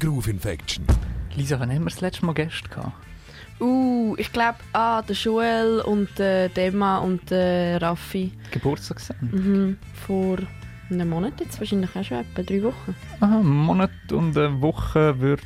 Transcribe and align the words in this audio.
Groove 0.00 0.28
Infection. 0.28 0.84
Lisa, 1.34 1.58
wann 1.58 1.70
haben 1.70 1.82
wir 1.82 1.90
das 1.90 2.00
letzte 2.00 2.24
Mal 2.24 2.32
Gäste 2.32 2.68
gehabt? 2.68 2.92
Uh, 3.60 4.14
ich 4.16 4.32
glaube, 4.32 4.58
ah, 4.72 5.02
der 5.02 5.16
Joel 5.16 5.80
und 5.80 6.08
der 6.18 6.48
Dema 6.50 6.98
und 6.98 7.28
der 7.30 7.82
Raffi. 7.82 8.32
Geburtstag 8.52 9.00
sein? 9.00 9.16
Mhm, 9.20 9.78
vor 10.06 10.38
einem 10.88 11.10
Monat 11.10 11.40
jetzt, 11.40 11.58
wahrscheinlich 11.58 11.90
auch 11.96 12.04
schon 12.04 12.18
etwa 12.18 12.42
drei 12.42 12.62
Wochen. 12.62 12.94
Aha, 13.18 13.40
einen 13.40 13.48
Monat 13.48 13.90
und 14.12 14.38
eine 14.38 14.60
Woche 14.62 15.18
wird 15.20 15.42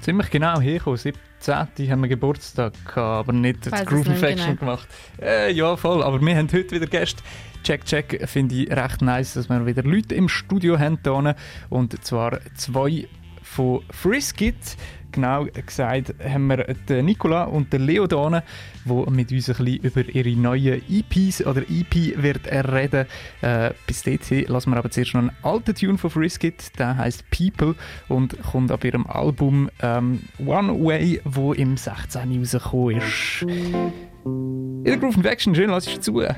ziemlich 0.00 0.30
genau 0.30 0.60
herkommen. 0.60 0.98
17. 1.40 1.90
haben 1.90 2.02
wir 2.02 2.08
Geburtstag 2.08 2.72
gehabt, 2.84 2.98
aber 2.98 3.32
nicht 3.32 3.66
das 3.66 3.84
Groove 3.86 4.06
Infection 4.06 4.48
genau. 4.48 4.60
gemacht. 4.60 4.88
Äh, 5.20 5.52
ja, 5.52 5.76
voll. 5.76 6.02
Aber 6.02 6.20
wir 6.20 6.36
haben 6.36 6.48
heute 6.52 6.70
wieder 6.70 6.86
Gäste. 6.86 7.22
Check, 7.62 7.84
check. 7.84 8.28
Finde 8.28 8.54
ich 8.54 8.70
recht 8.70 9.02
nice, 9.02 9.34
dass 9.34 9.48
wir 9.48 9.66
wieder 9.66 9.82
Leute 9.82 10.14
im 10.14 10.28
Studio 10.28 10.78
haben. 10.78 10.98
Hier. 11.02 11.34
Und 11.68 12.04
zwar 12.04 12.40
zwei 12.54 13.08
von 13.42 13.82
Friskit. 13.90 14.76
Genau 15.12 15.46
gesagt 15.66 16.14
haben 16.22 16.46
wir 16.46 16.74
den 16.88 17.06
Nicola 17.06 17.44
und 17.44 17.72
den 17.72 17.82
Leo 17.82 18.06
hier, 18.08 18.42
die 18.84 19.10
mit 19.10 19.32
uns 19.32 19.48
ein 19.48 19.64
bisschen 19.64 19.76
über 19.76 20.08
ihre 20.08 20.36
neuen 20.36 20.82
EPs 20.88 21.44
oder 21.46 21.62
EP 21.62 22.22
wird 22.22 22.46
reden. 22.46 23.06
Äh, 23.42 23.70
bis 23.86 24.02
dorthin 24.02 24.46
lassen 24.46 24.70
wir 24.70 24.78
aber 24.78 24.90
zuerst 24.90 25.14
noch 25.14 25.22
einen 25.22 25.32
alten 25.42 25.74
Tune 25.74 25.98
von 25.98 26.10
Friskit, 26.10 26.78
der 26.78 26.96
heißt 26.96 27.24
People 27.30 27.74
und 28.08 28.40
kommt 28.42 28.70
ab 28.70 28.84
ihrem 28.84 29.06
Album 29.06 29.70
ähm, 29.82 30.20
One 30.44 30.84
Way, 30.84 31.20
wo 31.24 31.52
im 31.52 31.76
16. 31.76 32.38
rausgekommen 32.38 32.96
ist. 32.98 33.42
In 33.42 34.84
der 34.84 34.96
Groove 34.96 35.24
Action, 35.24 35.54
schön, 35.54 35.70
lass 35.70 35.86
ich 35.86 36.00
zu. 36.00 36.20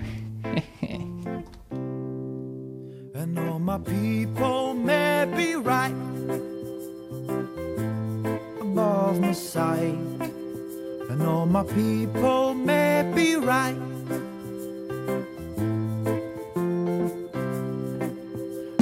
And 3.15 3.39
all 3.39 3.61
my 3.61 3.79
people 3.79 4.75
may 4.75 5.27
be 5.27 5.55
right 5.57 6.12
above 9.13 9.21
my 9.21 9.33
sight. 9.33 9.99
And 11.11 11.23
all 11.23 11.47
my 11.47 11.65
people 11.65 12.55
may 12.55 13.11
be 13.15 13.37
right. 13.37 13.77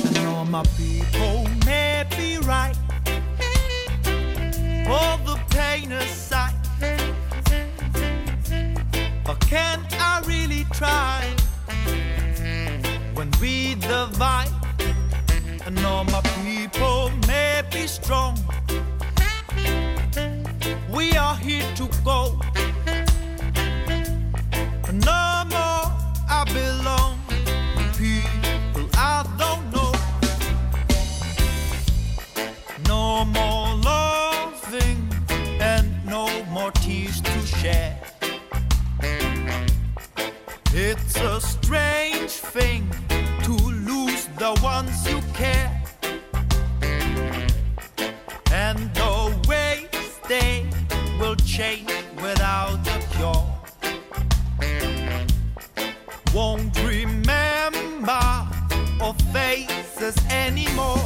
And 0.06 0.18
all 0.28 0.44
my 0.44 0.62
people 0.76 1.48
may 1.66 2.04
be 2.16 2.38
right. 2.38 2.76
All 4.88 5.18
the 5.18 5.38
pain 5.50 5.90
aside. 5.92 6.54
But 9.24 9.40
can 9.40 9.84
I 9.98 10.22
really 10.26 10.64
try? 10.72 11.34
when 13.14 13.30
we 13.40 13.74
divide. 13.74 14.48
And 15.66 15.78
all 15.80 16.04
my 16.04 16.22
people 16.42 17.10
may 17.26 17.62
be 17.70 17.86
strong. 17.86 18.34
We 21.00 21.16
are 21.16 21.34
here 21.36 21.64
to 21.76 21.88
go. 22.04 22.38
No 24.92 25.22
more 25.54 25.86
I 26.28 26.44
belong. 26.52 27.18
People 27.96 28.86
I 28.92 29.24
don't 29.38 29.64
know. 29.72 29.92
No 32.86 33.24
more 33.24 33.76
loving 33.76 35.08
and 35.58 35.88
no 36.04 36.44
more 36.50 36.70
tears 36.72 37.22
to 37.22 37.46
share. 37.46 37.98
It's 40.74 41.16
a 41.16 41.40
strange 41.40 42.32
thing 42.54 42.90
to 43.44 43.52
lose 43.88 44.26
the 44.36 44.52
ones 44.62 44.99
will 51.60 52.22
without 52.22 52.80
a 52.88 52.98
cure. 53.16 53.46
Won't 56.34 56.74
remember 56.82 58.22
our 59.02 59.14
faces 59.32 60.16
anymore. 60.30 61.04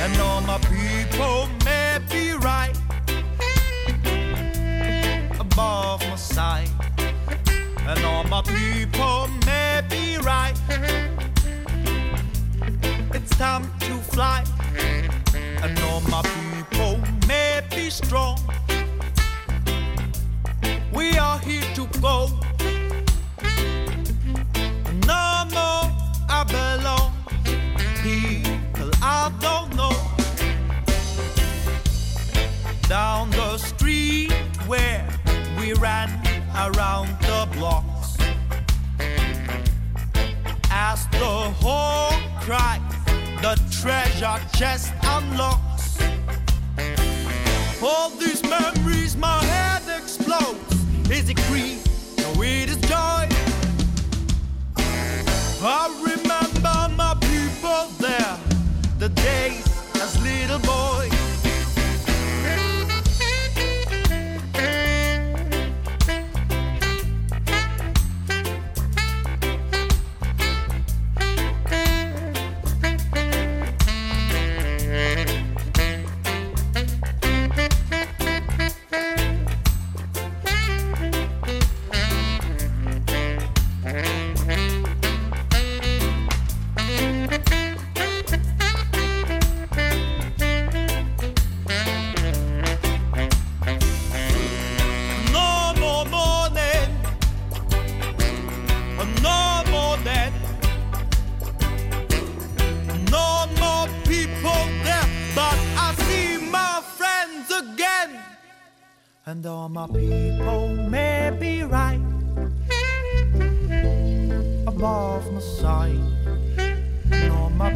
And 0.00 0.20
all 0.20 0.40
my 0.40 0.58
people 0.58 1.43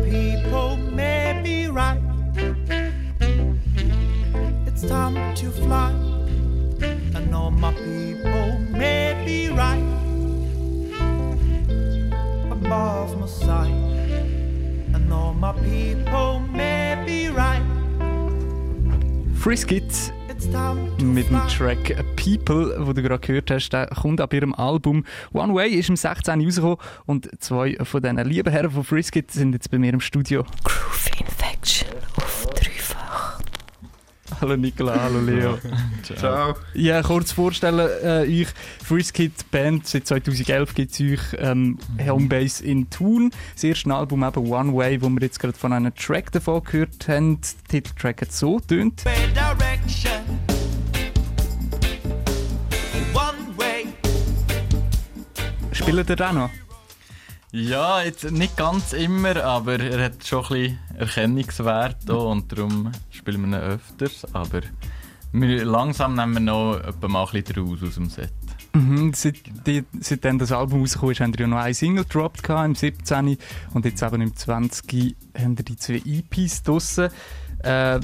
people 0.04 0.76
may 0.76 1.40
be 1.42 1.66
right. 1.68 2.00
It's 4.66 4.82
time 4.82 5.34
to 5.36 5.50
fly. 5.50 5.92
My 7.50 7.72
people 7.72 8.58
may 8.70 9.20
be 9.26 9.48
right 9.48 9.82
above 12.50 13.18
my 13.18 13.26
sight. 13.26 13.74
My 15.40 15.52
people 15.52 16.40
may 16.52 17.02
be 17.06 17.28
right. 17.28 17.62
Friskit 19.34 20.12
It's 20.28 20.46
mit 21.02 21.28
dem. 21.30 21.46
Track 21.48 21.96
People, 22.36 22.74
wo 22.86 22.92
du 22.92 23.02
gerade 23.02 23.26
gehört 23.26 23.50
hast, 23.50 23.70
der 23.70 23.86
kommt 23.86 24.20
ab 24.20 24.34
ihrem 24.34 24.54
Album 24.54 25.04
One 25.32 25.54
Way, 25.54 25.70
ist 25.70 25.88
im 25.88 25.96
16. 25.96 26.44
rausgekommen 26.44 26.76
und 27.06 27.28
zwei 27.40 27.76
von 27.82 28.02
diesen 28.02 28.18
lieben 28.18 28.52
Herren 28.52 28.70
von 28.70 28.84
Friskit 28.84 29.30
sind 29.30 29.54
jetzt 29.54 29.70
bei 29.70 29.78
mir 29.78 29.94
im 29.94 30.00
Studio. 30.00 30.44
Groove 30.64 31.10
Infection 31.20 31.88
auf 32.16 32.46
dreifach. 32.54 33.40
hallo 34.40 34.56
Nicola, 34.56 35.00
hallo 35.00 35.20
Leo. 35.20 35.58
Ciao. 36.02 36.54
Ja, 36.74 37.02
kurz 37.02 37.32
vorstellen 37.32 37.88
äh, 38.02 38.42
euch, 38.42 38.48
Friskid 38.84 39.50
Band, 39.50 39.86
seit 39.86 40.06
2011 40.06 40.74
gibt 40.74 40.92
es 40.92 41.00
euch 41.00 41.36
ähm, 41.38 41.78
Homebase 42.06 42.62
in 42.62 42.90
Thun. 42.90 43.30
Das 43.54 43.64
erste 43.64 43.94
Album 43.94 44.22
eben 44.22 44.50
One 44.50 44.74
Way, 44.74 45.00
wo 45.00 45.08
wir 45.08 45.22
jetzt 45.22 45.40
gerade 45.40 45.56
von 45.56 45.72
einem 45.72 45.94
Track 45.94 46.32
davon 46.32 46.62
gehört 46.62 47.08
haben. 47.08 47.40
Der 47.40 47.82
Titeltrack 47.82 48.20
hat 48.20 48.32
so 48.32 48.60
tönt. 48.60 49.04
direction. 49.04 50.27
Spielt 55.78 56.10
ihr 56.10 56.16
den 56.16 56.34
noch? 56.34 56.50
Ja, 57.52 58.02
jetzt 58.02 58.30
nicht 58.30 58.56
ganz 58.56 58.92
immer, 58.92 59.42
aber 59.44 59.78
er 59.78 60.06
hat 60.06 60.26
schon 60.26 60.44
ein 60.44 60.48
bisschen 60.48 60.78
Erkennungswert 60.96 62.10
auch, 62.10 62.32
und 62.32 62.50
darum 62.52 62.90
spielen 63.10 63.48
wir 63.48 63.58
ihn 63.58 63.62
öfters. 63.62 64.26
Aber 64.34 64.60
wir, 65.32 65.64
langsam 65.64 66.14
nehmen 66.14 66.34
wir 66.34 66.40
noch 66.40 66.80
etwa 66.80 67.08
mal 67.08 67.26
ein 67.26 67.42
bisschen 67.42 67.64
raus 67.64 67.78
aus 67.86 67.94
dem 67.94 68.10
Set. 68.10 68.32
Mhm, 68.74 69.14
seit, 69.14 69.36
die, 69.66 69.84
seitdem 70.00 70.40
das 70.40 70.50
Album 70.50 70.80
rausgekommen 70.80 71.12
ist, 71.12 71.20
haben 71.20 71.32
wir 71.32 71.40
ja 71.40 71.46
noch 71.46 71.58
ein 71.58 71.74
Single 71.74 72.04
gedroppt 72.04 72.48
im 72.48 72.74
17. 72.74 73.38
Und 73.72 73.84
jetzt 73.84 74.02
eben 74.02 74.20
im 74.20 74.36
20. 74.36 75.16
haben 75.38 75.56
wir 75.56 75.64
die 75.64 75.76
zwei 75.76 76.02
EPs 76.04 76.64
draussen. 76.64 77.08
Äh, 77.60 78.00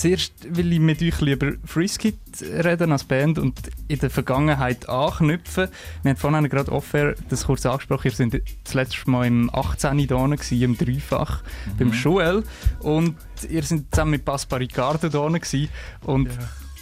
zuerst 0.00 0.32
will 0.56 0.72
ich 0.72 0.80
mit 0.80 1.02
euch 1.02 1.20
lieber 1.20 1.52
Friskit 1.64 2.16
reden 2.40 2.90
als 2.90 3.04
Band 3.04 3.38
und 3.38 3.60
in 3.86 3.98
der 3.98 4.08
Vergangenheit 4.08 4.88
anknüpfen. 4.88 5.68
Wir 6.02 6.10
haben 6.10 6.16
vorhin 6.16 6.48
gerade 6.48 6.72
offen 6.72 7.14
das 7.28 7.44
kurz 7.44 7.66
angesprochen, 7.66 8.04
wir 8.04 8.12
sind 8.12 8.40
das 8.64 8.74
letzte 8.74 9.10
Mal 9.10 9.26
im 9.26 9.50
18. 9.52 10.06
da 10.06 10.26
gewesen, 10.26 10.62
im 10.62 10.78
Dreifach, 10.78 11.42
beim 11.78 11.92
Joel. 11.92 12.44
Und 12.80 13.16
ihr 13.50 13.62
seid 13.62 13.84
zusammen 13.90 14.12
mit 14.12 14.24
Paspa 14.24 14.56
Ricardo 14.56 15.10
da 15.10 15.28
gewesen. 15.28 15.68
Und 16.04 16.30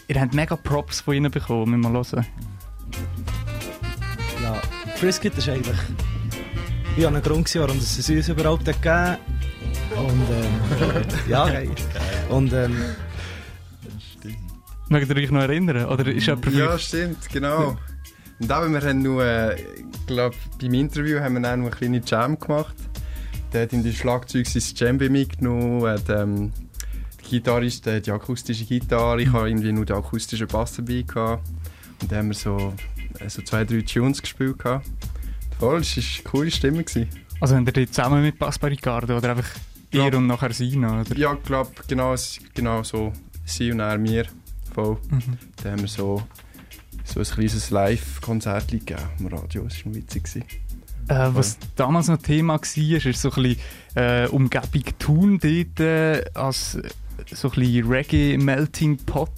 ihr 0.07 0.21
habt 0.21 0.35
mega 0.35 0.55
Props 0.55 1.01
von 1.01 1.15
ihnen 1.15 1.33
bekommen, 1.33 1.73
müssen 1.73 1.93
wir 1.93 2.01
mal 2.01 2.05
hören. 2.05 2.27
Ja, 4.43 4.63
Frisket 4.95 5.37
ist 5.37 5.49
eigentlich 5.49 5.77
ja, 6.97 7.09
ein 7.09 7.21
Grund, 7.23 7.47
gewesen, 7.47 7.63
warum 7.63 7.79
es 7.79 8.09
uns 8.09 8.29
überhaupt 8.29 8.69
hat 8.69 8.81
gegeben 8.81 9.17
Und 9.97 10.23
ähm, 10.31 11.03
ja, 11.29 11.49
geil. 11.49 11.71
Und 12.29 12.53
ähm, 12.53 12.77
Mögt 14.89 15.11
ihr 15.11 15.17
euch 15.17 15.31
noch 15.31 15.43
erinnern? 15.43 15.87
Oder 15.87 16.07
ist 16.07 16.27
Ja, 16.27 16.79
stimmt, 16.79 17.29
genau. 17.31 17.77
Und 18.41 18.51
eben, 18.51 18.73
wir 18.73 18.81
haben 18.83 19.03
nur, 19.03 19.25
äh, 19.25 19.61
ich 19.61 20.07
glaube, 20.07 20.37
beim 20.61 20.75
Interview 20.75 21.21
haben 21.21 21.35
wir 21.35 21.43
dann 21.43 21.61
noch 21.61 21.67
eine 21.69 21.77
kleine 21.77 22.01
Jam 22.05 22.39
gemacht. 22.39 22.75
Der 23.53 23.63
hat 23.63 23.73
in 23.73 23.83
die 23.83 23.93
Schlagzeug 23.93 24.47
sein 24.47 24.63
Djembe 24.75 25.11
mitgenommen, 25.11 25.83
hat, 25.87 26.09
ähm, 26.09 26.53
der 27.21 27.29
Gitarrist 27.29 27.87
äh, 27.87 28.01
die 28.01 28.11
akustische 28.13 28.65
Gitarre, 28.65 29.23
ich 29.23 29.33
habe 29.33 29.49
irgendwie 29.49 29.73
nur 29.73 29.85
den 29.85 29.97
akustischen 29.97 30.47
Bass 30.47 30.77
dabei 30.77 31.03
gehabt. 31.07 31.47
Und 32.01 32.13
dann 32.13 32.19
haben 32.19 32.29
wir 32.29 32.35
so, 32.35 32.75
äh, 33.19 33.29
so 33.29 33.43
zwei, 33.43 33.65
drei 33.65 33.81
Tunes 33.83 34.23
gespielt. 34.23 34.59
Gehabt. 34.59 34.87
Voll, 35.59 35.81
es 35.81 35.97
war 35.97 36.05
eine 36.05 36.31
coole 36.31 36.51
Stimme. 36.51 36.85
Gewesen. 36.85 37.09
Also 37.41 37.57
haben 37.57 37.67
ihr 37.67 37.73
die 37.73 37.91
zusammen 37.91 38.23
mit 38.23 38.39
Paspa 38.39 38.69
Ricardo 38.69 39.17
oder 39.17 39.31
einfach 39.31 39.49
Ja. 39.93 40.07
ihr 40.07 40.17
und 40.17 40.27
nachher 40.29 40.53
sie 40.53 40.77
noch? 40.77 41.01
Oder? 41.01 41.17
Ja, 41.17 41.35
ich 41.35 41.43
glaube, 41.43 41.71
genau, 41.89 42.15
genau 42.55 42.83
so, 42.83 43.13
sie 43.45 43.73
und 43.73 43.81
er 43.81 43.99
mir. 43.99 44.27
Voll. 44.79 44.97
Mhm. 45.11 45.39
Dann 45.61 45.73
haben 45.73 45.81
wir 45.81 45.89
so, 45.89 46.23
so 47.03 47.19
ein 47.19 47.27
kleines 47.27 47.71
Live-Konzert 47.71 48.69
gegeben 48.69 49.03
am 49.19 49.27
Radio, 49.27 49.65
das 49.65 49.85
war 49.85 49.93
witzig. 49.93 50.23
Gewesen. 50.23 50.45
Äh, 51.09 51.35
was 51.35 51.59
damals 51.75 52.07
noch 52.07 52.19
Thema 52.19 52.61
war, 52.61 52.61
ist 52.63 53.21
so 53.21 53.33
ein 53.33 53.43
bisschen 53.43 53.61
äh, 53.97 54.29
Umgebung 54.29 54.85
Thun 55.01 55.41
dort 55.41 55.81
äh, 55.81 56.25
als 56.33 56.77
äh, 56.77 56.89
so 57.33 57.49
ein 57.49 57.55
bisschen 57.59 57.89
Reggae-Melting 57.89 58.99
Pot. 58.99 59.33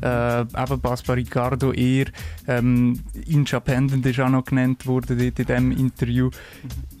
Äh, 0.00 0.42
eben 0.42 0.80
Paspa 0.80 1.14
Ricardo 1.14 1.72
eher. 1.72 2.06
Ähm, 2.46 3.00
Independent 3.26 4.06
ist 4.06 4.20
auch 4.20 4.28
noch 4.28 4.44
genannt 4.44 4.86
worden 4.86 5.18
dort 5.18 5.40
in 5.40 5.46
diesem 5.46 5.72
Interview. 5.72 6.30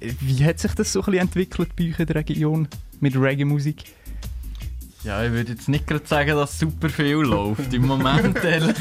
Wie 0.00 0.44
hat 0.44 0.58
sich 0.58 0.74
das 0.74 0.92
so 0.92 1.00
ein 1.00 1.04
bisschen 1.04 1.20
entwickelt 1.20 1.76
bei 1.76 1.90
euch 1.90 2.00
in 2.00 2.06
der 2.06 2.16
Region 2.16 2.68
mit 2.98 3.14
Reggae-Musik? 3.14 3.84
Ja, 5.04 5.24
ich 5.24 5.30
würde 5.30 5.52
jetzt 5.52 5.68
nicht 5.68 5.86
gerade 5.86 6.06
sagen, 6.06 6.30
dass 6.30 6.58
super 6.58 6.88
viel 6.88 7.18
läuft 7.18 7.72
im 7.72 7.86
Moment. 7.86 8.36
ehrlich 8.44 8.76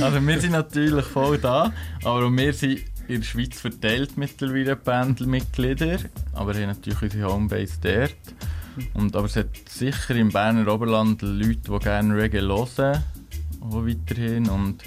also 0.00 0.26
wir 0.26 0.40
sind 0.40 0.52
natürlich 0.52 1.04
voll 1.04 1.38
da, 1.38 1.72
aber 2.02 2.30
wir 2.30 2.52
sind 2.54 2.80
in 3.06 3.20
der 3.20 3.26
Schweiz 3.26 3.60
verteilt 3.60 4.16
mittlerweile 4.16 4.76
Bandmitglieder, 4.76 5.98
aber 6.32 6.54
haben 6.54 6.66
natürlich 6.66 7.02
unsere 7.02 7.32
Homebase 7.32 7.78
dort. 7.82 8.16
Und, 8.94 9.16
aber 9.16 9.26
es 9.26 9.36
hat 9.36 9.48
sicher 9.68 10.14
im 10.14 10.30
Berner 10.30 10.72
Oberland 10.72 11.20
Leute, 11.22 11.56
die 11.70 11.78
gerne 11.78 12.14
Reggae 12.14 12.40
hören, 12.40 13.04
auch 13.60 13.86
weiterhin. 13.86 14.48
Und 14.48 14.82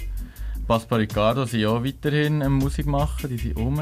Paspa 0.66 0.96
Ricardo 0.96 1.44
sind 1.44 1.66
auch 1.66 1.84
weiterhin 1.84 2.38
Musik 2.52 2.86
machen, 2.86 3.28
die 3.28 3.38
sind 3.38 3.56
um. 3.56 3.78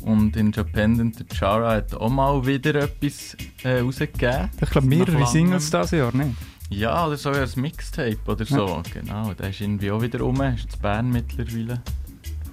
Und 0.00 0.34
Independent, 0.36 1.18
der 1.20 1.26
Chara 1.36 1.72
hat 1.72 1.94
auch 1.94 2.08
mal 2.08 2.46
wieder 2.46 2.74
etwas 2.76 3.36
äh, 3.62 3.80
rausgegeben. 3.80 4.48
Ich 4.60 4.70
glaube, 4.70 4.86
mehrere. 4.86 5.26
Singles 5.26 5.70
dieses 5.70 5.90
Jahr, 5.90 6.14
nicht? 6.16 6.30
Ja, 6.70 7.06
oder 7.06 7.16
so 7.16 7.30
als 7.30 7.56
Mixtape 7.56 8.18
oder 8.26 8.44
so. 8.44 8.82
Genau, 8.94 9.34
der 9.34 9.50
ist 9.50 9.60
irgendwie 9.60 9.90
auch 9.90 10.00
wieder 10.00 10.20
rum. 10.20 10.40
Ist 10.40 10.74
in 10.74 10.80
Bern 10.80 11.10
mittlerweile. 11.10 11.82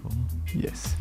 Voll. 0.02 0.12
Yes. 0.62 0.96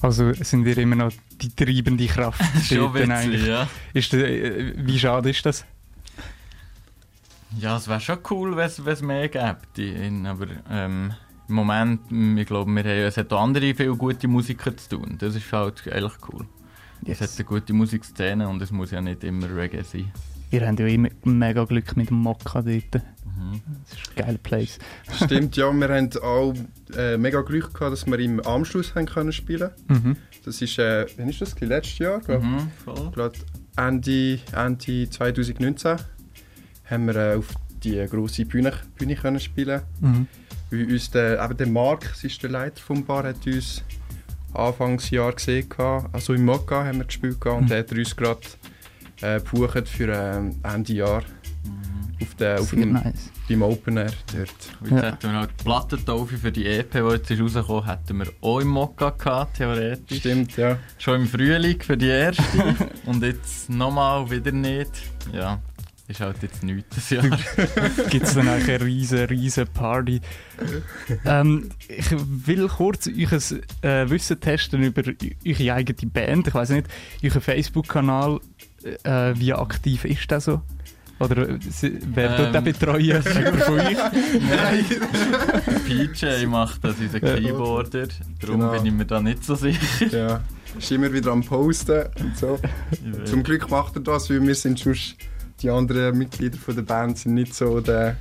Also 0.00 0.32
sind 0.34 0.64
wir 0.64 0.76
immer 0.78 0.96
noch 0.96 1.12
die 1.40 1.48
treibende 1.54 2.06
Kraft. 2.06 2.40
Schon 2.64 2.94
witzig, 2.94 3.10
eigentlich. 3.10 3.46
ja. 3.46 3.66
Ist 3.92 4.14
äh, 4.14 4.72
wie 4.76 4.98
schade 4.98 5.30
ist 5.30 5.44
das? 5.44 5.64
Ja, 7.58 7.76
es 7.76 7.86
wäre 7.88 8.00
schon 8.00 8.18
cool, 8.30 8.56
wenn 8.56 8.66
es 8.66 9.02
mehr 9.02 9.28
gäbe. 9.28 9.58
in- 9.76 10.26
Aber 10.26 10.46
ähm, 10.70 11.12
im 11.48 11.54
Moment, 11.54 12.00
m, 12.10 12.36
ich 12.38 12.46
glaube, 12.46 12.70
wir 12.70 12.82
haben, 12.82 13.08
es 13.08 13.16
hat 13.16 13.32
auch 13.32 13.42
andere 13.42 13.74
viele 13.74 13.96
gute 13.96 14.28
Musiker 14.28 14.76
zu 14.76 14.96
tun. 14.96 15.16
Das 15.18 15.34
ist 15.34 15.52
halt 15.52 15.82
eigentlich 15.92 16.14
cool. 16.32 16.46
Es 17.06 17.20
hat 17.20 17.30
eine 17.36 17.44
gute 17.44 17.72
Musikszene 17.72 18.48
und 18.48 18.62
es 18.62 18.70
muss 18.70 18.90
ja 18.90 19.00
nicht 19.00 19.24
immer 19.24 19.54
Reggae 19.54 19.82
sein. 19.82 20.10
Ihr 20.50 20.66
habt 20.66 20.78
ja 20.80 20.86
immer 20.86 21.08
mega 21.24 21.64
Glück 21.64 21.96
mit 21.96 22.10
dem 22.10 22.18
Mokka 22.18 22.62
dort. 22.62 22.94
Mhm. 23.36 23.60
Das 23.84 23.98
ist 23.98 24.10
ein 24.16 24.24
geiler 24.24 24.38
Place. 24.38 24.78
Stimmt, 25.24 25.56
ja, 25.56 25.72
wir 25.72 25.88
haben 25.88 26.10
auch 26.22 26.54
äh, 26.96 27.18
mega 27.18 27.40
Glück 27.42 27.74
gehabt, 27.74 27.92
dass 27.92 28.06
wir 28.06 28.18
im 28.18 28.44
Anschluss 28.46 28.94
haben 28.94 29.06
können 29.06 29.32
spielen 29.32 29.70
Mhm. 29.88 30.16
Das 30.44 30.60
ist, 30.62 30.78
äh, 30.78 31.06
wann 31.16 31.28
ist 31.28 31.40
das? 31.40 31.58
Letztes 31.60 31.98
Jahr, 31.98 32.20
glaube 32.20 32.44
Mhm, 32.44 32.70
voll. 32.84 33.10
Glaub, 33.12 33.32
Ende, 33.76 34.38
Ende 34.52 35.10
2019 35.10 35.96
haben 36.84 37.06
wir 37.06 37.16
äh, 37.16 37.36
auf 37.36 37.48
die 37.82 38.06
grosse 38.08 38.44
Bühne, 38.44 38.72
Bühne 38.96 39.14
können 39.16 39.40
spielen. 39.40 39.82
Mhm. 40.00 40.26
Weil 40.74 40.92
uns 40.92 41.10
der, 41.10 41.42
eben 41.44 41.56
der 41.56 41.66
Marc, 41.68 42.08
das 42.10 42.24
ist 42.24 42.42
der 42.42 42.50
Leiter 42.50 42.80
vom 42.80 43.04
Bar, 43.04 43.24
hat 43.24 43.46
uns 43.46 43.82
Anfangsjahr 44.52 45.32
gesehen. 45.32 45.68
gehabt. 45.68 46.14
Also 46.14 46.34
im 46.34 46.44
Mokka 46.44 46.84
haben 46.84 46.98
wir 46.98 47.04
gespielt 47.04 47.40
gehabt, 47.40 47.58
und 47.58 47.64
Mhm. 47.64 47.68
der 47.68 47.78
hat 47.80 47.92
uns 47.92 48.16
gerade 48.16 48.40
äh, 49.22 49.40
gebucht 49.40 49.88
für 49.88 50.08
äh, 50.08 50.50
Ende 50.74 50.92
Jahr 50.92 51.22
auf, 52.22 52.34
der, 52.36 52.60
auf 52.60 52.70
dem, 52.70 52.92
nice. 52.92 53.30
beim 53.48 53.62
Open 53.62 53.96
Air 53.96 54.12
dort. 54.32 54.50
Und 54.80 54.90
Jetzt 54.90 55.02
Ja. 55.02 55.10
hätten 55.10 55.22
wir 55.30 55.32
halt 55.40 55.50
die 55.58 55.64
Plattentaufe 55.64 56.36
für 56.38 56.52
die 56.52 56.66
EP, 56.66 56.90
die 56.92 56.98
jetzt 56.98 57.30
ist 57.30 57.40
rausgekommen 57.40 57.86
hätten 57.86 58.18
wir 58.18 58.26
auch 58.40 58.60
im 58.60 58.68
Mokka 58.68 59.10
gehabt, 59.10 59.56
theoretisch. 59.56 60.18
Stimmt, 60.18 60.56
ja. 60.56 60.78
Schon 60.98 61.22
im 61.22 61.26
Frühling 61.26 61.80
für 61.80 61.96
die 61.96 62.08
erste 62.08 62.42
und 63.06 63.22
jetzt 63.22 63.68
nochmal 63.70 64.30
wieder 64.30 64.52
nicht. 64.52 64.90
Ja, 65.32 65.60
ist 66.06 66.20
halt 66.20 66.36
jetzt 66.42 66.62
nichts 66.62 66.94
das 66.96 67.10
Jahr. 67.10 67.24
Gibt 68.10 68.26
es 68.26 68.34
dann 68.34 68.46
eigentlich 68.48 68.68
eine 68.74 68.84
riesen, 68.84 69.18
riesen 69.20 69.66
Party. 69.68 70.20
ähm, 71.24 71.70
ich 71.88 72.06
will 72.12 72.68
kurz 72.68 73.06
euch 73.06 73.52
äh, 73.82 74.08
Wissen 74.10 74.38
testen 74.40 74.82
über 74.82 75.02
eure 75.46 75.72
eigene 75.74 76.10
Band. 76.10 76.48
Ich 76.48 76.54
weiß 76.54 76.70
nicht, 76.70 76.88
euer 77.22 77.40
Facebook-Kanal, 77.40 78.40
äh, 79.04 79.32
wie 79.36 79.52
aktiv 79.54 80.04
ist 80.04 80.30
der 80.30 80.40
so? 80.40 80.60
Oder 81.20 81.48
äh, 81.48 81.58
wer 82.12 82.36
tut 82.36 82.46
den 82.48 82.54
Ähm. 82.56 82.64
betreuen? 82.64 83.00
Jemand 83.34 83.62
von 83.62 83.80
euch? 83.80 83.96
Nein. 84.50 84.84
PJ 85.86 86.46
macht 86.46 86.82
das, 86.84 86.96
unser 86.98 87.24
Ja. 87.24 87.34
Keyboarder. 87.36 88.08
Darum 88.40 88.60
Genau. 88.60 88.72
bin 88.72 88.86
ich 88.86 88.92
mir 88.92 89.06
da 89.06 89.20
nicht 89.20 89.44
so 89.44 89.54
sicher. 89.54 90.06
ja. 90.10 90.40
Ist 90.76 90.90
immer 90.90 91.12
wieder 91.12 91.30
am 91.30 91.42
Posten 91.44 92.04
und 92.20 92.36
so. 92.36 92.58
Zum 93.26 93.44
Glück 93.44 93.70
macht 93.70 93.94
er 93.94 94.02
das, 94.02 94.28
weil 94.28 94.42
wir 94.44 94.56
sind 94.56 94.80
schon 94.80 94.96
die 95.62 95.70
anderen 95.70 96.16
Mitglieder 96.18 96.58
von 96.58 96.74
der 96.74 96.82
Band 96.82 97.18
sind 97.18 97.34
nicht 97.34 97.54
so 97.54 97.80
der 97.80 98.16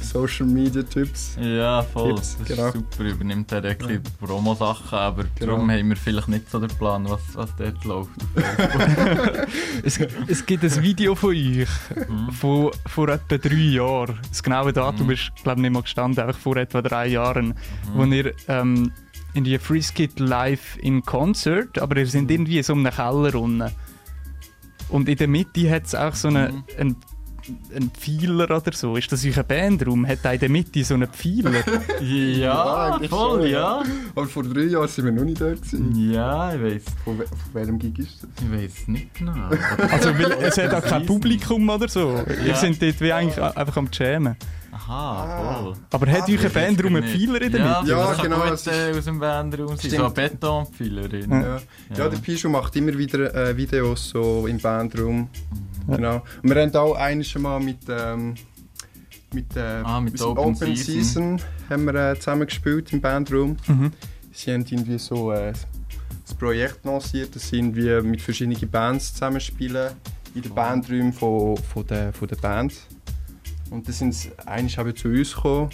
Social 0.00 0.46
Media 0.46 0.82
Typs. 0.82 1.36
Ja, 1.40 1.82
voll. 1.82 2.14
Tipps, 2.14 2.36
das 2.38 2.48
genau. 2.48 2.66
ist 2.68 2.74
super. 2.74 3.02
Übernimmt 3.04 3.50
er 3.52 3.64
ein 3.64 3.76
bisschen 3.78 4.02
Promo-Sachen, 4.20 4.96
aber 4.98 5.24
Genau. 5.34 5.52
darum 5.52 5.70
haben 5.70 5.88
wir 5.88 5.96
vielleicht 5.96 6.28
nicht 6.28 6.50
so 6.50 6.58
den 6.60 6.68
Plan, 6.68 7.08
was, 7.08 7.20
was 7.34 7.50
dort 7.56 7.82
läuft. 7.84 8.10
Es, 9.82 9.98
es 10.28 10.44
gibt 10.46 10.64
ein 10.64 10.82
Video 10.82 11.14
von 11.14 11.30
euch 11.30 11.66
Mhm. 12.08 12.30
von 12.32 12.70
vor 12.86 13.08
etwa 13.08 13.38
drei 13.38 13.54
Jahren. 13.54 14.18
Das 14.28 14.42
genaue 14.42 14.72
Datum 14.72 15.06
Mhm. 15.06 15.12
ist, 15.12 15.32
glaube 15.42 15.60
ich, 15.60 15.62
nicht 15.62 15.72
mal 15.72 15.82
gestanden, 15.82 16.24
einfach 16.24 16.38
vor 16.40 16.56
etwa 16.56 16.82
drei 16.82 17.08
Jahren, 17.08 17.54
wo 17.94 18.04
Mhm. 18.04 18.12
ihr 18.12 18.32
ähm, 18.48 18.92
in 19.34 19.44
die 19.44 19.58
Friskit 19.58 20.18
live 20.20 20.76
in 20.78 21.02
Concert, 21.02 21.78
aber 21.78 21.96
ihr 21.96 22.06
sind 22.06 22.30
irgendwie 22.30 22.62
so 22.62 22.72
in 22.74 22.86
einem 22.86 22.94
Keller 22.94 23.34
unten. 23.40 23.70
Und 24.88 25.08
in 25.08 25.16
der 25.16 25.28
Mitte 25.28 25.70
hat 25.70 25.86
es 25.86 25.94
auch 25.94 26.14
so 26.14 26.28
eine, 26.28 26.50
Mhm. 26.52 26.64
ein, 26.78 26.96
einen 27.76 27.90
Pfeiler 27.92 28.44
oder 28.56 28.72
so? 28.72 28.96
Ist 28.96 29.10
das 29.12 29.24
euer 29.24 29.42
Bandraum? 29.44 30.06
Hat 30.06 30.18
er 30.24 30.34
in 30.34 30.40
der 30.40 30.48
Mitte 30.48 30.82
so 30.84 30.94
einen 30.94 31.08
Pfeiler? 31.08 31.52
Ja, 32.02 32.94
eigentlich 32.94 33.10
voll, 33.10 33.42
schon, 33.42 33.50
ja. 33.50 33.82
Aber 34.14 34.26
vor 34.26 34.42
drei 34.42 34.62
Jahren 34.62 34.88
sind 34.88 35.04
wir 35.04 35.12
noch 35.12 35.22
nicht 35.24 35.40
dort. 35.40 35.62
Gewesen. 35.62 36.10
Ja, 36.12 36.52
ich 36.54 36.60
weiß 36.62 36.82
Von, 37.04 37.18
we- 37.18 37.26
von 37.26 37.36
welchem 37.54 37.78
Gig 37.78 37.98
ist 38.00 38.22
das? 38.22 38.30
ich 38.44 38.52
weiß 38.52 38.88
nicht 38.88 39.14
genau. 39.14 39.48
Also, 39.90 40.08
weil 40.18 40.32
es 40.42 40.58
hat 40.58 40.74
auch 40.74 40.82
kein 40.88 41.06
Publikum 41.06 41.68
oder 41.68 41.88
so. 41.88 42.20
Ihr 42.42 42.48
Ja. 42.48 42.54
seid 42.56 42.80
dort 42.82 43.00
wie 43.00 43.12
eigentlich 43.12 43.40
einfach 43.40 43.76
am 43.76 43.88
Jammen. 43.92 44.36
Aha, 44.76 45.62
voll. 45.62 45.74
Aber 45.90 46.06
hat 46.12 46.28
euer 46.28 46.50
Bandraum 46.50 46.96
einen. 46.96 47.08
Pfeiler 47.08 47.42
in 47.42 47.52
der 47.52 47.60
ja, 47.60 47.80
Mitte? 47.80 47.92
Ja, 47.92 48.06
das 48.08 48.22
genau, 48.22 48.40
gut 48.40 48.52
es 48.52 48.66
äh, 48.66 48.94
aus 48.96 49.04
dem 49.04 49.18
Bandraum 49.18 49.68
sein. 49.68 49.78
Stimmt. 49.78 49.94
So 49.94 50.04
eine 50.04 50.10
Betonpfeilerin. 50.14 51.30
Ja. 51.30 51.40
Ja, 51.40 51.60
ja. 51.96 52.08
der 52.08 52.18
Pichu 52.18 52.48
macht 52.48 52.76
immer 52.76 52.96
wieder 52.96 53.34
äh, 53.34 53.56
Videos 53.56 54.10
so 54.10 54.46
im 54.46 54.58
Bandraum. 54.58 55.28
Genau. 55.88 56.22
Und 56.42 56.54
wir 56.54 56.62
haben 56.62 56.74
auch 56.74 56.94
eines 56.96 57.28
schon 57.28 57.42
mal 57.42 57.60
mit, 57.60 57.78
ähm, 57.88 58.34
mit, 59.32 59.56
äh, 59.56 59.82
Ah, 59.84 60.00
mit 60.00 60.20
Open 60.20 60.44
Open 60.44 60.54
Season. 60.54 60.84
Season 60.84 61.40
haben 61.70 61.84
wir 61.84 61.94
äh, 61.94 62.18
zusammen 62.18 62.46
gespielt 62.46 62.92
im 62.92 63.00
Bandraum. 63.00 63.56
Mhm. 63.66 63.92
Sie 64.32 64.52
haben 64.52 64.66
irgendwie 64.68 64.98
so 64.98 65.32
äh, 65.32 65.52
das 66.26 66.34
Projekt 66.34 66.84
lanciert, 66.84 67.34
dass 67.34 67.48
sie 67.48 67.56
irgendwie 67.56 68.02
mit 68.02 68.20
verschiedenen 68.20 68.68
Bands 68.68 69.14
zusammenspielen 69.14 69.92
in 70.34 70.42
den 70.42 70.54
Bandräumen 70.54 71.12
von, 71.12 71.56
von, 71.56 71.86
der, 71.86 72.12
von 72.12 72.28
der 72.28 72.36
Band. 72.36 72.74
Und 73.76 73.86
dann 73.86 73.92
sind 73.94 74.14
sie 74.14 74.30
eigentlich 74.46 74.78
eben 74.78 74.96
zu 74.96 75.08
uns 75.08 75.34
gekommen. 75.34 75.70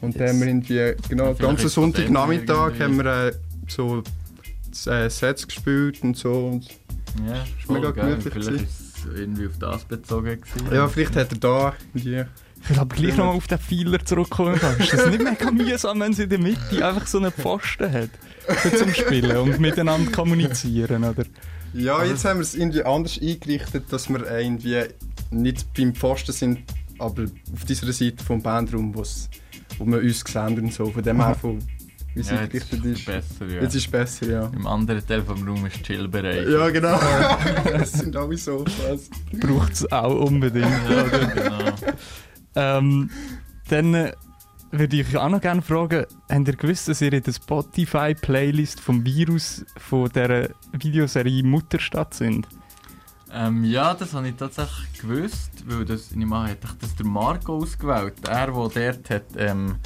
Und 0.00 0.18
dann 0.18 0.28
haben 0.30 0.40
wir 0.40 0.46
irgendwie, 0.46 0.94
genau, 1.10 1.34
den 1.34 1.38
ganzen 1.46 1.68
Sonntagnachmittag 1.68 2.80
haben 2.80 2.96
wir 2.96 3.26
äh, 3.28 3.32
so 3.68 4.02
äh, 4.86 5.10
Sets 5.10 5.46
gespielt 5.46 6.02
und 6.02 6.16
so. 6.16 6.46
Und 6.46 6.66
Ja, 7.26 7.42
ist 7.42 7.70
mega 7.70 7.90
geil. 7.90 8.16
gemütlich 8.16 8.32
Vielleicht 8.32 8.64
ist 8.64 8.96
es 8.96 9.14
irgendwie 9.14 9.46
auf 9.48 9.58
das 9.58 9.84
bezogen 9.84 10.40
gewesen. 10.40 10.74
ja, 10.74 10.88
vielleicht 10.88 11.16
hat 11.16 11.32
er 11.32 11.38
da 11.38 11.74
irgendwie... 11.92 12.24
Ich 12.62 12.70
will 12.70 12.78
aber 12.78 12.94
gleich 12.96 13.16
nochmal 13.16 13.36
auf 13.36 13.46
den 13.46 13.58
Pfeiler 13.58 14.04
zurückkommen. 14.04 14.58
Ist 14.78 14.92
das 14.94 15.06
nicht 15.10 15.22
mega 15.22 15.50
mühsam, 15.50 16.00
wenn 16.00 16.12
sie 16.14 16.22
in 16.22 16.30
der 16.30 16.38
Mitte 16.38 16.86
einfach 16.86 17.06
so 17.06 17.18
einen 17.18 17.32
Pfosten 17.32 17.92
hat? 17.92 18.10
Für 18.46 18.74
zum 18.74 18.92
Spielen 18.94 19.36
und 19.36 19.60
miteinander 19.60 20.10
kommunizieren, 20.12 21.04
oder? 21.04 21.24
Ja, 21.74 22.02
jetzt 22.04 22.24
haben 22.24 22.38
wir 22.38 22.42
es 22.42 22.54
irgendwie 22.54 22.82
anders 22.84 23.18
eingerichtet, 23.20 23.84
dass 23.90 24.08
wir 24.08 24.26
irgendwie 24.30 24.84
nicht 25.30 25.72
beim 25.74 25.94
Pfosten 25.94 26.32
sind, 26.32 26.58
aber 27.00 27.24
auf 27.52 27.64
dieser 27.64 27.92
Seite 27.92 28.22
vom 28.24 28.42
Bandraum, 28.42 28.94
wo's- 28.94 29.28
wo 29.78 29.86
wir 29.86 29.98
uns 29.98 30.20
sehen 30.20 30.58
und 30.60 30.72
so. 30.72 30.86
Von 30.90 31.02
dem 31.02 31.24
her, 31.24 31.34
von, 31.34 31.58
wie 32.14 32.20
es 32.20 32.30
ja, 32.30 32.42
jetzt 32.42 32.54
ist 32.72 32.84
ist. 32.84 33.04
besser, 33.06 33.46
ja. 33.46 33.62
Jetzt 33.62 33.74
ist 33.74 33.84
es 33.86 33.90
besser, 33.90 34.26
ja. 34.28 34.46
Im 34.54 34.66
anderen 34.66 35.06
Teil 35.06 35.22
vom 35.22 35.46
Raum 35.46 35.64
ist 35.66 35.82
Chillbereich. 35.84 36.48
Ja, 36.48 36.68
genau. 36.70 36.98
das 37.64 37.92
sind 37.92 38.16
alle 38.16 38.36
Sofas. 38.36 39.08
Braucht 39.32 39.72
es 39.72 39.90
auch 39.92 40.26
unbedingt. 40.26 40.66
Ja, 40.88 41.02
genau. 41.04 41.64
Ähm, 42.56 43.10
dann 43.68 43.94
äh, 43.94 44.12
würde 44.72 44.96
ich 44.96 45.06
euch 45.08 45.16
auch 45.16 45.28
noch 45.28 45.40
gerne 45.40 45.62
fragen, 45.62 46.04
habt 46.28 46.48
ihr 46.48 46.56
gewusst, 46.56 46.88
dass 46.88 47.00
ihr 47.00 47.12
in 47.12 47.22
der 47.22 47.32
Spotify-Playlist 47.32 48.80
vom 48.80 49.04
Virus 49.04 49.64
von 49.76 50.08
dieser 50.08 50.48
Videoserie 50.72 51.42
Mutterstadt 51.44 52.14
sind? 52.14 52.48
Ähm, 53.32 53.64
ja, 53.64 53.94
das 53.94 54.12
habe 54.14 54.28
ich 54.28 54.34
tatsächlich 54.34 55.00
gewusst, 55.00 55.50
weil 55.66 55.84
das, 55.84 56.10
ich 56.10 56.16
meine, 56.16 56.50
hat 56.50 56.58
das 56.80 56.96
der 56.96 57.06
Marco 57.06 57.56
ausgewählt. 57.58 58.14
Er, 58.28 58.46
der 58.48 58.92
dort 58.92 59.10
hat, 59.10 59.22
ähm, 59.36 59.76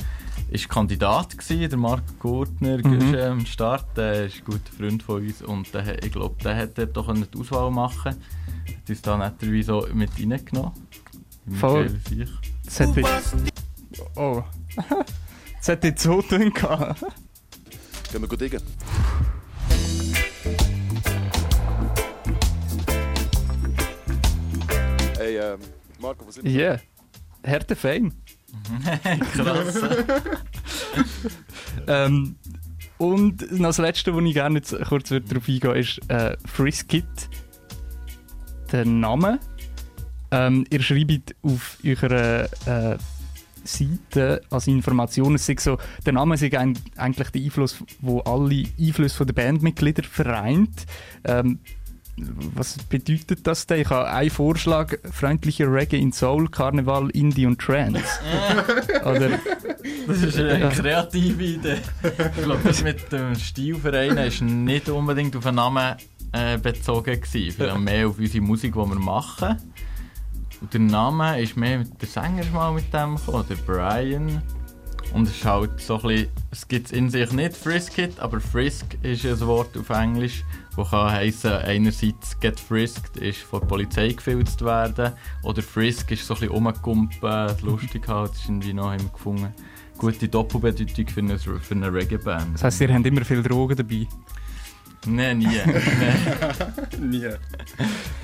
ist 0.50 0.68
Kandidat 0.68 1.36
gewesen, 1.36 1.68
der 1.68 1.78
Marco 1.78 2.12
Gurtner, 2.18 2.78
Mhm. 2.78 2.92
ist 2.94 3.14
ähm, 3.14 3.32
am 3.32 3.46
Start, 3.46 3.96
der 3.96 4.26
ist 4.26 4.36
ein 4.38 4.44
guter 4.44 4.72
Freund 4.76 5.02
von 5.02 5.22
uns 5.22 5.42
und 5.42 5.72
der, 5.74 6.02
ich 6.02 6.12
glaube, 6.12 6.36
der 6.42 6.56
hat 6.56 6.78
dort 6.78 6.96
doch 6.96 7.08
eine 7.08 7.26
Auswahl 7.38 7.70
machen 7.70 8.12
Hat 8.12 8.88
uns 8.88 9.02
da 9.02 9.16
netterweise 9.16 9.64
so 9.64 9.86
mit 9.92 10.10
reingenommen. 10.18 10.72
Voll. 11.60 12.00
Das 12.64 12.80
hat 12.80 12.96
Oh. 14.16 14.42
Das 15.58 15.68
hat 15.70 15.84
jetzt 15.84 16.02
so 16.02 16.20
tun 16.20 16.52
gehabt. 16.52 17.00
Gehen 18.12 18.20
wir 18.20 18.28
gut 18.28 18.40
diggen. 18.40 18.60
Hey, 25.34 25.54
ähm, 25.54 25.60
Marco, 26.00 26.26
was 26.26 26.36
sind 26.36 26.44
wir? 26.44 26.52
Ja. 26.52 26.58
Yeah. 26.58 26.80
Härte 27.42 27.76
Fame. 27.76 28.12
Krass. 29.34 29.80
Ähm, 31.88 32.36
und 32.98 33.50
noch 33.50 33.70
das 33.70 33.78
Letzte, 33.78 34.14
wo 34.14 34.20
ich 34.20 34.32
gerne 34.32 34.58
jetzt 34.58 34.76
kurz 34.84 35.08
darauf 35.08 35.48
eingehe, 35.48 35.76
ist 35.76 35.98
äh, 36.08 36.36
Friskit. 36.46 37.04
Der 38.70 38.84
Name. 38.84 39.40
Ähm, 40.30 40.64
ihr 40.70 40.80
schreibt 40.80 41.34
auf 41.42 41.78
eurer 41.84 42.44
äh, 42.66 42.96
Seite 43.64 44.40
als 44.50 44.68
Information, 44.68 45.34
es 45.34 45.46
sei 45.46 45.56
so, 45.58 45.78
der 46.06 46.12
Name 46.12 46.36
ein, 46.36 46.78
eigentlich 46.96 47.30
der 47.30 47.42
Einfluss, 47.42 47.82
wo 48.00 48.20
alle 48.20 48.64
Einflüsse 48.78 49.26
der 49.26 49.34
Bandmitglieder 49.34 50.04
vereint. 50.04 50.86
Ähm, 51.24 51.58
was 52.16 52.78
bedeutet 52.78 53.46
das 53.46 53.66
denn? 53.66 53.80
Ich 53.80 53.90
habe 53.90 54.08
einen 54.08 54.30
Vorschlag: 54.30 54.94
freundlicher 55.10 55.70
Reggae 55.70 55.98
in 55.98 56.12
Soul, 56.12 56.48
Karneval, 56.48 57.10
Indie 57.10 57.46
und 57.46 57.60
Trance. 57.60 58.02
Oder 59.04 59.30
Das 60.06 60.22
ist 60.22 60.38
eine 60.38 60.68
kreative 60.68 61.42
Idee. 61.42 61.78
Ich 62.02 62.44
glaube, 62.44 62.60
das 62.64 62.82
mit 62.82 63.10
dem 63.10 63.34
Stilverein 63.34 64.16
ist 64.18 64.42
nicht 64.42 64.88
unbedingt 64.88 65.34
auf 65.36 65.44
den 65.44 65.56
Namen 65.56 65.96
äh, 66.32 66.58
bezogen 66.58 67.20
gewesen, 67.20 67.56
sondern 67.56 67.84
mehr 67.84 68.08
auf 68.08 68.18
unsere 68.18 68.44
Musik, 68.44 68.74
die 68.74 68.78
wir 68.78 68.94
machen. 68.94 69.56
Und 70.60 70.72
der 70.72 70.80
Name 70.80 71.40
ist 71.40 71.56
mehr 71.56 71.78
mit 71.78 72.00
der 72.00 72.08
Sänger 72.08 72.44
mal 72.52 72.72
mit 72.72 72.92
dem 72.94 73.16
gekommen, 73.16 73.44
der 73.48 73.56
Brian. 73.56 74.42
Und 75.12 75.28
es 75.28 75.36
ist 75.36 75.44
halt 75.44 75.80
so 75.80 75.96
ein 75.96 76.02
bisschen, 76.02 76.28
es 76.50 76.68
gibt 76.68 76.92
in 76.92 77.10
sich 77.10 77.30
nicht 77.32 77.56
Friskit, 77.56 78.18
aber 78.18 78.40
Frisk 78.40 78.96
ist 79.02 79.24
ein 79.24 79.40
Wort 79.40 79.76
auf 79.76 79.90
Englisch, 79.90 80.42
das 80.76 80.90
kann 80.90 81.12
heissen, 81.12 81.52
einerseits 81.52 82.38
get 82.40 82.58
frisked 82.58 83.16
ist 83.16 83.40
von 83.40 83.60
der 83.60 83.66
Polizei 83.66 84.08
gefilzt 84.08 84.62
werden, 84.64 85.12
oder 85.42 85.62
Frisk 85.62 86.10
ist 86.10 86.26
so 86.26 86.34
ein 86.34 86.40
bisschen 86.40 86.54
rumgekumpeln, 86.54 87.56
lustig 87.62 88.08
halt, 88.08 88.30
das 88.30 88.38
ist 88.38 88.48
irgendwie 88.48 88.72
noch 88.74 88.92
wir 88.92 89.08
gefunden. 89.08 89.54
Gute 89.96 90.28
Doppelbedeutung 90.28 91.08
für 91.08 91.20
eine, 91.20 91.38
für 91.38 91.74
eine 91.74 91.92
Reggae-Band. 91.92 92.54
das 92.54 92.64
heisst, 92.64 92.80
ihr 92.80 92.92
habt 92.92 93.06
immer 93.06 93.24
viel 93.24 93.42
Drogen 93.42 93.76
dabei. 93.76 94.08
Nein, 95.06 95.38
nie. 95.38 95.46
Nein. 95.66 97.10
Nie. 97.10 97.28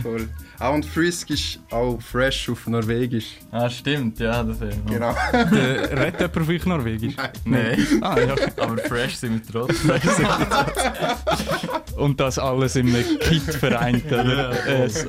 Voll. 0.03 0.29
Auch 0.59 0.75
und 0.75 0.85
Frisk 0.87 1.31
ist 1.31 1.59
auch 1.71 2.01
fresh 2.01 2.49
auf 2.49 2.67
Norwegisch. 2.67 3.37
Ah, 3.51 3.69
stimmt, 3.71 4.19
ja, 4.19 4.43
das 4.43 4.61
ist 4.61 4.87
Genau. 4.87 5.15
Der 5.33 5.91
redet 5.99 6.21
jemand 6.21 6.37
auf 6.39 6.49
euch 6.49 6.67
Norwegisch? 6.67 7.15
Nein, 7.45 7.87
Ah, 8.03 8.19
ja. 8.19 8.35
aber 8.59 8.79
fresh 8.79 9.17
sind 9.17 9.47
wir 9.47 9.53
trotzdem. 9.67 9.91
Und 11.97 12.19
das 12.21 12.39
alles 12.39 12.77
in 12.77 12.89
einem 12.95 13.19
Kit 13.21 13.43
vereint, 13.43 14.07
oder? 14.07 14.53
Ja, 14.55 14.85
Äh, 14.85 14.89
so. 14.89 15.09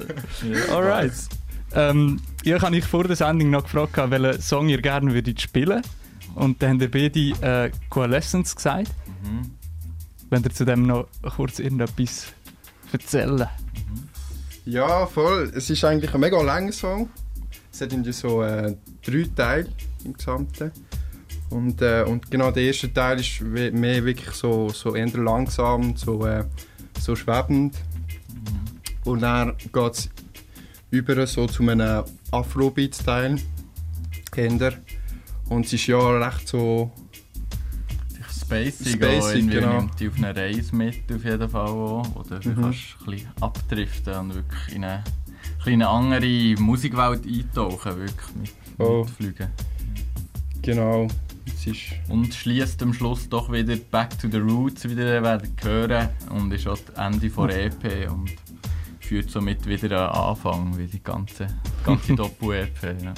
Alright. 0.74 1.13
Ähm, 1.74 2.20
ja, 2.44 2.58
ich 2.58 2.62
habe 2.63 2.75
euch 2.75 2.84
vor 2.86 3.06
der 3.06 3.16
Sendung 3.16 3.50
noch 3.50 3.63
gefragt, 3.63 3.98
welchen 3.98 4.42
Song 4.42 4.68
ihr 4.70 4.82
gerne 4.82 5.13
würdet 5.13 5.40
spielen 5.42 5.82
Und 6.36 6.62
dann 6.62 6.72
haben 6.72 6.82
ihr 6.82 6.92
beide 6.92 7.20
äh, 7.66 7.72
Coalescence 7.90 8.56
gesagt. 8.56 8.88
Mhm. 9.24 9.51
Wenn 10.32 10.44
ihr 10.44 10.52
zu 10.52 10.64
dem 10.64 10.88
noch 10.88 11.08
kurz 11.36 11.60
irgendetwas 11.60 12.28
erzählen. 12.94 13.50
Ja, 14.64 15.06
voll. 15.06 15.52
Es 15.54 15.70
ist 15.70 15.84
eigentlich 15.84 16.14
ein 16.14 16.22
mega 16.22 16.42
langer 16.42 16.72
Song. 16.72 17.10
Es 17.70 17.82
hat 17.82 17.92
irgendwie 17.92 18.14
so 18.14 18.42
äh, 18.42 18.74
drei 19.06 19.28
Teile 19.36 19.68
im 20.06 20.14
Gesamten. 20.14 20.72
Und, 21.50 21.82
äh, 21.82 22.04
und 22.08 22.32
genau 22.32 22.50
der 22.50 22.64
erste 22.64 22.94
Teil 22.94 23.20
ist 23.20 23.42
mehr 23.42 24.06
wirklich 24.06 24.32
so, 24.32 24.70
so 24.70 24.96
eher 24.96 25.10
langsam, 25.18 25.98
so, 25.98 26.26
äh, 26.26 26.46
so 26.98 27.14
schwebend. 27.14 27.76
Und 29.04 29.24
dann 29.24 29.58
geht 29.58 29.94
es 29.94 30.10
über 30.92 31.28
so 31.28 31.46
zu 31.48 31.64
einem 31.64 32.06
Afrobeat-Teil. 32.32 33.38
Und 35.50 35.66
es 35.66 35.74
ist 35.74 35.88
ja 35.88 36.00
recht 36.00 36.48
so... 36.48 36.90
Spacey, 38.51 38.93
Spacey, 38.93 39.41
genau. 39.48 39.77
nimmt 39.79 40.00
dich 40.00 40.10
auf 40.10 40.17
eine 40.17 40.36
Reise 40.36 40.75
mit, 40.75 41.12
auf 41.13 41.24
jeden 41.24 41.50
Fall 41.50 41.67
auch. 41.67 42.15
Oder 42.15 42.39
du 42.39 42.50
Mhm. 42.50 42.62
kannst 42.62 42.79
ein 43.00 43.05
bisschen 43.12 43.29
abdriften 43.39 44.13
und 44.17 44.36
wirklich 44.36 44.75
in 44.75 44.84
eine, 44.84 45.03
in 45.65 45.74
eine 45.74 45.88
andere 45.88 46.55
Musikwelt 46.62 47.25
eintauchen, 47.25 47.98
wirklich 47.98 48.36
mit, 48.36 48.51
Oh. 48.77 49.00
mit 49.05 49.10
Flügen. 49.12 49.48
Genau. 50.62 51.08
Und 52.10 52.34
schließt 52.34 52.81
am 52.81 52.93
Schluss 52.93 53.29
doch 53.29 53.51
wieder 53.51 53.75
Back 53.75 54.17
to 54.20 54.27
the 54.29 54.38
Roots 54.38 54.88
wieder 54.89 55.22
werden 55.22 55.55
hören 55.63 56.10
und 56.31 56.51
ist 56.53 56.67
auch 56.67 56.77
das 56.77 56.96
Ende 57.13 57.29
von 57.29 57.50
EP 57.51 58.08
und 58.10 58.31
führt 59.00 59.29
somit 59.29 59.65
wieder 59.67 60.12
einen 60.13 60.24
Anfang 60.29 60.77
wie 60.77 60.88
die 60.88 61.03
ganze, 61.03 61.48
ganze 61.86 62.15
Doppel-EP. 62.15 63.03
Ja 63.03 63.13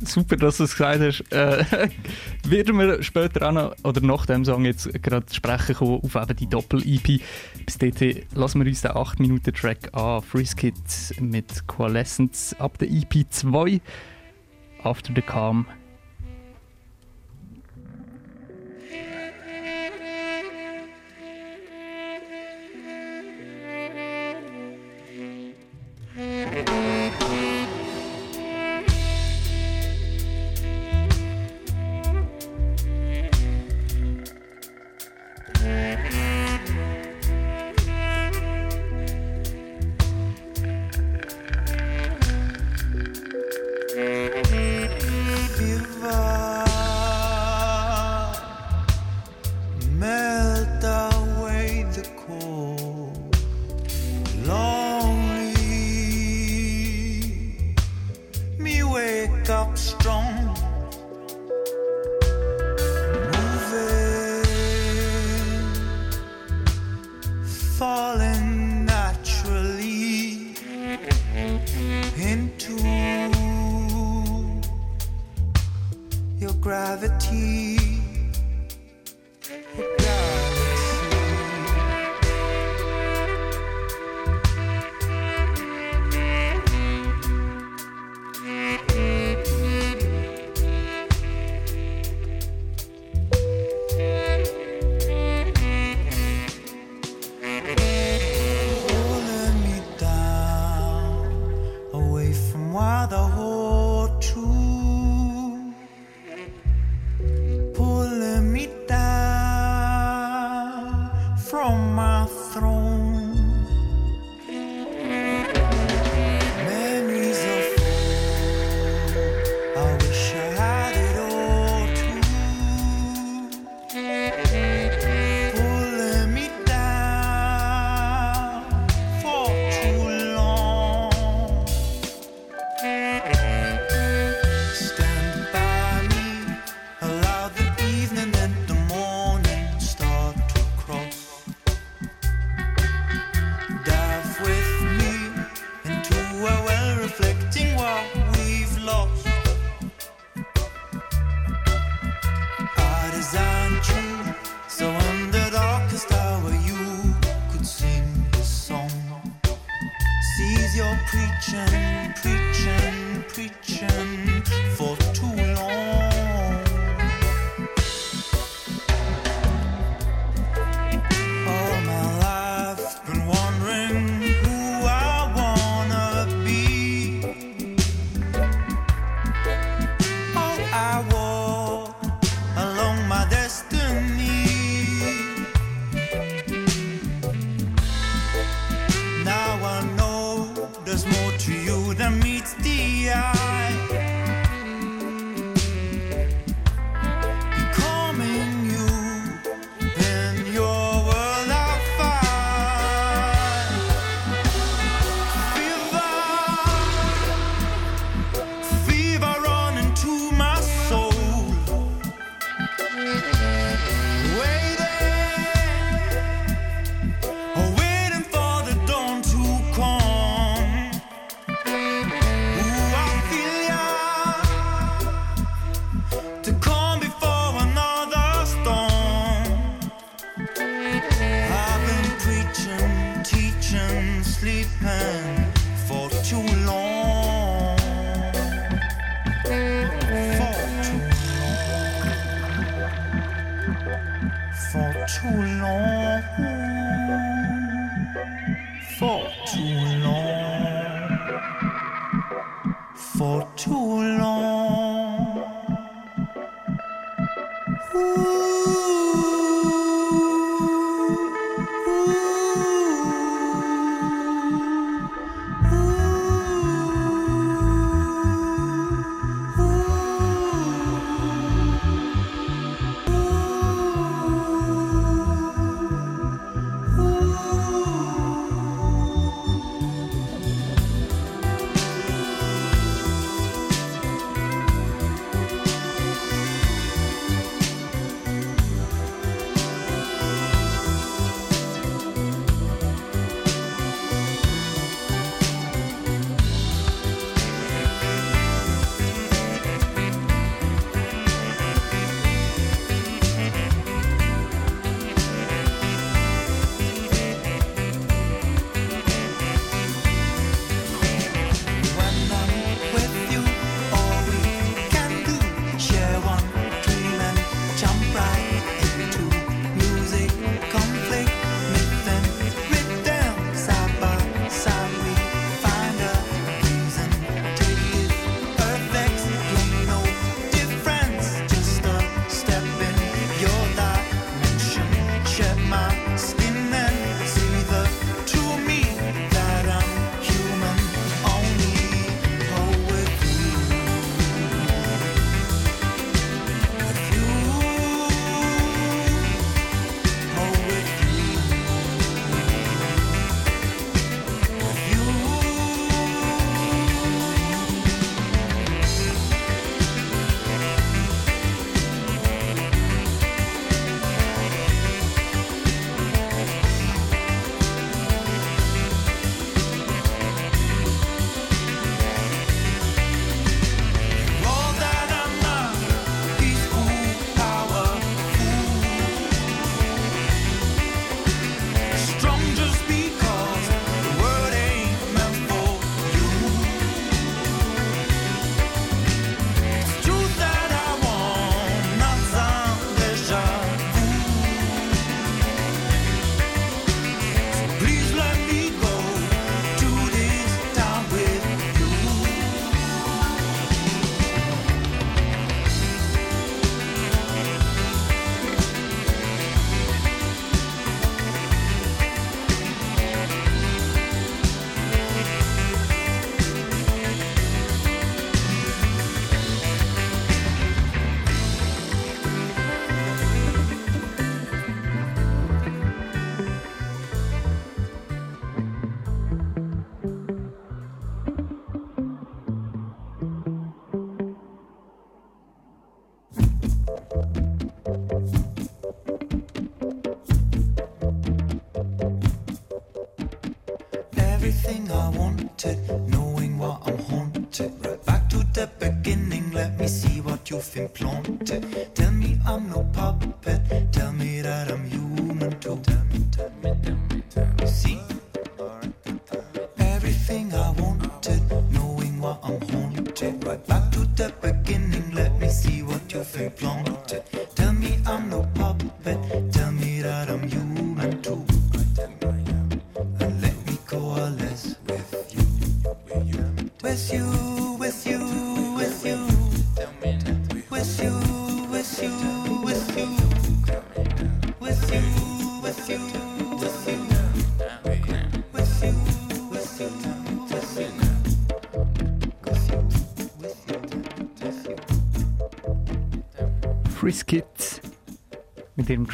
super, 0.00 0.36
dass 0.36 0.58
du 0.58 0.64
es 0.64 0.76
gesagt 0.76 1.00
hast. 1.00 1.32
Äh, 1.32 1.64
werden 2.46 2.78
wir 2.78 3.02
später 3.02 3.48
auch 3.48 3.52
noch, 3.52 3.74
oder 3.84 4.00
nach 4.00 4.26
dem 4.26 4.44
Song 4.44 4.64
jetzt 4.64 4.90
gerade 5.02 5.32
sprechen 5.32 5.74
kommen 5.74 6.00
auf 6.02 6.16
eben 6.16 6.36
die 6.36 6.48
Doppel-EP. 6.48 7.20
Bis 7.64 7.78
dahin 7.78 8.22
lassen 8.34 8.60
wir 8.60 8.66
uns 8.66 8.82
den 8.82 8.92
8-Minuten-Track 8.92 9.94
an. 9.94 10.22
Friskit 10.22 10.74
mit 11.20 11.66
Coalescence 11.66 12.54
ab 12.58 12.78
der 12.78 12.90
EP 12.90 13.26
2. 13.28 13.80
After 14.82 15.12
the 15.14 15.22
Calm. 15.22 15.66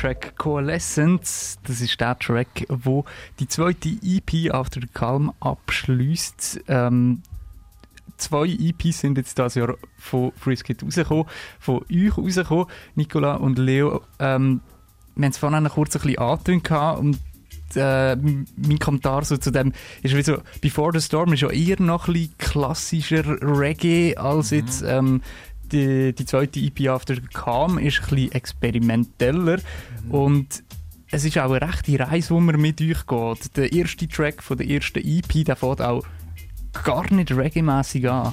Track 0.03 0.37
Coalescence. 0.37 1.61
Das 1.65 1.81
ist 1.81 2.01
der 2.01 2.19
Track, 2.19 2.67
wo 2.69 3.05
die 3.39 3.47
zweite 3.47 3.89
EP 4.03 4.53
After 4.53 4.81
the 4.81 4.89
Calm 4.93 5.33
abschließt. 5.39 6.63
Ähm, 6.67 7.23
zwei 8.17 8.49
EPs 8.49 8.99
sind 8.99 9.17
jetzt 9.17 9.39
das 9.39 9.55
Jahr 9.55 9.77
von 9.97 10.33
Friskit 10.33 10.83
rausgekommen, 10.83 11.27
von 11.61 11.85
euch 11.89 12.19
rausgekommen, 12.19 12.67
Nicola 12.97 13.35
und 13.35 13.61
Leo. 13.61 14.03
Ähm, 14.19 14.61
wir 15.15 15.27
haben 15.27 15.31
es 15.31 15.39
vorhin 15.39 15.63
noch 15.63 15.75
kurz 15.75 15.95
ein 15.95 16.03
bisschen 16.03 16.19
angetönt 16.19 16.99
und 16.99 17.21
äh, 17.77 18.17
mein 18.17 18.79
Kommentar 18.81 19.25
so 19.25 19.37
zu 19.37 19.53
dem 19.53 19.73
ist 20.03 20.17
wie 20.17 20.23
so, 20.23 20.39
Before 20.61 20.91
the 20.93 21.01
Storm 21.01 21.33
ist 21.33 21.43
ja 21.43 21.51
eher 21.51 21.81
noch 21.81 22.09
ein 22.09 22.15
bisschen 22.15 22.39
klassischer 22.39 23.41
Reggae 23.41 24.17
als 24.17 24.51
jetzt 24.51 24.83
ähm, 24.83 25.23
die, 25.73 26.15
die 26.15 26.27
zweite 26.27 26.61
EP 26.61 26.89
After 26.89 27.17
Calm 27.33 27.79
ist 27.79 28.01
ein 28.01 28.09
bisschen 28.09 28.33
experimenteller 28.33 29.59
und 30.11 30.63
es 31.11 31.25
ist 31.25 31.39
auch 31.39 31.53
eine 31.53 31.61
rechte 31.61 31.99
Reise, 31.99 32.35
die 32.35 32.41
man 32.41 32.61
mit 32.61 32.81
euch 32.81 33.07
geht. 33.07 33.57
Der 33.57 33.73
erste 33.73 34.09
Track 34.09 34.43
von 34.43 34.57
der 34.57 34.69
ersten 34.69 35.01
EP, 35.01 35.45
der 35.45 35.57
fängt 35.57 35.81
auch 35.81 36.05
gar 36.85 37.13
nicht 37.13 37.31
reggae-mässig 37.31 38.09
an. 38.09 38.33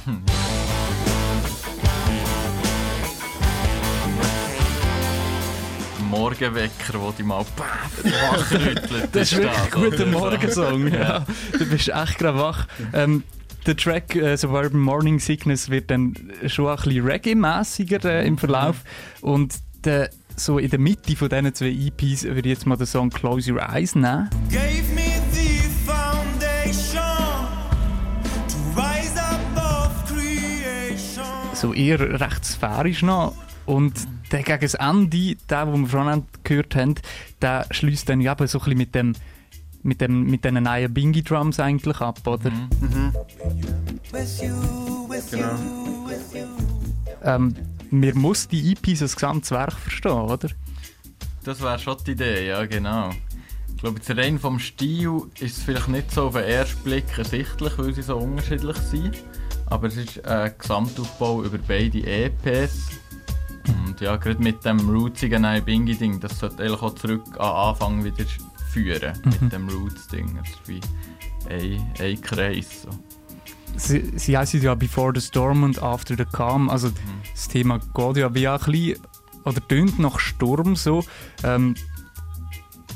Morgenwecker, 6.09 6.99
wo 6.99 7.11
die 7.11 7.23
mal 7.23 7.45
wachrüttelt. 7.55 9.09
Das 9.11 9.31
ist 9.31 9.37
wirklich 9.37 9.57
ein 9.57 9.71
guter. 9.71 10.05
Morgensong. 10.07 10.87
Ja. 10.87 11.25
Du 11.51 11.65
bist 11.69 11.89
echt 11.89 12.17
gerade 12.17 12.37
wach. 12.39 12.67
Ähm, 12.93 13.23
der 13.65 13.75
Track 13.75 14.15
äh, 14.15 14.35
Suburban 14.37 14.79
Morning 14.79 15.19
Sickness 15.19 15.69
wird 15.69 15.91
dann 15.91 16.15
schon 16.47 16.67
ein 16.67 16.75
bisschen 16.75 17.05
Reggae-mässiger 17.05 18.03
äh, 18.05 18.27
im 18.27 18.37
Verlauf. 18.37 18.83
Und 19.21 19.55
der, 19.83 20.09
so 20.35 20.57
in 20.57 20.69
der 20.69 20.79
Mitte 20.79 21.15
von 21.15 21.29
diesen 21.29 21.53
zwei 21.53 21.69
EPs 21.69 22.23
würde 22.23 22.39
ich 22.39 22.55
jetzt 22.55 22.65
mal 22.65 22.77
den 22.77 22.85
Song 22.85 23.09
Close 23.09 23.51
Your 23.51 23.61
Eyes 23.61 23.95
nehmen. 23.95 24.29
Gave 24.49 24.83
me 24.93 25.21
the 25.31 25.59
foundation 25.85 27.01
to 28.47 28.81
rise 28.81 29.19
above 29.19 29.91
creation. 30.07 31.25
So 31.53 31.73
eher 31.73 31.99
recht 32.19 32.45
sphärisch 32.45 33.03
noch. 33.03 33.35
Und 33.65 33.93
der 34.31 34.43
gegen 34.43 34.61
das 34.61 34.73
Ende, 34.75 35.35
der, 35.49 35.65
den 35.65 35.81
wir 35.81 35.87
vorhin 35.87 36.23
gehört 36.43 36.75
haben, 36.75 36.95
der 37.41 37.65
schließt 37.71 38.09
dann 38.09 38.21
eben 38.21 38.47
so 38.47 38.59
ein 38.59 38.63
bisschen 38.63 38.77
mit 38.77 38.95
dem 38.95 39.13
mit, 39.83 40.01
dem, 40.01 40.23
mit 40.23 40.43
diesen 40.43 40.63
neuen 40.63 40.93
Bingy-Drums 40.93 41.59
eigentlich 41.59 41.99
ab, 42.01 42.25
oder? 42.25 42.51
You, 44.41 45.07
with 45.09 45.31
Genau. 45.31 45.55
Ähm, 47.23 47.53
man 47.91 48.17
muss 48.17 48.47
die 48.47 48.71
EPs 48.71 49.01
als 49.01 49.15
gesamtes 49.15 49.51
Werk 49.51 49.73
verstehen, 49.73 50.11
oder? 50.11 50.49
Das 51.43 51.61
wäre 51.61 51.79
schon 51.79 51.97
die 52.05 52.11
Idee, 52.11 52.47
ja 52.47 52.65
genau. 52.65 53.11
Ich 53.75 53.81
glaube, 53.81 53.99
jetzt 53.99 54.17
rein 54.17 54.37
vom 54.39 54.59
Stil 54.59 55.21
ist 55.39 55.57
es 55.57 55.63
vielleicht 55.63 55.87
nicht 55.87 56.11
so 56.11 56.27
auf 56.27 56.33
den 56.33 56.43
ersten 56.43 56.83
Blick 56.83 57.17
ersichtlich, 57.17 57.77
weil 57.77 57.93
sie 57.93 58.01
so 58.01 58.17
unterschiedlich 58.17 58.77
sind. 58.77 59.23
Aber 59.67 59.87
es 59.87 59.95
ist 59.95 60.25
ein 60.25 60.51
Gesamtaufbau 60.57 61.43
über 61.43 61.57
beide 61.57 61.99
EPs. 62.05 62.89
Und 63.67 64.01
ja, 64.01 64.17
gerade 64.17 64.41
mit 64.41 64.65
dem 64.65 64.89
rootsigen 64.89 65.45
Bingy-Ding, 65.63 66.19
das 66.19 66.39
sollte 66.39 66.63
eigentlich 66.63 66.81
auch 66.81 66.95
zurück 66.95 67.23
an 67.39 67.69
Anfang 67.69 68.03
wieder 68.03 68.25
führen. 68.69 69.13
Mit 69.41 69.51
dem 69.51 69.67
Roots-Ding. 69.69 70.37
Das 70.37 70.49
ist 70.49 70.67
wie 70.67 70.81
ein, 71.49 71.93
ein 71.99 72.21
Kreis. 72.21 72.83
So. 72.83 72.89
Sie, 73.75 74.11
sie 74.17 74.37
heißen 74.37 74.61
ja 74.61 74.75
Before 74.75 75.11
the 75.13 75.21
Storm 75.21 75.63
und 75.63 75.81
After 75.81 76.15
the 76.17 76.25
Calm. 76.25 76.69
Also 76.69 76.91
das 77.33 77.47
Thema 77.47 77.79
geht 77.79 78.17
ja 78.17 78.33
wie 78.33 78.47
auch 78.47 78.65
ein 78.65 78.71
bisschen, 78.71 78.97
oder 79.45 79.67
tönt 79.67 79.99
nach 79.99 80.19
Sturm 80.19 80.75
so. 80.75 81.03
Ähm, 81.43 81.75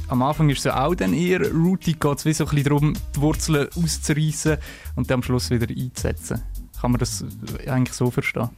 am 0.10 0.22
Anfang 0.22 0.50
ist 0.50 0.60
es 0.60 0.64
ja 0.66 0.86
auch 0.86 0.96
dann 0.96 1.14
eher 1.14 1.50
rootig, 1.52 2.00
geht 2.00 2.18
es 2.18 2.26
wie 2.26 2.34
so 2.34 2.44
ein 2.44 2.50
bisschen 2.50 2.64
darum, 2.66 2.94
die 3.16 3.22
Wurzeln 3.22 3.70
auszureißen 3.76 4.58
und 4.96 5.10
dann 5.10 5.20
am 5.20 5.24
Schluss 5.24 5.50
wieder 5.50 5.68
einzusetzen. 5.70 6.42
Kann 6.80 6.92
man 6.92 7.00
das 7.00 7.24
eigentlich 7.66 7.94
so 7.94 8.12
verstehen? 8.12 8.50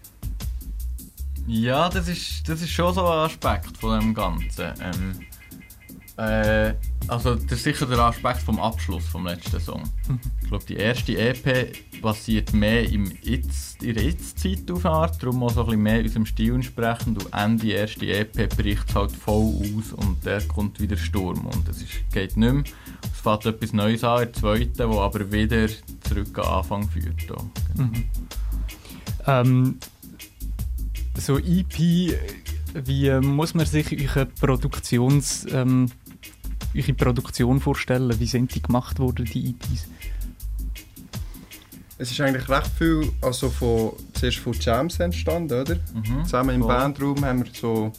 Ja, 1.48 1.90
das 1.90 2.08
ist, 2.08 2.50
das 2.50 2.62
ist 2.62 2.72
schon 2.72 2.94
so 2.94 3.06
ein 3.06 3.30
Aspekt 3.30 3.78
von 3.78 4.00
dem 4.00 4.14
Ganzen. 4.16 4.74
Ähm, 4.82 5.20
äh, 6.18 6.74
also 7.08 7.36
das 7.36 7.52
ist 7.52 7.64
sicher 7.64 7.86
der 7.86 8.00
Aspekt 8.00 8.40
vom 8.40 8.60
Abschluss 8.60 9.06
vom 9.06 9.28
letzten 9.28 9.60
Song. 9.60 9.84
Ich 10.42 10.48
glaube, 10.48 10.64
die 10.66 10.76
erste 10.76 11.18
EP 11.18 11.76
basiert 12.02 12.54
mehr 12.54 12.90
im 12.90 13.12
Jetzt, 13.22 13.84
in 13.84 13.96
der 13.96 14.06
Jetzt-Zeit 14.06 14.70
auf 14.72 14.86
eine 14.86 14.96
Art, 14.96 15.22
darum 15.22 15.44
auch 15.44 15.52
so 15.52 15.62
ein 15.62 15.66
bisschen 15.66 15.84
mehr 15.84 16.00
unserem 16.00 16.26
Stil 16.26 16.56
entsprechend. 16.56 17.24
Und 17.24 17.34
Ende 17.34 17.68
erste 17.68 18.06
EP 18.06 18.56
bricht 18.56 18.90
es 18.90 18.96
halt 18.96 19.12
voll 19.12 19.54
aus 19.56 19.92
und 19.94 20.26
der 20.26 20.42
kommt 20.44 20.80
wieder 20.80 20.98
Sturm. 20.98 21.46
Und 21.48 21.68
es 21.68 21.82
ist, 21.82 21.92
geht 22.12 22.38
nicht 22.38 22.54
mehr. 22.54 22.64
Es 23.14 23.22
fängt 23.22 23.46
etwas 23.46 23.74
Neues 23.74 24.04
an, 24.04 24.20
der 24.20 24.34
zweiten, 24.34 24.90
wo 24.90 25.02
aber 25.02 25.32
wieder 25.32 25.68
zurück 26.08 26.40
an 26.40 26.46
Anfang 26.46 26.90
führt. 26.90 27.30
Da. 27.30 27.36
Ähm, 29.28 29.80
so 31.18 31.38
EP, 31.40 32.18
wie 32.74 33.20
muss 33.22 33.54
man 33.54 33.66
sich 33.66 33.92
eure, 33.92 34.26
Produktions, 34.26 35.46
ähm, 35.52 35.90
eure 36.76 36.94
Produktion 36.94 37.60
vorstellen? 37.60 38.20
Wie 38.20 38.26
sind 38.26 38.54
die 38.54 38.62
gemacht 38.62 39.00
worden, 39.00 39.26
die 39.26 39.50
EPs? 39.50 39.88
Es 41.98 42.12
ist 42.12 42.20
eigentlich 42.20 42.50
recht 42.50 42.72
viel 42.78 43.12
also 43.22 43.50
von, 43.50 43.94
zuerst 44.14 44.38
von 44.40 44.54
Jams 44.54 45.00
entstanden, 45.00 45.62
oder? 45.62 45.76
Mhm. 45.76 46.26
Zusammen 46.26 46.56
im 46.56 46.62
Voll. 46.62 46.70
Bandraum 46.70 47.24
haben 47.24 47.46
wir 47.46 47.52
so 47.54 47.94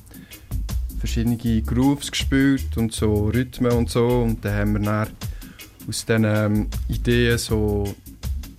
verschiedene 0.98 1.36
Grooves 1.62 2.10
gespielt 2.10 2.76
und 2.76 2.92
so 2.92 3.28
Rhythmen 3.28 3.72
und 3.72 3.90
so. 3.90 4.06
Und 4.06 4.44
dann 4.44 4.54
haben 4.54 4.72
wir 4.74 4.80
dann 4.80 5.08
aus 5.88 6.04
diesen 6.04 6.24
ähm, 6.24 6.68
Ideen 6.88 7.38
so 7.38 7.84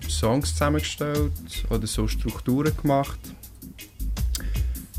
Songs 0.10 0.54
zusammengestellt 0.54 1.34
oder 1.70 1.86
so 1.86 2.08
Strukturen 2.08 2.76
gemacht. 2.82 3.20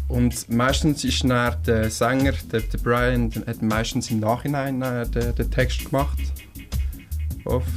Und 0.09 0.49
meistens 0.49 1.05
ist 1.05 1.23
dann 1.25 1.57
der 1.67 1.91
Sänger, 1.91 2.33
der, 2.51 2.61
der 2.63 2.79
Brian, 2.79 3.31
der 3.31 3.47
hat 3.47 3.63
meistens 3.63 4.11
im 4.11 4.21
Nachhinein 4.21 4.81
den, 4.81 5.35
den 5.35 5.51
Text 5.51 5.85
gemacht. 5.85 6.19
Oft. 7.45 7.69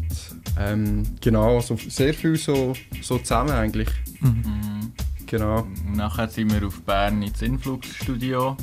Ähm, 0.57 1.03
genau, 1.19 1.57
also 1.57 1.75
sehr 1.75 2.13
viel 2.13 2.35
so, 2.35 2.73
so 3.01 3.17
zusammen 3.17 3.51
eigentlich. 3.51 3.89
Mhm. 4.19 4.93
Genau. 5.25 5.65
Nachher 5.85 6.27
sind 6.27 6.51
wir 6.51 6.67
auf 6.67 6.81
Bern 6.81 7.21
ins 7.21 7.41
Influx-Studio, 7.41 8.57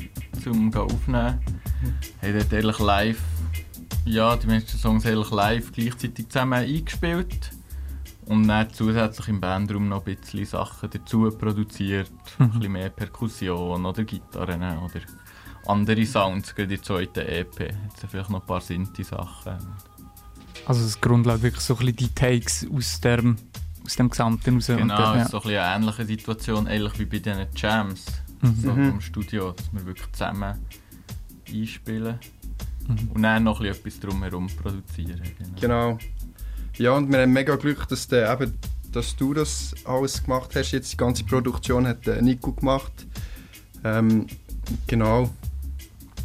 um 0.45 0.73
aufzunehmen. 0.73 1.39
Haben 2.21 2.33
dort 2.33 2.53
ehrlich 2.53 2.79
live, 2.79 3.21
ja, 4.05 4.35
die 4.35 4.47
meisten 4.47 4.77
Songs 4.77 5.05
ehrlich 5.05 5.31
live 5.31 5.71
gleichzeitig 5.71 6.29
zusammen 6.29 6.63
eingespielt. 6.63 7.51
Und 8.29 8.47
dann 8.47 8.71
zusätzlich 8.71 9.27
im 9.27 9.41
Bandraum 9.41 9.89
noch 9.89 10.05
ein 10.05 10.15
bisschen 10.15 10.45
Sachen 10.45 10.89
dazu 10.89 11.29
produziert. 11.31 12.11
Ein 12.39 12.51
bisschen 12.51 12.71
mehr 12.71 12.89
Perkussion 12.89 13.85
oder 13.85 14.03
Gitarren 14.03 14.61
oder 14.61 15.01
andere 15.65 16.05
Sounds, 16.05 16.53
gerade 16.55 16.63
in 16.75 16.79
der 16.79 16.83
zweiten 16.83 17.19
EP. 17.27 17.59
Jetzt 17.59 18.05
vielleicht 18.07 18.29
noch 18.29 18.41
ein 18.41 18.45
paar 18.45 18.61
Sinti-Sachen. 18.61 19.57
Also 20.65 20.83
das 20.83 21.01
Grundlage 21.01 21.41
wirklich 21.41 21.61
so 21.63 21.73
ein 21.73 21.79
bisschen 21.79 21.95
die 21.97 22.13
Takes 22.13 22.67
aus 22.71 23.01
dem, 23.01 23.35
aus 23.85 23.95
dem 23.95 24.09
Gesamten 24.09 24.55
raus. 24.55 24.67
Genau, 24.67 24.81
und 24.83 24.89
dann, 24.89 25.17
es 25.17 25.25
ist 25.25 25.31
so 25.31 25.37
ein 25.37 25.43
bisschen 25.43 25.59
eine 25.59 25.75
ähnliche 25.83 26.05
Situation, 26.05 26.67
ähnlich 26.67 26.99
wie 26.99 27.05
bei 27.05 27.19
diesen 27.19 27.47
Jams 27.55 28.05
so 28.61 28.71
Mhm. 28.73 28.91
vom 28.91 29.01
Studio, 29.01 29.51
dass 29.53 29.73
wir 29.73 29.85
wirklich 29.85 30.11
zusammen 30.13 30.53
einspielen 31.51 32.19
Mhm. 32.87 33.11
und 33.13 33.21
dann 33.23 33.43
noch 33.43 33.59
ein 33.59 33.67
bisschen 33.67 33.79
etwas 33.87 33.99
drumherum 33.99 34.47
produzieren. 34.47 35.21
Genau. 35.59 35.95
Genau. 35.95 35.97
Ja, 36.79 36.93
und 36.93 37.11
wir 37.11 37.19
haben 37.19 37.33
mega 37.33 37.57
Glück, 37.57 37.89
dass, 37.89 38.07
der, 38.07 38.31
eben, 38.31 38.57
dass 38.93 39.13
du 39.17 39.33
das 39.33 39.75
alles 39.83 40.23
gemacht 40.23 40.51
hast. 40.55 40.71
Jetzt 40.71 40.93
die 40.93 40.97
ganze 40.97 41.25
Produktion 41.25 41.85
hat 41.85 42.07
der 42.07 42.21
Nico 42.21 42.53
gemacht. 42.53 43.05
Ähm, 43.83 44.27
genau. 44.87 45.29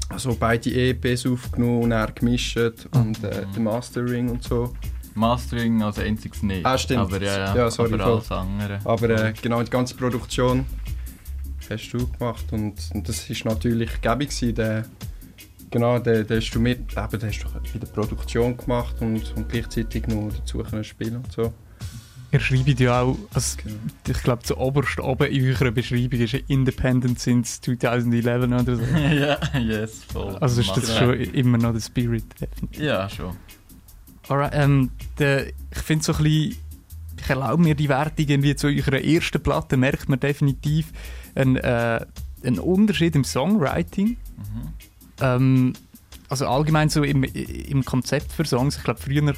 Also 0.09 0.37
beide 0.39 0.71
EPs 0.71 1.27
aufgenommen 1.27 1.83
und 1.83 1.93
er 1.93 2.13
gemischt 2.13 2.57
und 2.93 3.25
äh, 3.25 3.45
der 3.53 3.61
Mastering 3.61 4.31
und 4.31 4.45
so. 4.45 4.73
Mastering 5.15 5.83
als 5.83 5.99
einziges 5.99 6.45
nicht. 6.45 6.65
Ah, 6.65 6.79
stimmt. 6.79 7.01
Aber 7.01 7.21
ja, 7.21 7.37
ja, 7.37 7.57
Ja, 7.57 7.71
sorry, 7.71 7.95
aber 7.95 8.07
alles 8.07 8.31
andere. 8.31 8.79
Aber 8.85 9.11
äh, 9.11 9.33
genau 9.33 9.61
die 9.61 9.71
ganze 9.71 9.97
Produktion 9.97 10.67
hast 11.69 11.91
du 11.93 12.07
gemacht 12.07 12.45
und, 12.53 12.75
und 12.95 13.09
das 13.09 13.29
ist 13.29 13.45
natürlich 13.45 14.01
gäbig 14.01 14.29
gewesen. 14.29 14.55
Der, 14.55 14.85
genau, 15.75 15.99
der, 15.99 16.23
der 16.23 16.37
hast 16.37 16.53
du 16.53 16.61
mit, 16.61 16.79
eben, 16.79 16.89
der 16.93 17.29
hast 17.29 17.43
du 17.43 17.49
in 17.75 17.81
der 17.81 17.87
Produktion 17.89 18.57
gemacht 18.57 18.95
und, 19.01 19.35
und 19.37 19.49
gleichzeitig 19.49 20.07
noch 20.07 20.31
dazu 20.33 20.59
können 20.59 20.85
spielen 20.85 21.17
und 21.17 21.33
so. 21.33 21.53
Ihr 22.31 22.41
schreibt 22.41 22.81
ja 22.81 23.03
auch, 23.03 23.17
also 23.33 23.57
Genau. 23.63 23.77
ich 24.09 24.23
glaube, 24.23 24.43
zuoberst 24.43 25.01
oben 25.01 25.29
in 25.29 25.45
eurer 25.47 25.71
Beschreibung 25.73 26.21
ist 26.21 26.35
Independent 26.49 27.19
since 27.19 27.61
2011 27.61 28.45
oder 28.45 28.77
so. 28.77 28.83
ja, 29.15 29.39
yes, 29.59 30.05
voll. 30.13 30.37
Also 30.37 30.61
ist 30.61 30.77
das 30.77 30.97
schon 30.97 31.15
immer 31.15 31.59
noch 31.59 31.73
der 31.73 31.81
Spirit, 31.81 32.25
definitiv. 32.41 32.81
Ja, 32.81 33.09
schon. 33.09 33.37
Alright, 34.29 34.53
ähm, 34.55 34.91
der, 35.19 35.49
ich 35.49 35.83
finde 35.85 36.05
so 36.05 36.13
ein 36.13 36.23
bisschen, 36.23 36.57
ich 37.21 37.31
erlaube 37.31 37.63
mir 37.63 37.75
die 37.75 37.89
Wertung 37.89 38.27
irgendwie 38.29 38.55
zu 38.57 38.69
eurer 38.69 39.01
ersten 39.01 39.43
Platte, 39.43 39.77
merkt 39.77 40.09
man 40.09 40.21
definitiv 40.21 40.93
einen, 41.35 41.57
äh, 41.57 42.05
einen 42.45 42.59
Unterschied 42.59 43.15
im 43.17 43.25
Songwriting. 43.25 44.09
Mhm. 44.37 44.73
Ähm, 45.21 45.73
also 46.29 46.47
allgemein 46.47 46.89
so 46.89 47.03
im, 47.03 47.23
im 47.25 47.85
Konzept 47.85 48.33
für 48.33 48.45
Songs. 48.45 48.77
Ich 48.79 48.83
glaube, 48.85 49.01
früher 49.01 49.35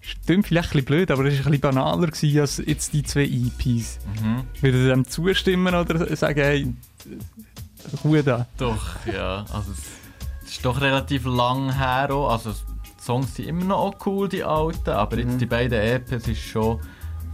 stimmt 0.00 0.46
vielleicht 0.46 0.70
ein 0.70 0.72
bisschen 0.72 0.84
blöd, 0.86 1.10
aber 1.10 1.24
es 1.26 1.38
war 1.38 1.46
ein 1.46 1.50
bisschen 1.52 1.60
banaler 1.60 2.06
gewesen 2.08 2.40
als 2.40 2.58
jetzt 2.64 2.92
die 2.92 3.02
zwei 3.02 3.24
EPs. 3.24 3.98
Mhm. 4.20 4.42
Würdet 4.60 4.82
ihr 4.82 4.88
dem 4.94 5.06
zustimmen 5.06 5.74
oder 5.74 6.14
sagen, 6.16 6.40
hey, 6.40 6.74
Ruhe 8.04 8.22
da? 8.22 8.46
Doch, 8.58 8.96
ja. 9.06 9.44
Also 9.52 9.72
es, 9.72 9.78
es 10.44 10.50
ist 10.52 10.64
doch 10.64 10.80
relativ 10.80 11.24
lang 11.24 11.72
her 11.76 12.10
auch. 12.12 12.30
Also 12.30 12.52
die 12.52 13.02
Songs 13.02 13.34
sind 13.36 13.48
immer 13.48 13.64
noch 13.64 13.78
auch 13.78 14.06
cool, 14.06 14.28
die 14.28 14.42
alten, 14.44 14.90
aber 14.90 15.16
Mhm. 15.16 15.22
jetzt 15.30 15.40
die 15.40 15.46
beiden 15.46 15.78
EPs 15.80 16.26
ist 16.28 16.40
schon 16.42 16.80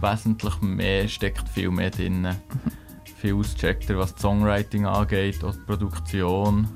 wesentlich 0.01 0.61
mehr, 0.61 1.07
steckt 1.07 1.47
viel 1.49 1.71
mehr 1.71 1.89
drin. 1.89 2.27
viel 3.21 3.33
auscheckter, 3.33 3.97
was 3.97 4.13
das 4.13 4.21
Songwriting 4.21 4.85
angeht, 4.85 5.43
auch 5.43 5.53
die 5.53 5.59
Produktion. 5.65 6.67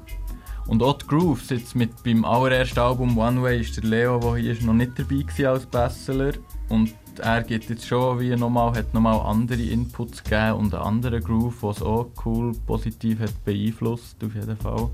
Und 0.69 0.83
auch 0.83 0.97
die 0.99 1.07
Grooves. 1.07 1.49
Jetzt 1.49 1.75
mit, 1.75 2.03
beim 2.03 2.23
allerersten 2.23 2.79
Album 2.79 3.17
One 3.17 3.41
Way 3.41 3.61
ist 3.61 3.75
der 3.77 3.83
Leo, 3.85 4.19
der 4.19 4.35
hier 4.35 4.51
ist, 4.53 4.61
noch 4.61 4.73
nicht 4.73 4.91
dabei 4.97 5.15
gewesen 5.23 5.45
als 5.47 5.65
Besseler. 5.65 6.33
Und 6.69 6.93
er 7.19 7.41
gibt 7.43 7.69
jetzt 7.69 7.87
schon 7.87 8.19
wie 8.19 8.35
nochmal, 8.35 8.73
hat 8.77 8.93
nochmal 8.93 9.19
andere 9.19 9.61
Inputs 9.61 10.23
gegeben 10.23 10.53
und 10.53 10.73
einen 10.75 10.83
anderen 10.83 11.23
Groove, 11.23 11.63
was 11.63 11.81
auch 11.81 12.11
cool, 12.23 12.53
positiv 12.67 13.19
hat 13.19 13.43
beeinflusst, 13.43 14.23
auf 14.23 14.33
jeden 14.35 14.55
Fall. 14.57 14.89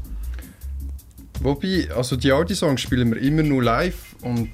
Wobei, 1.42 1.90
also 1.94 2.16
die 2.16 2.32
alten 2.32 2.56
Songs 2.56 2.80
spielen 2.82 3.14
wir 3.14 3.22
immer 3.22 3.44
nur 3.44 3.62
live 3.62 4.16
und 4.22 4.50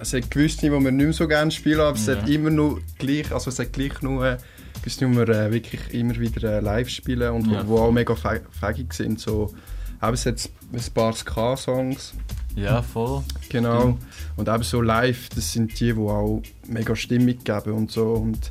es 0.00 0.12
hat 0.12 0.30
gewisse, 0.30 0.62
die 0.62 0.70
wir 0.72 0.80
nicht 0.80 0.92
mehr 0.92 1.12
so 1.12 1.28
gerne 1.28 1.50
spielen, 1.52 1.80
aber 1.80 1.96
es 1.96 2.06
Ja. 2.06 2.16
hat 2.16 2.28
immer 2.28 2.50
nur 2.50 2.80
gleich, 2.98 3.30
also 3.32 3.50
es 3.50 3.58
hat 3.60 3.72
gleich 3.72 4.02
nur 4.02 4.36
gewisse, 4.82 5.06
die 5.06 5.16
wir 5.16 5.28
äh, 5.28 5.52
wirklich 5.52 5.94
immer 5.94 6.18
wieder 6.18 6.56
äh, 6.58 6.60
live 6.60 6.88
spielen 6.88 7.32
und 7.32 7.50
Ja. 7.50 7.66
wo, 7.66 7.78
auch 7.78 7.92
mega 7.92 8.14
fä- 8.14 8.40
fähig 8.50 8.92
sind. 8.92 9.20
So, 9.20 9.54
eben 10.02 10.14
es 10.14 10.26
hat 10.26 10.50
ein 10.72 10.92
paar 10.94 11.12
Ska-Songs, 11.12 12.14
Ja, 12.56 12.82
voll. 12.82 13.22
genau. 13.48 13.98
Und 14.36 14.48
eben 14.48 14.62
so 14.62 14.80
live, 14.80 15.28
das 15.30 15.52
sind 15.52 15.78
die, 15.80 15.92
die 15.92 15.98
auch 15.98 16.42
mega 16.66 16.94
Stimmung 16.96 17.38
geben 17.44 17.72
und 17.72 17.90
so 17.90 18.12
und 18.14 18.50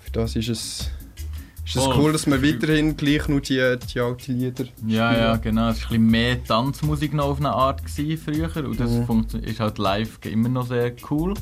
für 0.00 0.10
das 0.12 0.36
ist 0.36 0.48
es, 0.48 0.90
ist 1.64 1.76
es 1.76 1.82
Voll. 1.84 1.96
cool, 1.98 2.12
dass 2.12 2.26
wir 2.26 2.42
weiterhin 2.42 2.96
gleich 2.96 3.26
nur 3.28 3.40
die, 3.40 3.76
die 3.92 4.00
alten 4.00 4.38
Lieder 4.38 4.64
Ja, 4.86 5.10
spielen. 5.10 5.24
ja, 5.24 5.36
genau. 5.36 5.68
Es 5.70 5.82
war 5.82 5.86
ein 5.86 5.88
bisschen 5.88 6.06
mehr 6.10 6.44
Tanzmusik 6.44 7.12
noch 7.12 7.26
auf 7.26 7.38
eine 7.38 7.50
Art 7.52 7.84
gewesen 7.84 8.16
früher 8.22 8.64
und 8.68 8.78
das 8.80 8.90
Mhm. 8.90 9.04
funktio- 9.04 9.40
ist 9.42 9.60
halt 9.60 9.78
live 9.78 10.18
immer 10.24 10.48
noch 10.48 10.66
sehr 10.68 10.92
cool. 11.10 11.34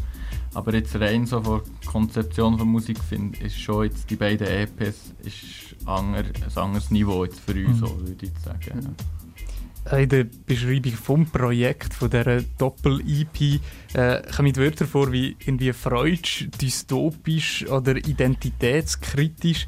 Aber 0.54 0.72
jetzt 0.72 0.94
rein 0.96 1.26
so 1.26 1.42
von 1.42 1.62
der 1.82 1.90
Konzeption 1.90 2.56
von 2.58 2.68
Musik 2.68 2.98
finde 3.08 3.38
ist 3.44 3.58
schon 3.58 3.84
jetzt 3.86 4.08
die 4.08 4.14
beiden 4.16 4.46
EPs 4.46 5.12
ist 5.24 5.74
anger, 5.84 6.18
ein 6.18 6.56
anderes 6.62 6.90
Niveau 6.92 7.24
jetzt 7.24 7.40
für 7.40 7.52
uns, 7.52 7.80
Mhm. 7.80 7.86
so, 7.86 7.98
würde 8.00 8.24
ich 8.26 8.30
sagen. 8.44 8.94
In 9.92 10.09
der 10.09 10.25
Beschreibung 10.47 10.92
vom 10.92 11.27
Projekt, 11.27 11.92
von 11.94 12.09
dieser 12.11 12.40
Doppel-EP, 12.59 13.61
äh, 13.94 14.23
kommen 14.35 14.57
Wörter 14.57 14.87
vor 14.87 15.12
wie 15.12 15.37
irgendwie 15.44 15.73
freudsch, 15.73 16.47
dystopisch 16.61 17.66
oder 17.68 17.97
identitätskritisch. 17.97 19.66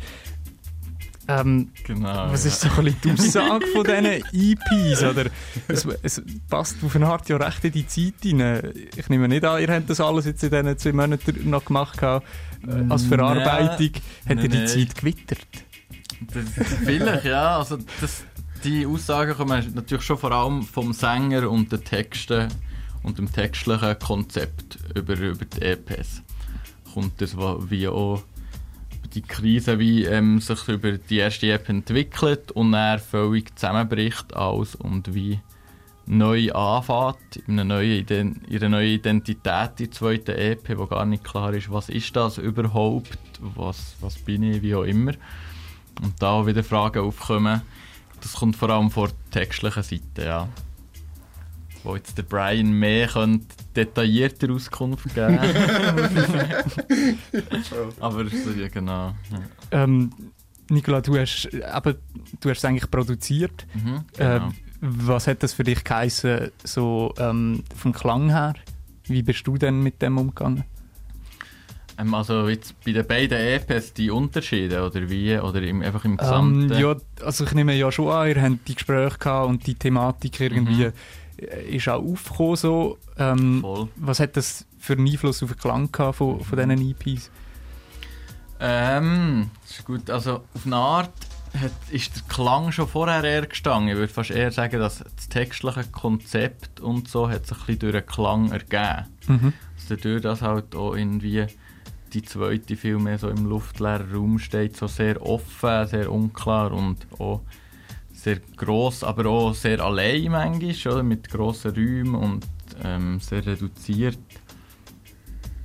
Ähm, 1.28 1.70
Genau. 1.84 2.30
was 2.30 2.44
ist 2.44 2.60
so 2.60 2.68
ein 2.68 2.84
bisschen 2.84 3.00
die 3.02 3.10
Aussage 3.10 3.66
von 3.66 3.84
diesen 3.84 4.04
EPs? 4.32 5.02
Oder 5.02 5.26
es, 5.66 5.84
es 6.02 6.22
passt 6.48 6.76
auf 6.84 6.94
eine 6.94 7.08
Art 7.08 7.28
ja 7.28 7.36
recht 7.36 7.64
in 7.64 7.72
die 7.72 7.86
Zeit 7.86 8.14
rein. 8.24 8.72
Ich 8.96 9.08
nehme 9.08 9.26
nicht 9.26 9.44
an, 9.44 9.60
ihr 9.60 9.68
habt 9.68 9.90
das 9.90 10.00
alles 10.00 10.24
jetzt 10.26 10.44
in 10.44 10.50
diesen 10.50 10.78
zwei 10.78 10.92
Monaten 10.92 11.50
noch 11.50 11.64
gemacht 11.64 11.98
gehabt, 11.98 12.26
äh, 12.66 12.84
als 12.88 13.04
Verarbeitung. 13.06 13.90
Habt 14.28 14.42
ihr 14.42 14.48
die 14.48 14.56
nein. 14.56 14.68
Zeit 14.68 14.94
gewittert? 14.94 15.46
Das, 16.32 16.44
vielleicht, 16.84 17.24
ja. 17.24 17.58
Also 17.58 17.78
das, 18.00 18.24
die 18.64 18.86
Aussagen 18.86 19.34
kommen 19.34 19.72
natürlich 19.74 20.04
schon 20.04 20.18
vor 20.18 20.32
allem 20.32 20.62
vom 20.62 20.92
Sänger 20.92 21.50
und 21.50 21.72
den 21.72 21.84
Texten 21.84 22.48
und 23.02 23.18
dem 23.18 23.30
textlichen 23.32 23.98
Konzept 23.98 24.78
über, 24.94 25.18
über 25.18 25.44
die 25.44 25.62
EPs. 25.62 26.22
Kommt 26.92 27.20
das 27.20 27.36
wie 27.36 27.88
auch 27.88 28.22
die 29.14 29.22
Krise, 29.22 29.78
wie 29.78 30.04
ähm, 30.04 30.40
sich 30.40 30.68
über 30.68 30.92
die 30.92 31.18
erste 31.18 31.50
EP 31.50 31.68
entwickelt 31.68 32.52
und 32.52 32.72
dann 32.72 32.98
völlig 32.98 33.54
zusammenbricht 33.56 34.34
alles 34.34 34.74
und 34.74 35.14
wie 35.14 35.40
neu 36.06 36.52
anfängt, 36.52 37.36
in 37.46 37.58
einer 37.58 37.64
neuen, 37.76 38.06
einer 38.08 38.68
neuen 38.68 38.88
Identität, 38.88 39.78
die 39.78 39.90
zweite 39.90 40.36
EP, 40.36 40.78
wo 40.78 40.86
gar 40.86 41.04
nicht 41.04 41.24
klar 41.24 41.52
ist, 41.52 41.70
was 41.72 41.88
ist 41.88 42.14
das 42.14 42.38
überhaupt, 42.38 43.18
was, 43.40 43.96
was 44.00 44.16
bin 44.16 44.42
ich, 44.42 44.62
wie 44.62 44.74
auch 44.74 44.84
immer. 44.84 45.12
Und 46.02 46.14
da 46.20 46.32
auch 46.32 46.46
wieder 46.46 46.62
Fragen 46.62 47.04
aufkommen, 47.04 47.62
das 48.20 48.32
kommt 48.34 48.56
vor 48.56 48.70
allem 48.70 48.90
vor 48.90 49.08
der 49.08 49.42
textlichen 49.42 49.82
Seite, 49.82 50.24
ja. 50.24 50.48
Wo 51.84 51.94
jetzt 51.96 52.16
der 52.18 52.22
Brian 52.24 52.72
mehr 52.72 53.06
könnte 53.08 53.46
detaillierter 53.76 54.50
Auskunft 54.52 55.04
geben 55.14 55.38
Aber 58.00 58.24
so, 58.28 58.50
ja, 58.52 58.68
genau. 58.68 59.14
Ja. 59.70 59.82
Ähm, 59.82 60.10
Nicola, 60.68 61.00
du 61.00 61.16
hast, 61.18 61.46
äh, 61.52 61.58
eben, 61.58 61.94
du 62.40 62.50
hast 62.50 62.58
es 62.58 62.64
eigentlich 62.64 62.90
produziert. 62.90 63.66
Mhm, 63.74 64.04
Äh, 64.18 64.40
genau. 64.40 64.52
was 64.80 65.26
hat 65.28 65.42
das 65.42 65.52
für 65.52 65.64
dich 65.64 65.84
geheißen, 65.84 66.50
so 66.64 67.14
ähm, 67.18 67.62
vom 67.76 67.92
Klang 67.92 68.30
her? 68.30 68.54
Wie 69.04 69.22
bist 69.22 69.46
du 69.46 69.56
denn 69.56 69.82
mit 69.82 70.02
dem 70.02 70.18
umgegangen? 70.18 70.64
Ähm, 71.98 72.14
also 72.14 72.48
jetzt 72.48 72.74
bei 72.84 72.92
den 72.92 73.06
beiden 73.06 73.38
EPs 73.38 73.92
die 73.94 74.10
Unterschiede 74.10 74.82
oder 74.84 75.08
wie? 75.10 75.38
Oder 75.38 75.62
im, 75.62 75.82
einfach 75.82 76.04
im 76.04 76.12
Ähm, 76.12 76.16
Gesamten? 76.18 76.72
ja, 76.78 76.94
also 77.24 77.44
ich 77.44 77.52
nehme 77.52 77.74
ja 77.74 77.90
schon 77.92 78.08
an, 78.10 78.28
ihr 78.28 78.40
habt 78.42 78.68
die 78.68 78.74
Gespräche 78.74 79.18
gehabt 79.18 79.48
und 79.48 79.66
die 79.66 79.74
Thematik 79.74 80.40
irgendwie 80.40 80.86
Mhm. 80.86 80.92
äh, 81.38 81.76
ist 81.76 81.88
auch 81.88 82.02
aufgekommen. 82.02 82.56
So. 82.56 82.98
Ähm, 83.18 83.64
was 83.96 84.20
hat 84.20 84.36
das 84.36 84.66
für 84.78 84.92
einen 84.94 85.06
Einfluss 85.08 85.42
auf 85.42 85.50
den 85.50 85.58
Klang 85.58 85.90
gehabt 85.92 86.16
von, 86.16 86.40
von 86.42 86.58
diesen 86.58 86.90
EPs? 86.90 87.30
Ähm, 88.60 89.50
das 89.62 89.70
ist 89.78 89.84
gut. 89.84 90.10
Also 90.10 90.36
auf 90.54 90.64
eine 90.66 90.76
Art 90.76 91.12
hat, 91.60 91.72
ist 91.90 92.16
der 92.16 92.22
Klang 92.28 92.72
schon 92.72 92.88
vorher 92.88 93.22
eher 93.24 93.46
gestanden. 93.46 93.88
Ich 93.90 93.96
würde 93.96 94.12
fast 94.12 94.30
eher 94.30 94.50
sagen, 94.50 94.78
dass 94.80 94.98
das 94.98 95.28
textliche 95.28 95.84
Konzept 95.92 96.80
und 96.80 97.08
so 97.08 97.28
hat 97.28 97.46
sich 97.46 97.56
ein 97.58 97.66
bisschen 97.66 97.78
durch 97.80 97.92
den 97.92 98.06
Klang 98.06 98.50
ergeben. 98.52 99.06
Mhm. 99.28 99.52
Dass 99.76 99.86
dadurch, 99.88 100.22
dass 100.22 100.42
halt 100.42 100.74
auch 100.74 100.94
irgendwie 100.94 101.46
die 102.16 102.22
zweite 102.22 102.76
viel 102.76 102.98
mehr 102.98 103.18
so 103.18 103.28
im 103.28 103.44
luftleeren 103.44 104.10
Raum 104.10 104.38
steht, 104.38 104.74
so 104.74 104.86
sehr 104.86 105.20
offen, 105.20 105.86
sehr 105.86 106.10
unklar 106.10 106.72
und 106.72 107.06
auch 107.18 107.42
sehr 108.10 108.40
gross, 108.56 109.04
aber 109.04 109.26
auch 109.26 109.54
sehr 109.54 109.80
allein 109.80 110.30
manchmal, 110.30 110.94
oder? 110.94 111.02
mit 111.02 111.28
grossen 111.28 111.72
Räumen 111.72 112.14
und 112.14 112.46
ähm, 112.82 113.20
sehr 113.20 113.44
reduziert. 113.44 114.18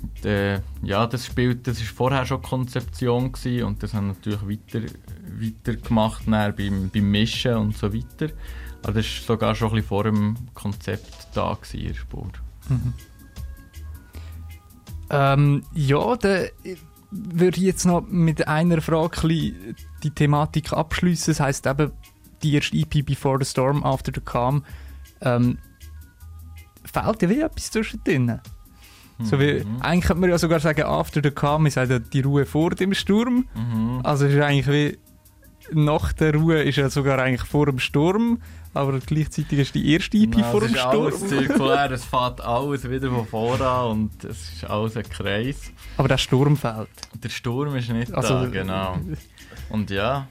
Und, 0.01 0.25
äh, 0.25 0.59
ja, 0.83 1.07
das 1.07 1.27
spielt, 1.27 1.67
das 1.67 1.79
ist 1.79 1.91
vorher 1.91 2.25
schon 2.25 2.41
Konzeption 2.41 3.31
gewesen 3.31 3.63
und 3.63 3.81
das 3.81 3.93
haben 3.93 4.07
wir 4.07 4.13
natürlich 4.15 4.41
weiter, 4.41 4.85
weiter 5.39 5.75
gemacht 5.77 6.23
beim, 6.25 6.89
beim 6.93 7.11
Mischen 7.11 7.55
und 7.55 7.77
so 7.77 7.93
weiter. 7.93 8.33
Aber 8.83 8.93
das 8.93 9.05
war 9.05 9.35
sogar 9.35 9.55
schon 9.55 9.69
ein 9.69 9.75
bisschen 9.75 9.87
vor 9.87 10.03
dem 10.03 10.35
Konzept 10.53 11.29
da 11.33 11.53
gewesen, 11.53 11.79
in 11.79 11.87
der 11.87 11.93
Spur. 11.93 12.31
Ähm, 15.11 15.63
ja, 15.73 16.15
dann 16.15 16.47
würde 17.11 17.57
ich 17.57 17.63
jetzt 17.63 17.85
noch 17.85 18.01
mit 18.07 18.47
einer 18.47 18.81
Frage 18.81 19.27
ein 19.27 19.75
die 20.03 20.11
Thematik 20.11 20.71
abschließen. 20.71 21.33
Das 21.33 21.39
heisst 21.41 21.67
eben, 21.67 21.91
die 22.41 22.55
erste 22.55 22.77
EP 22.77 23.05
Before 23.05 23.37
the 23.39 23.45
Storm, 23.49 23.83
After 23.83 24.11
the 24.15 24.21
Calm. 24.21 24.63
Ähm, 25.21 25.57
fehlt 26.85 27.21
dir 27.21 27.29
wie 27.29 27.41
etwas 27.41 27.69
zwischendrin? 27.71 28.39
So 29.23 29.39
wie, 29.39 29.63
Mhm. 29.63 29.81
eigentlich 29.81 30.05
könnte 30.05 30.21
man 30.21 30.29
ja 30.31 30.37
sogar 30.39 30.59
sagen, 30.59 30.81
after 30.81 31.21
the 31.23 31.29
calm 31.29 31.67
ist 31.67 31.75
ja 31.75 31.85
die 31.99 32.21
Ruhe 32.21 32.45
vor 32.47 32.71
dem 32.71 32.93
Sturm. 32.95 33.45
Mhm. 33.53 33.99
Also 34.03 34.25
es 34.25 34.33
ist 34.33 34.41
eigentlich 34.41 34.67
wie, 34.67 34.97
nach 35.71 36.13
der 36.13 36.35
Ruhe 36.35 36.61
ist 36.63 36.77
ja 36.77 36.89
sogar 36.89 37.19
eigentlich 37.19 37.47
vor 37.49 37.65
dem 37.67 37.79
Sturm, 37.79 38.41
aber 38.73 38.99
gleichzeitig 38.99 39.59
ist 39.59 39.75
die 39.75 39.93
erste 39.93 40.17
EP 40.17 40.37
Ja, 40.37 40.43
vor 40.51 40.61
es 40.63 40.67
dem 40.67 40.75
ist 40.75 40.81
Sturm. 40.81 41.05
alles 41.05 41.27
zirkulär, 41.27 41.91
es 41.91 42.05
fährt 42.05 42.41
alles 42.41 42.89
wieder 42.89 43.09
von 43.09 43.25
voran 43.27 43.91
und 43.91 44.23
es 44.23 44.53
ist 44.53 44.63
alles 44.65 44.95
ein 44.97 45.03
Kreis. 45.09 45.71
Aber 45.97 46.07
der 46.07 46.17
Sturm 46.17 46.55
fehlt. 46.57 46.89
Der 47.23 47.29
Sturm 47.29 47.75
ist 47.75 47.89
nicht 47.89 48.13
Also, 48.13 48.33
da, 48.41 48.45
genau. 48.47 48.97
Und 49.69 49.89
ja, 49.89 50.27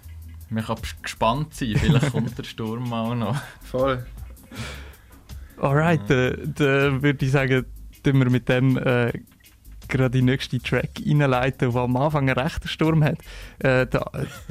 man 0.48 0.64
kann 0.64 0.76
gespannt 1.02 1.54
sein, 1.54 1.74
vielleicht 1.76 2.10
kommt 2.12 2.36
der 2.36 2.44
Sturm 2.44 2.92
auch 2.92 3.14
noch. 3.14 3.36
Voll. 3.62 4.04
Alright, 5.58 6.00
dann 6.08 6.54
dann 6.56 7.02
würde 7.02 7.24
ich 7.24 7.32
sagen, 7.32 7.66
tun 8.02 8.18
wir 8.18 8.30
mit 8.30 8.48
dem 8.48 8.78
äh, 8.78 9.12
gerade 9.90 10.10
die 10.10 10.22
nächste 10.22 10.58
Track 10.60 10.90
reinleiten, 11.04 11.72
der 11.72 11.80
am 11.80 11.96
Anfang 11.96 12.28
einen 12.28 12.38
rechten 12.38 12.68
Sturm 12.68 13.04
hat. 13.04 13.18
Äh, 13.58 13.86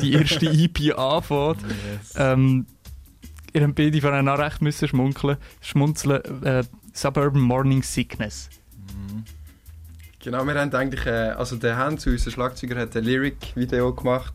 die 0.01 0.13
erste 0.13 0.45
EP 0.51 0.97
anfängt. 0.97 1.57
Ähm, 2.15 2.65
ihr 3.53 3.63
habt 3.63 3.75
beide 3.75 4.01
von 4.01 4.27
auch 4.27 4.39
recht 4.39 4.61
müssen 4.61 4.87
schmunkeln, 4.87 5.37
schmunzeln. 5.61 6.43
Äh, 6.43 6.63
Suburban 6.93 7.41
Morning 7.41 7.81
Sickness. 7.81 8.49
Genau, 10.21 10.43
wir 10.45 10.55
haben 10.55 10.73
eigentlich, 10.73 11.05
äh, 11.05 11.29
also 11.29 11.55
der 11.55 11.77
Hans, 11.77 12.05
unser 12.05 12.29
Schlagzeuger, 12.29 12.77
hat 12.77 12.95
ein 12.97 13.05
Lyric-Video 13.05 13.93
gemacht. 13.93 14.33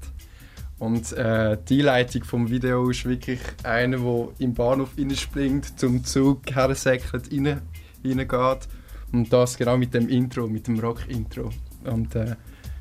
Und 0.79 1.13
äh, 1.13 1.59
die 1.69 1.81
Einleitung 1.81 2.25
vom 2.25 2.51
Video 2.51 2.89
ist 2.89 3.05
wirklich 3.05 3.41
einer, 3.63 3.99
der 3.99 4.29
im 4.39 4.55
Bahnhof 4.55 4.91
springt, 5.15 5.79
zum 5.79 6.03
Zug 6.05 6.55
hersäckelt, 6.55 7.31
rein, 7.31 7.61
reingeht. 8.03 8.69
Und 9.15 9.33
das 9.33 9.57
genau 9.57 9.77
mit 9.77 9.95
dem 9.95 10.09
Intro, 10.09 10.49
mit 10.49 10.67
dem 10.67 10.79
Rock-Intro. 10.81 11.51
Und 11.85 12.15
äh, 12.17 12.35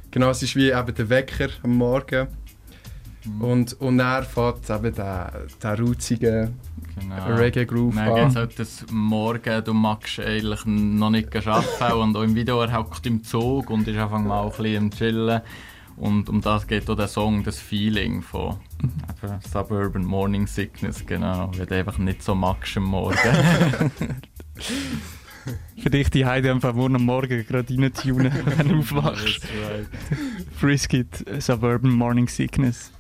genau, 0.09 0.31
es 0.31 0.41
ist 0.41 0.55
wie 0.55 0.71
eben 0.71 0.95
der 0.95 1.09
Wecker 1.09 1.49
am 1.61 1.77
Morgen. 1.77 2.27
Und, 3.39 3.79
und 3.79 3.99
er 3.99 4.23
fährt 4.23 4.69
eben 4.69 4.93
der, 4.95 5.45
der 5.61 5.79
rutzige 5.79 6.51
Genau. 6.99 7.25
Reggae-Groove 7.35 7.95
Dann 7.95 8.09
an. 8.09 8.35
halt 8.35 8.59
das 8.59 8.85
Morgen, 8.91 9.63
du 9.63 9.73
magst 9.73 10.19
eigentlich 10.19 10.63
noch 10.65 11.09
nicht 11.09 11.35
arbeiten 11.47 11.93
und 11.99 12.15
auch 12.15 12.21
im 12.21 12.35
Video, 12.35 12.61
er 12.61 12.77
hockt 12.77 13.05
im 13.07 13.23
Zug 13.23 13.69
und 13.71 13.87
ist 13.87 13.97
einfach 13.97 14.19
mal 14.19 14.43
ein 14.43 14.49
bisschen 14.49 14.77
am 14.77 14.91
Chillen. 14.91 15.41
Und 15.95 16.29
um 16.29 16.41
das 16.41 16.67
geht 16.67 16.89
auch 16.89 16.95
der 16.95 17.07
Song, 17.07 17.43
das 17.43 17.59
Feeling 17.59 18.21
von 18.21 18.57
Suburban 19.51 20.05
Morning 20.05 20.45
Sickness, 20.47 21.05
genau. 21.05 21.51
Weil 21.57 21.65
du 21.65 21.75
einfach 21.75 21.97
nicht 21.97 22.21
so 22.23 22.35
magst 22.35 22.77
am 22.77 22.83
Morgen. 22.83 23.17
Für 25.81 25.89
dich 25.89 26.09
die 26.09 26.25
Heide 26.25 26.51
einfach 26.51 26.73
morgen 26.73 26.95
am 26.95 27.03
Morgen 27.05 27.45
gerade 27.45 27.77
reintunen, 27.77 28.31
wenn 28.57 28.69
du 28.69 28.79
aufwachst. 28.79 29.41
That's 29.41 29.51
right. 29.69 29.87
Friskit, 30.57 31.25
Suburban 31.41 31.91
Morning 31.91 32.27
Sickness. 32.27 32.92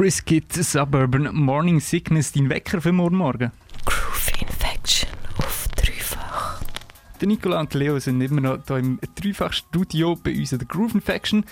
Friskit 0.00 0.50
Suburban 0.54 1.28
Morning 1.34 1.78
Sickness, 1.78 2.32
dein 2.32 2.48
Wecker 2.48 2.80
für 2.80 2.90
morgen 2.90 3.18
Morgen. 3.18 3.52
Groove 3.84 4.32
Infection 4.40 5.10
auf 5.36 5.68
dreifach. 5.76 6.62
Der 7.20 7.28
Nicola 7.28 7.60
und 7.60 7.74
Leo 7.74 7.98
sind 7.98 8.22
immer 8.22 8.40
noch 8.40 8.60
hier 8.66 8.78
im 8.78 8.98
Dreifach-Studio 9.14 10.16
bei 10.16 10.30
uns 10.34 10.52
in 10.52 10.58
der 10.58 10.68
Groove 10.68 10.94
Infection. 10.94 11.44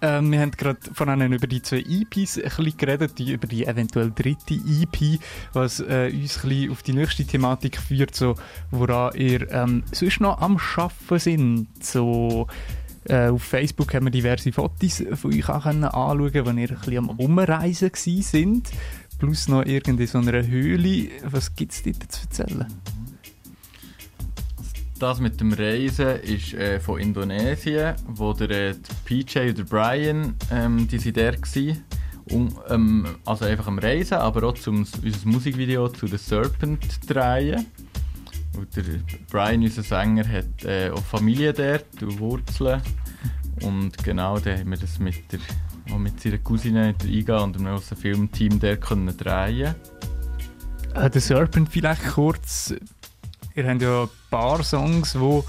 Ähm, 0.00 0.32
wir 0.32 0.40
haben 0.40 0.50
gerade 0.50 0.80
von 0.92 1.08
ihnen 1.10 1.32
über 1.32 1.46
die 1.46 1.62
zwei 1.62 1.78
EPs 1.78 2.38
ein 2.38 2.42
bisschen 2.42 2.76
geredet, 2.76 3.20
über 3.20 3.46
die 3.46 3.66
eventuell 3.66 4.10
dritte 4.10 4.54
EP, 4.54 5.20
was 5.52 5.78
äh, 5.78 6.10
uns 6.12 6.42
ein 6.42 6.48
bisschen 6.48 6.72
auf 6.72 6.82
die 6.82 6.94
nächste 6.94 7.24
Thematik 7.24 7.76
führt, 7.76 8.16
so, 8.16 8.34
woran 8.72 9.14
ihr 9.14 9.48
ähm, 9.52 9.84
sonst 9.92 10.20
noch 10.20 10.40
am 10.40 10.58
Arbeiten 10.76 11.18
sind. 11.20 11.84
So, 11.84 12.48
äh, 13.04 13.28
auf 13.28 13.42
Facebook 13.42 13.94
haben 13.94 14.06
wir 14.06 14.10
diverse 14.10 14.52
Fotos 14.52 15.02
von 15.14 15.34
euch 15.34 15.48
auch 15.48 15.64
können 15.64 15.84
anschauen, 15.84 16.20
wo 16.20 16.28
ihr 16.28 16.44
ein 16.48 16.54
bisschen 16.54 16.98
am 16.98 17.10
Umreisen 17.10 17.90
gewesen 17.90 18.22
sind. 18.22 18.70
Plus 19.18 19.48
noch 19.48 19.64
irgendwie 19.64 20.06
so 20.06 20.18
einer 20.18 20.46
Höhle. 20.46 21.08
Was 21.24 21.54
gibt 21.54 21.72
es 21.72 21.82
dort 21.82 22.10
zu 22.10 22.22
erzählen? 22.22 22.66
Das 24.98 25.18
mit 25.18 25.40
dem 25.40 25.52
Reisen 25.52 26.20
ist 26.20 26.54
äh, 26.54 26.78
von 26.78 27.00
Indonesien, 27.00 27.96
wo 28.06 28.32
der, 28.34 28.50
äh, 28.50 28.74
PJ 29.04 29.48
und 29.48 29.58
der 29.58 29.64
Brian, 29.64 30.36
ähm, 30.52 30.86
die 30.86 30.98
sind 30.98 31.16
der 31.16 31.36
gsi. 31.36 31.76
Um, 32.26 32.56
ähm, 32.68 33.06
also 33.24 33.44
einfach 33.46 33.66
am 33.66 33.80
Reisen, 33.80 34.14
aber 34.14 34.44
auch 34.44 34.54
zum 34.54 34.86
unser 35.02 35.28
Musikvideo 35.28 35.88
zu 35.88 36.06
The 36.06 36.18
Serpent 36.18 37.00
drehen. 37.10 37.66
Und 38.56 38.76
der 38.76 38.84
Brian, 39.30 39.62
unser 39.62 39.82
Sänger, 39.82 40.28
hat 40.28 40.64
äh, 40.64 40.90
auch 40.90 41.02
Familie 41.02 41.52
dort 41.52 42.02
und 42.02 42.18
Wurzeln. 42.18 42.82
Und 43.62 43.96
genau, 44.04 44.38
da 44.38 44.56
haben 44.56 44.70
wir 44.70 44.76
das 44.76 44.98
mit, 44.98 45.32
der, 45.32 45.40
auch 45.92 45.98
mit 45.98 46.20
seiner 46.20 46.38
Cousine, 46.38 46.94
der 46.94 47.08
Iga 47.08 47.38
und 47.38 47.56
dem 47.56 47.64
großen 47.64 47.96
Filmteam 47.96 48.58
der 48.60 48.76
können 48.76 49.16
drehen. 49.16 49.74
Äh, 50.94 51.10
der 51.10 51.20
Serpent 51.20 51.68
vielleicht 51.70 52.04
kurz. 52.08 52.74
Ihr 53.54 53.68
habt 53.68 53.82
ja 53.82 54.02
ein 54.02 54.08
paar 54.30 54.62
Songs, 54.62 55.18
wo, 55.18 55.44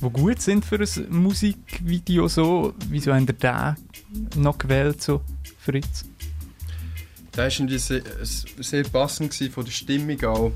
wo 0.00 0.10
gut 0.10 0.40
sind 0.40 0.64
für 0.64 0.78
ein 0.78 1.06
Musikvideo. 1.10 2.28
So. 2.28 2.74
Wieso 2.88 3.14
habt 3.14 3.28
ihr 3.28 3.76
den 4.34 4.42
noch 4.42 4.58
gewählt, 4.58 5.02
so, 5.02 5.22
Fritz? 5.58 6.04
Das 7.32 7.60
war 7.60 7.68
sehr, 7.78 8.02
sehr 8.22 8.84
passend 8.84 9.34
von 9.34 9.64
der 9.64 9.72
Stimmung 9.72 10.24
auch. 10.24 10.52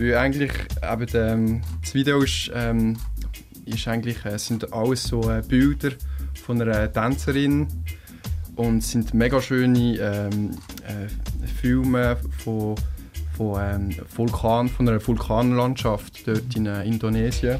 Weil 0.00 0.16
eigentlich 0.16 0.52
eben, 0.82 1.08
ähm, 1.12 1.60
das 1.82 1.92
Video 1.92 2.22
ist, 2.22 2.50
ähm, 2.54 2.96
ist 3.66 3.86
eigentlich, 3.86 4.24
äh, 4.24 4.38
sind 4.38 4.72
alles 4.72 5.02
so 5.04 5.30
äh, 5.30 5.42
Bilder 5.46 5.90
von 6.42 6.60
einer 6.62 6.90
Tänzerin 6.90 7.68
und 8.56 8.78
es 8.78 8.92
sind 8.92 9.12
mega 9.12 9.42
schöne 9.42 9.98
ähm, 9.98 10.52
äh, 10.86 11.46
Filme 11.60 12.16
von, 12.38 12.76
von, 13.36 13.60
ähm, 13.60 13.90
Vulkan, 14.16 14.70
von 14.70 14.88
einer 14.88 15.06
Vulkanlandschaft 15.06 16.26
dort 16.26 16.56
in 16.56 16.64
äh, 16.64 16.82
Indonesien. 16.84 17.58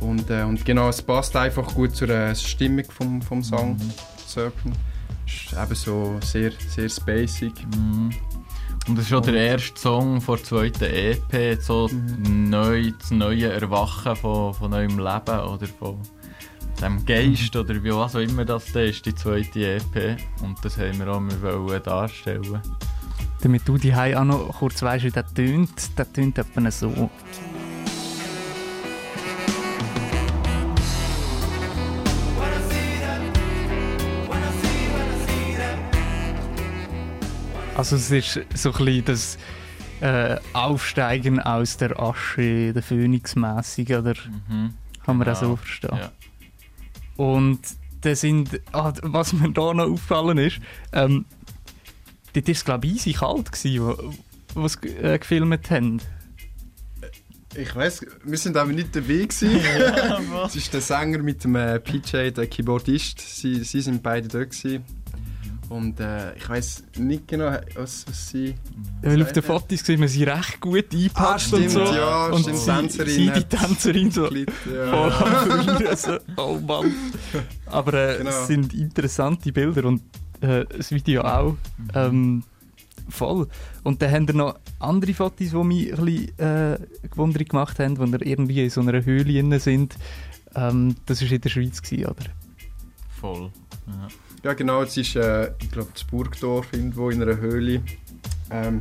Und, 0.00 0.30
äh, 0.30 0.42
und 0.42 0.64
genau, 0.64 0.88
es 0.88 1.00
passt 1.00 1.36
einfach 1.36 1.72
gut 1.72 1.94
zur 1.94 2.08
äh, 2.08 2.34
Stimmung 2.34 2.84
vom, 2.90 3.22
vom 3.22 3.44
Song 3.44 3.76
Serpent. 4.26 4.74
Es 5.24 5.52
ist 5.52 5.52
eben 5.52 5.74
so 5.76 6.18
sehr, 6.20 6.50
sehr 6.68 6.88
spacig. 6.88 7.52
Mhm. 7.76 8.10
Und 8.88 8.96
das 8.96 9.04
ist 9.04 9.10
schon 9.10 9.22
der 9.22 9.34
erste 9.34 9.78
Song 9.78 10.18
vor 10.22 10.38
der 10.38 10.46
zweiten 10.46 10.84
EP, 10.84 11.60
so 11.60 11.90
neu, 12.26 12.90
das 12.98 13.10
neue 13.10 13.52
Erwachen 13.52 14.16
von, 14.16 14.54
von 14.54 14.70
neuem 14.70 14.98
Leben 14.98 15.40
oder 15.40 15.66
von 15.66 15.98
dem 16.80 17.04
Geist 17.04 17.54
oder 17.54 17.82
wie 17.84 17.92
was 17.92 18.16
auch 18.16 18.20
immer 18.20 18.46
das 18.46 18.72
da 18.72 18.80
ist, 18.80 19.04
die 19.04 19.14
zweite 19.14 19.76
EP. 19.76 20.16
Und 20.42 20.64
das 20.64 20.78
haben 20.78 20.98
wir 20.98 21.08
auch 21.08 21.20
mal 21.20 21.80
darstellen. 21.80 22.62
Damit 23.42 23.68
du 23.68 23.76
die 23.76 23.94
auch 23.94 24.24
noch 24.24 24.58
kurz 24.58 24.82
weißt, 24.82 25.04
wie 25.04 25.10
der 25.10 25.26
tönt. 25.26 25.98
Der 25.98 26.10
tönt 26.10 26.38
etwa 26.38 26.70
so. 26.70 27.10
Also 37.78 37.94
es 37.96 38.10
ist 38.10 38.40
so 38.54 38.72
ein 38.72 38.84
bisschen 38.84 39.04
das 39.04 39.38
äh, 40.00 40.36
Aufsteigen 40.52 41.40
aus 41.40 41.76
der 41.76 41.98
Asche, 42.00 42.72
der 42.72 42.82
Phönix-mässig, 42.82 43.90
oder 43.94 44.14
Mhm. 44.48 44.74
kann 45.04 45.16
man 45.16 45.26
das 45.26 45.40
Genau. 45.40 45.52
so 45.52 45.56
verstehen? 45.56 45.96
Ja. 45.98 46.12
Und 47.16 47.60
da 48.00 48.14
sind, 48.14 48.60
ah, 48.72 48.92
was 49.02 49.32
mir 49.32 49.50
da 49.52 49.72
noch 49.74 49.84
aufgefallen 49.90 50.38
ist, 50.38 50.58
ähm, 50.92 51.24
dort 52.32 52.46
war 52.48 52.52
es 52.52 52.64
glaube 52.64 52.86
ich 52.88 52.94
easy 52.96 53.12
kalt, 53.12 53.50
gewesen, 53.52 53.80
wo, 53.86 54.14
wo 54.62 54.68
sie 54.68 54.88
äh, 54.88 55.18
gefilmt 55.18 55.70
haben. 55.70 56.00
Ich 57.56 57.74
weiß, 57.74 58.04
wir 58.24 58.38
sind 58.38 58.56
aber 58.56 58.72
nicht 58.72 58.94
dabei 58.94 59.24
gewesen. 59.26 59.50
Es 60.46 60.54
ist 60.54 60.72
der 60.74 60.80
Sänger 60.80 61.18
mit 61.18 61.42
dem 61.44 61.56
äh, 61.56 61.80
PJ, 61.80 62.30
der 62.30 62.46
Keyboardist. 62.46 63.20
Sie, 63.20 63.64
sie 63.64 63.80
sind 63.80 64.02
beide 64.02 64.28
dort 64.28 64.50
gewesen. 64.50 64.84
Und 65.68 66.00
äh, 66.00 66.34
ich 66.34 66.48
weiß 66.48 66.84
nicht 66.96 67.28
genau, 67.28 67.50
was, 67.74 68.06
was 68.08 68.30
sie. 68.30 68.54
Weil 69.02 69.22
auf 69.22 69.32
den 69.32 69.42
Fotos 69.42 69.80
sieht 69.80 69.98
man 69.98 70.08
sie 70.08 70.24
recht 70.24 70.60
gut 70.60 70.86
eingepasst 70.94 71.52
Ah, 71.52 71.56
und 71.58 71.70
so. 71.70 71.80
ja, 71.84 72.26
und 72.28 72.40
stimmt, 72.40 72.58
sie, 72.58 72.66
Tänzerin 72.66 73.10
sie 73.10 73.30
die 73.32 73.44
Tänzerin 73.44 74.10
so 74.10 74.26
hat. 74.26 74.32
Ja. 74.72 75.10
voll 75.96 76.20
oh 76.36 76.58
Mann. 76.66 76.92
Aber 77.66 77.92
äh, 77.94 78.18
Genau. 78.18 78.30
es 78.30 78.46
sind 78.46 78.72
interessante 78.72 79.52
Bilder 79.52 79.84
und 79.84 80.00
äh, 80.40 80.64
das 80.74 80.90
Video 80.90 81.20
auch. 81.22 81.56
Ähm, 81.94 82.44
voll. 83.10 83.46
Und 83.84 84.00
dann 84.00 84.10
haben 84.10 84.26
wir 84.28 84.34
noch 84.34 84.58
andere 84.78 85.12
Fotos, 85.12 85.50
die 85.50 85.54
mich 85.64 85.92
ein 85.98 86.04
bisschen 86.04 86.38
äh, 86.38 86.78
gewundert 87.10 87.48
gemacht 87.48 87.78
haben, 87.78 87.98
wo 87.98 88.06
wir 88.10 88.24
irgendwie 88.24 88.64
in 88.64 88.70
so 88.70 88.80
einer 88.80 89.04
Höhle 89.04 89.24
drin 89.24 89.58
sind. 89.60 89.96
Ähm, 90.54 90.96
das 91.04 91.20
war 91.22 91.30
in 91.30 91.40
der 91.42 91.48
Schweiz, 91.50 91.82
gewesen, 91.82 92.06
oder? 92.06 92.24
Voll. 93.20 93.50
Ja. 93.86 94.08
Ja, 94.44 94.52
genau, 94.52 94.82
es 94.82 94.96
ist, 94.96 95.16
äh, 95.16 95.52
ich 95.60 95.70
glaube, 95.70 95.90
das 95.92 96.04
Burgdorf 96.04 96.72
irgendwo 96.72 97.10
in 97.10 97.20
einer 97.20 97.38
Höhle. 97.38 97.82
Ähm, 98.50 98.80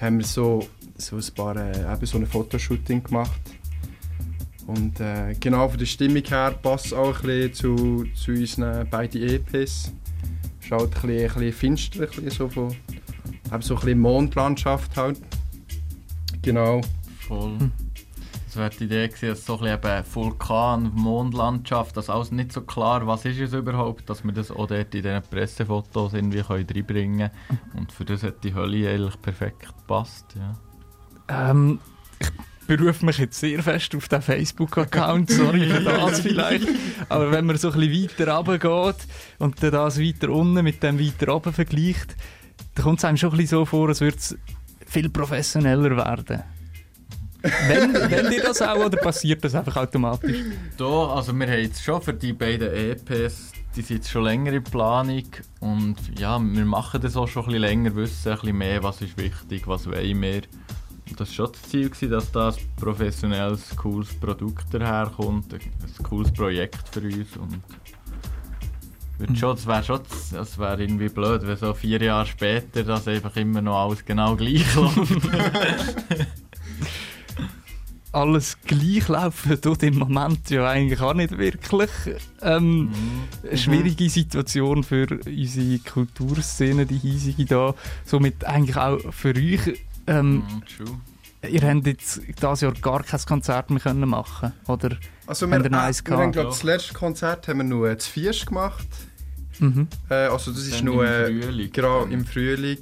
haben 0.00 0.18
wir 0.18 0.24
so, 0.24 0.68
so 0.96 1.16
ein 1.16 1.24
paar, 1.34 1.56
äh, 1.56 1.92
eben 1.92 2.06
so 2.06 2.18
ein 2.18 2.26
Fotoshooting 2.26 3.02
gemacht. 3.02 3.40
Und 4.66 5.00
äh, 5.00 5.34
genau 5.38 5.68
von 5.68 5.78
der 5.78 5.86
Stimmung 5.86 6.24
her 6.24 6.52
passt 6.62 6.86
es 6.86 6.92
auch 6.92 7.20
ein 7.20 7.26
bisschen 7.26 7.54
zu, 7.54 8.04
zu 8.14 8.32
unseren 8.32 8.88
beiden 8.88 9.22
EPs. 9.22 9.92
Schaut 10.60 10.82
ein 10.82 10.90
bisschen, 10.90 11.10
ein 11.10 11.34
bisschen 11.34 11.52
finster, 11.52 12.02
ein 12.02 12.08
bisschen 12.08 12.30
so 12.30 12.48
von, 12.48 12.76
eben 13.52 13.62
so 13.62 13.74
ein 13.74 13.80
bisschen 13.80 13.98
Mondlandschaft 13.98 14.96
halt. 14.96 15.20
Genau. 16.42 16.80
Voll. 17.26 17.58
Hm. 17.58 17.72
Das 18.56 18.62
wäre 18.62 18.70
die 18.70 18.84
Idee 18.84 19.08
gewesen, 19.08 19.28
dass 19.28 19.44
so 19.44 19.60
ein 19.60 19.78
bisschen 19.78 20.04
Vulkan, 20.14 20.90
Mondlandschaft, 20.94 21.94
das 21.94 22.08
alles 22.08 22.30
nicht 22.30 22.52
so 22.52 22.62
klar, 22.62 23.06
was 23.06 23.26
ist 23.26 23.38
es 23.38 23.52
überhaupt, 23.52 24.08
dass 24.08 24.24
wir 24.24 24.32
das 24.32 24.50
auch 24.50 24.66
dort 24.66 24.94
in 24.94 25.02
diesen 25.02 25.22
Pressefotos 25.30 26.14
irgendwie 26.14 26.40
können 26.40 26.66
reinbringen 26.66 27.30
können. 27.48 27.60
Und 27.74 27.92
für 27.92 28.06
das 28.06 28.22
hat 28.22 28.42
die 28.42 28.54
Hölle 28.54 28.88
eigentlich 28.88 29.20
perfekt 29.20 29.66
gepasst. 29.76 30.34
Ja. 30.36 31.50
Ähm, 31.50 31.80
ich 32.18 32.66
berufe 32.66 33.04
mich 33.04 33.18
jetzt 33.18 33.38
sehr 33.38 33.62
fest 33.62 33.94
auf 33.94 34.08
den 34.08 34.22
Facebook-Account, 34.22 35.30
sorry 35.32 35.68
für 35.68 35.80
das 35.84 36.20
vielleicht. 36.20 36.66
Aber 37.10 37.30
wenn 37.32 37.44
man 37.44 37.58
so 37.58 37.70
ein 37.70 37.78
bisschen 37.78 38.08
weiter 38.08 38.36
runter 38.38 38.58
geht 38.58 39.06
und 39.38 39.62
dann 39.62 39.72
das 39.72 40.00
weiter 40.00 40.30
unten 40.30 40.64
mit 40.64 40.82
dem 40.82 40.98
weiter 40.98 41.34
oben 41.34 41.52
vergleicht, 41.52 42.16
dann 42.74 42.84
kommt 42.84 43.00
es 43.00 43.04
einem 43.04 43.18
schon 43.18 43.32
ein 43.32 43.36
bisschen 43.36 43.58
so 43.58 43.64
vor, 43.66 43.88
als 43.88 44.00
würde 44.00 44.16
es 44.16 44.34
viel 44.86 45.10
professioneller 45.10 45.94
werden. 45.94 46.55
Wenn, 47.66 47.94
wenn 48.10 48.30
dir 48.30 48.42
das 48.42 48.62
auch 48.62 48.76
oder 48.76 48.96
passiert 48.96 49.42
das 49.44 49.54
einfach 49.54 49.76
automatisch? 49.76 50.38
Da, 50.76 50.84
also 50.84 51.32
wir 51.32 51.46
haben 51.46 51.60
jetzt 51.60 51.82
schon 51.82 52.00
für 52.02 52.14
die 52.14 52.32
beiden 52.32 52.72
EPs, 52.72 53.52
die 53.74 53.82
sind 53.82 53.98
jetzt 53.98 54.10
schon 54.10 54.24
länger 54.24 54.52
in 54.52 54.64
Planung 54.64 55.24
und 55.60 55.96
ja, 56.18 56.38
wir 56.38 56.64
machen 56.64 57.00
das 57.00 57.16
auch 57.16 57.28
schon 57.28 57.44
ein 57.44 57.46
bisschen 57.46 57.62
länger, 57.62 57.94
wissen 57.96 58.30
ein 58.30 58.38
bisschen 58.38 58.58
mehr, 58.58 58.82
was 58.82 59.00
ist 59.00 59.18
wichtig, 59.18 59.66
was 59.66 59.86
wollen 59.86 60.22
wir. 60.22 60.42
Und 61.08 61.20
das 61.20 61.28
war 61.28 61.34
schon 61.46 61.52
das 61.52 61.62
Ziel, 61.62 61.88
gewesen, 61.88 62.10
dass 62.10 62.32
da 62.32 62.48
ein 62.48 62.54
professionelles, 62.76 63.76
cooles 63.76 64.12
Produkt 64.14 64.72
daherkommt, 64.74 65.54
ein 65.54 65.60
ein 65.60 66.02
cooles 66.02 66.32
Projekt 66.32 66.88
für 66.92 67.00
uns 67.00 67.36
und 67.36 67.62
wird 69.18 69.38
schon, 69.38 69.56
es 69.56 69.66
wäre 69.66 69.82
schon, 69.82 70.00
es 70.40 70.58
wäre 70.58 70.82
irgendwie 70.82 71.08
blöd, 71.08 71.46
wenn 71.46 71.56
so 71.56 71.72
vier 71.72 72.02
Jahre 72.02 72.26
später 72.26 72.82
das 72.82 73.08
einfach 73.08 73.34
immer 73.36 73.62
noch 73.62 73.84
alles 73.84 74.04
genau 74.04 74.36
gleich 74.36 74.74
läuft. 74.74 74.96
Alles 78.16 78.56
gleich 78.64 79.08
laufen 79.08 79.60
tut 79.60 79.82
im 79.82 79.98
Moment 79.98 80.48
ja 80.48 80.66
eigentlich 80.66 81.00
auch 81.00 81.12
nicht 81.12 81.36
wirklich. 81.36 81.90
Ähm, 82.40 82.90
eine 83.46 83.58
schwierige 83.58 84.08
Situation 84.08 84.82
für 84.84 85.06
unsere 85.26 85.78
Kulturszene, 85.80 86.86
die 86.86 86.98
hiesige 86.98 87.44
da. 87.44 87.74
Somit 88.04 88.44
eigentlich 88.44 88.76
auch 88.76 88.98
für 89.12 89.34
euch. 89.36 89.78
Ähm, 90.06 90.44
true. 90.76 90.98
ihr 91.46 91.60
habt 91.68 91.86
jetzt 91.86 92.22
dieses 92.26 92.60
Jahr 92.62 92.72
gar 92.72 93.02
kein 93.02 93.20
Konzert 93.26 93.70
mehr 93.70 93.80
können 93.80 94.08
machen 94.08 94.52
oder? 94.66 94.96
Also 95.26 95.46
Haben 95.46 95.64
wir, 95.64 95.70
ihr 95.70 95.76
äh, 95.76 95.80
eins 95.80 96.04
wir 96.04 96.16
haben, 96.16 96.32
glaub, 96.32 96.46
das 96.46 96.62
letzte 96.62 96.94
Konzert 96.94 97.48
haben 97.48 97.58
wir 97.58 97.64
nur 97.64 97.98
zu 97.98 98.10
Vierst 98.10 98.46
gemacht. 98.46 98.86
Mhm. 99.58 99.88
Äh, 100.08 100.14
also 100.14 100.52
das 100.52 100.66
ist 100.66 100.82
nur 100.82 101.04
im 101.04 101.10
äh, 101.10 101.42
Frühling. 101.42 101.72
genau 101.72 102.04
im 102.04 102.24
Frühling 102.24 102.78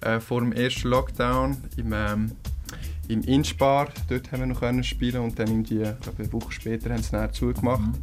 äh, 0.00 0.18
vor 0.18 0.40
dem 0.40 0.52
ersten 0.52 0.88
Lockdown 0.88 1.56
im, 1.76 1.92
ähm, 1.92 2.32
im 3.08 3.22
Inspar. 3.22 3.88
Dort 4.08 4.30
haben 4.32 4.40
wir 4.40 4.46
noch 4.46 4.60
können 4.60 4.84
spielen 4.84 5.22
und 5.22 5.38
dann 5.38 5.48
irgendwie, 5.48 5.82
ich 5.82 6.00
glaube 6.00 6.18
eine 6.22 6.32
Woche 6.32 6.52
später 6.52 6.90
haben 6.90 7.02
sie 7.02 7.10
dann 7.12 7.32
zugemacht. 7.32 7.80
Mhm. 7.80 7.94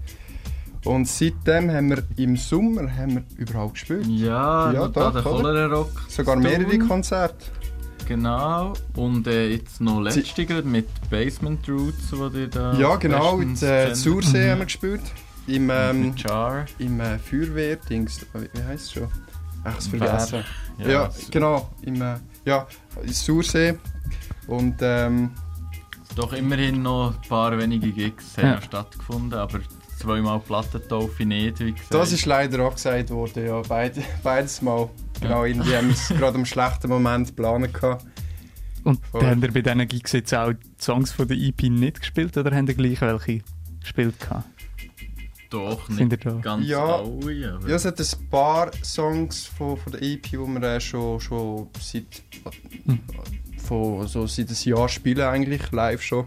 Und 0.86 1.08
seitdem 1.08 1.72
haben 1.72 1.89
wir 1.91 2.04
im 2.18 2.36
Sommer 2.36 2.93
haben 2.95 3.16
wir 3.16 3.24
überall 3.38 3.70
gespielt. 3.70 4.06
Ja, 4.08 4.72
Ja, 4.72 4.82
ja 4.82 4.88
da, 4.89 5.12
der? 5.12 5.22
Cholera 5.22 5.66
Rock. 5.68 5.91
Sogar 6.10 6.36
mehrere 6.36 6.78
Konzerte. 6.80 7.45
Genau. 8.06 8.74
Und 8.97 9.26
äh, 9.28 9.47
jetzt 9.51 9.80
noch 9.80 10.01
letzte 10.01 10.45
gerade 10.45 10.68
mit 10.68 10.88
Basement 11.10 11.68
Roots, 11.70 12.12
wo 12.12 12.28
ihr 12.38 12.47
da. 12.49 12.74
ja 12.78 12.97
genau, 12.97 13.39
in 13.39 13.56
äh, 13.62 13.91
Mhm. 13.91 14.51
haben 14.51 14.60
wir 14.60 14.66
gespielt. 14.66 15.01
Im, 15.47 15.70
ähm, 15.70 16.14
Jar. 16.18 16.66
im 16.80 16.99
äh, 16.99 17.18
Feuerwehr-Dings, 17.18 18.26
wie 18.34 18.41
wie 18.60 18.64
heisst 18.64 18.86
es 18.88 18.91
schon? 18.93 19.08
Ach, 19.64 19.78
es 19.78 19.88
vergessen. 19.88 20.43
Ja, 20.80 21.08
es- 21.08 21.32
genau. 21.32 21.70
Im, 21.84 22.01
äh, 22.01 22.16
ja, 22.45 22.68
in 23.01 23.14
Sursee. 23.14 23.76
Und 24.48 24.76
ähm, 24.82 25.32
Doch 26.16 26.34
immerhin 26.34 26.82
noch 26.84 27.14
ein 27.16 27.28
paar 27.30 27.58
wenige 27.58 27.91
Gigs 27.91 28.38
haben 28.38 28.46
Ja. 28.48 28.56
noch 28.56 28.62
stattgefunden, 28.64 29.34
aber 29.39 29.60
zweimal 29.98 30.39
Plattentaufe 30.41 31.26
nicht, 31.26 31.60
wie 31.60 31.72
gesagt. 31.72 31.94
das 31.94 32.12
ist 32.12 32.26
leider 32.26 32.64
auch 32.68 32.76
gesagt 32.76 33.10
worden, 33.10 33.46
ja, 33.48 33.62
beid, 33.62 33.96
beides 34.22 34.62
mal. 34.62 34.89
Genau, 35.22 35.46
irgendwie 35.46 35.76
haben 35.76 35.88
wir 35.88 35.94
es 35.94 36.10
gerade 36.10 36.36
am 36.38 36.46
schlechten 36.46 36.89
Moment 36.89 37.28
geplant. 37.30 37.74
gehabt. 37.74 38.06
Und 38.84 39.00
dann 39.14 39.30
habt 39.30 39.44
ihr 39.44 39.52
bei 39.54 39.62
diesen 39.62 39.88
Gigs 39.88 40.12
jetzt 40.12 40.34
auch 40.34 40.52
die 40.52 40.60
Songs 40.84 41.12
von 41.14 41.28
der 41.28 41.38
EP 41.38 41.64
nicht 41.64 42.02
gespielt 42.02 42.36
oder 42.38 42.54
habt 42.56 42.68
ihr 42.68 42.76
gleich 42.76 43.00
welche 43.02 43.41
gespielt? 43.80 44.20
gehabt? 44.20 44.44
Doch 45.50 45.88
Sind 45.88 46.10
nicht 46.12 46.26
ihr 46.26 46.32
da? 46.32 46.38
ganz 46.41 46.68
Ja. 46.68 46.84
alle, 46.98 47.54
aber 47.56 47.70
Ja, 47.70 47.76
es 47.76 47.86
hat 47.86 48.00
ein 48.00 48.30
paar 48.30 48.72
Songs 48.84 49.46
von, 49.46 49.78
von 49.78 49.91
der 49.94 50.02
EP, 50.02 50.24
die 50.24 50.38
wir 50.38 50.62
äh, 50.64 50.82
schon, 50.82 51.20
schon 51.20 51.70
seit, 51.80 52.24
Hm. 52.86 53.00
Von, 53.64 54.07
so 54.07 54.28
seit 54.28 54.49
einem 54.49 54.57
Jahr 54.64 54.89
spielen, 54.89 55.22
eigentlich, 55.22 55.72
live 55.72 56.01
schon. 56.01 56.26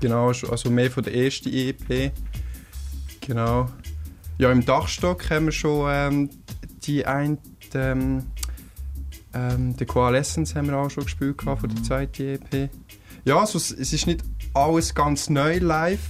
Genau, 0.00 0.28
also 0.28 0.70
mehr 0.70 0.90
von 0.90 1.04
der 1.04 1.14
ersten 1.14 1.52
EP. 1.52 2.12
Genau. 3.20 3.68
Ja, 4.38 4.50
im 4.50 4.64
Dachstock 4.64 5.28
haben 5.28 5.46
wir 5.46 5.52
schon 5.52 5.90
ähm, 5.92 6.30
die 6.84 7.04
ein, 7.04 7.38
ähm, 7.74 8.24
ähm, 9.34 9.74
The 9.78 9.84
Coalescence 9.84 10.54
haben 10.54 10.68
wir 10.68 10.76
auch 10.76 10.90
schon 10.90 11.04
gespielt 11.04 11.38
gehabt, 11.38 11.60
von 11.60 11.74
der 11.74 11.82
zweiten 11.82 12.22
EP. 12.22 12.70
Ja, 13.24 13.40
also 13.40 13.58
es, 13.58 13.70
es 13.70 13.92
ist 13.92 14.06
nicht 14.06 14.22
alles 14.54 14.94
ganz 14.94 15.28
neu 15.28 15.58
live. 15.58 16.00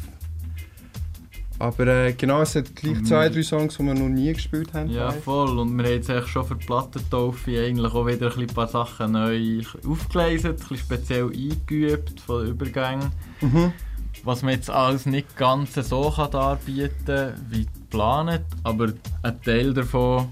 Aber 1.60 1.86
äh, 1.86 2.12
genau, 2.14 2.40
es 2.40 2.54
hat 2.54 2.74
gleich 2.74 3.04
zwei, 3.04 3.28
drei 3.28 3.42
Songs, 3.42 3.76
die 3.76 3.82
wir 3.84 3.92
noch 3.94 4.08
nie 4.08 4.32
gespielt 4.32 4.72
haben. 4.72 4.88
Ja, 4.90 5.10
voll. 5.12 5.58
Und 5.58 5.76
wir 5.76 5.84
haben 5.84 5.92
jetzt 5.92 6.08
eigentlich 6.10 6.26
schon 6.28 6.46
für 6.46 6.54
die 6.56 6.64
Plattentaufe 6.64 7.50
eigentlich 7.50 7.92
auch 7.92 8.06
wieder 8.06 8.28
ein 8.28 8.32
bisschen 8.32 8.46
paar 8.54 8.66
Sachen 8.68 9.12
neu 9.12 9.60
aufgelesen, 9.86 10.50
ein 10.52 10.56
bisschen 10.56 10.76
speziell 10.78 11.26
eingeübt 11.30 12.18
von 12.20 12.44
den 12.44 12.52
Übergängen. 12.52 13.10
Mhm. 13.42 13.72
Was 14.24 14.42
man 14.42 14.54
jetzt 14.54 14.70
alles 14.70 15.04
nicht 15.06 15.36
ganz 15.36 15.74
so 15.74 16.10
kann 16.10 16.30
darbieten 16.30 17.34
wie 17.50 17.66
geplant, 17.66 18.42
aber 18.64 18.92
ein 19.22 19.42
Teil 19.42 19.74
davon 19.74 20.28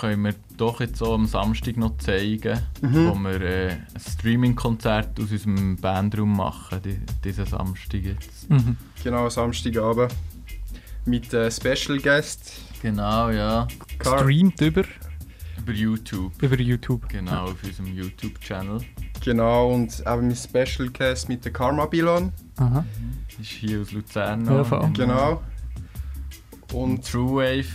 können 0.00 0.24
wir 0.24 0.34
doch 0.56 0.80
jetzt 0.80 1.00
auch 1.02 1.14
am 1.14 1.26
Samstag 1.26 1.76
noch 1.76 1.96
zeigen, 1.98 2.58
Mhm. 2.82 3.06
wo 3.08 3.14
wir 3.14 3.40
äh, 3.40 3.68
ein 3.70 3.86
Streaming-Konzert 4.00 5.20
aus 5.20 5.30
unserem 5.30 5.76
Bandraum 5.76 6.36
machen, 6.36 6.80
die, 6.84 6.98
diesen 7.24 7.46
Samstag 7.46 8.02
jetzt. 8.02 8.50
Mhm. 8.50 8.76
Genau, 9.04 9.28
Samstagabend. 9.28 10.12
Mit 11.08 11.32
äh, 11.32 11.50
Special 11.50 11.98
Guest. 11.98 12.60
Genau, 12.82 13.30
ja. 13.30 13.66
Car 13.98 14.18
Streamt 14.18 14.60
über, 14.60 14.84
Über 15.56 15.72
YouTube. 15.72 16.42
über 16.42 16.56
YouTube. 16.60 17.08
Genau, 17.08 17.44
auf 17.44 17.64
unserem 17.64 17.94
YouTube-Channel. 17.94 18.80
Genau, 19.24 19.72
und 19.72 20.00
eben 20.06 20.28
mit 20.28 20.36
Special 20.36 20.90
Guest 20.90 21.30
mit 21.30 21.44
der 21.46 21.52
Karma 21.52 21.86
Bilon. 21.86 22.30
Aha. 22.58 22.84
Ist 23.40 23.48
hier 23.50 23.80
aus 23.80 23.92
Luzern. 23.92 24.44
Ja, 24.44 24.62
voll. 24.64 24.90
Genau. 24.92 25.42
Und 26.74 27.10
True 27.10 27.36
Wave, 27.36 27.72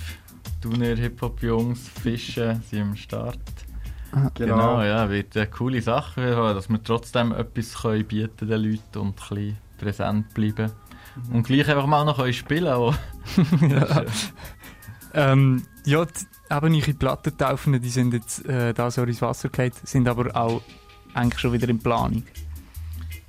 Tuner 0.61 0.95
Hip-Hop-Jungs, 0.95 1.89
Fischen 2.03 2.61
sind 2.69 2.81
am 2.81 2.95
Start. 2.95 3.39
genau. 4.11 4.29
Genau, 4.35 4.83
ja, 4.83 5.09
wird 5.09 5.35
eine 5.35 5.47
coole 5.47 5.81
Sache, 5.81 6.21
dass 6.53 6.69
wir 6.69 6.83
trotzdem 6.83 7.31
etwas 7.31 7.73
können 7.81 8.05
bieten 8.05 8.47
den 8.47 8.61
Leuten 8.61 8.99
und 8.99 9.07
ein 9.07 9.13
bisschen 9.15 9.57
präsent 9.79 10.33
bleiben. 10.35 10.71
Mhm. 11.15 11.35
Und 11.35 11.43
gleich 11.47 11.67
einfach 11.69 11.85
mal 11.85 12.03
noch 12.05 12.17
können 12.17 12.33
spielen 12.33 12.67
auch. 12.67 12.95
ja. 13.61 14.03
ähm, 15.13 15.63
ja, 15.85 16.05
die, 16.05 16.25
eben 16.55 16.75
eure 16.75 16.93
Plattentaufen, 16.93 17.81
die 17.81 17.89
sind 17.89 18.13
jetzt 18.13 18.45
äh, 18.45 18.73
da 18.73 18.89
so 18.91 19.03
ins 19.03 19.21
Wasser 19.21 19.49
gefallen, 19.49 19.71
sind 19.83 20.07
aber 20.07 20.35
auch 20.35 20.61
eigentlich 21.13 21.39
schon 21.39 21.53
wieder 21.53 21.69
in 21.69 21.79
Planung. 21.79 22.23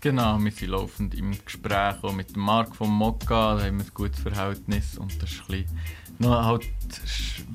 Genau, 0.01 0.39
wir 0.39 0.51
sind 0.53 0.71
laufend 0.71 1.15
im 1.15 1.33
Gespräch 1.45 1.95
auch 2.03 2.13
mit 2.13 2.35
dem 2.37 2.43
Marc 2.43 2.77
von 2.77 2.91
Mokka, 2.91 3.57
da 3.57 3.65
haben 3.65 3.79
wir 3.79 3.85
ein 3.87 3.91
gutes 3.95 4.21
Verhältnis 4.21 4.99
und 4.99 5.21
das 5.23 5.31
ist 5.31 5.41
ein 5.43 5.47
bisschen 5.65 5.79
noch 6.19 6.45
halt, 6.45 6.63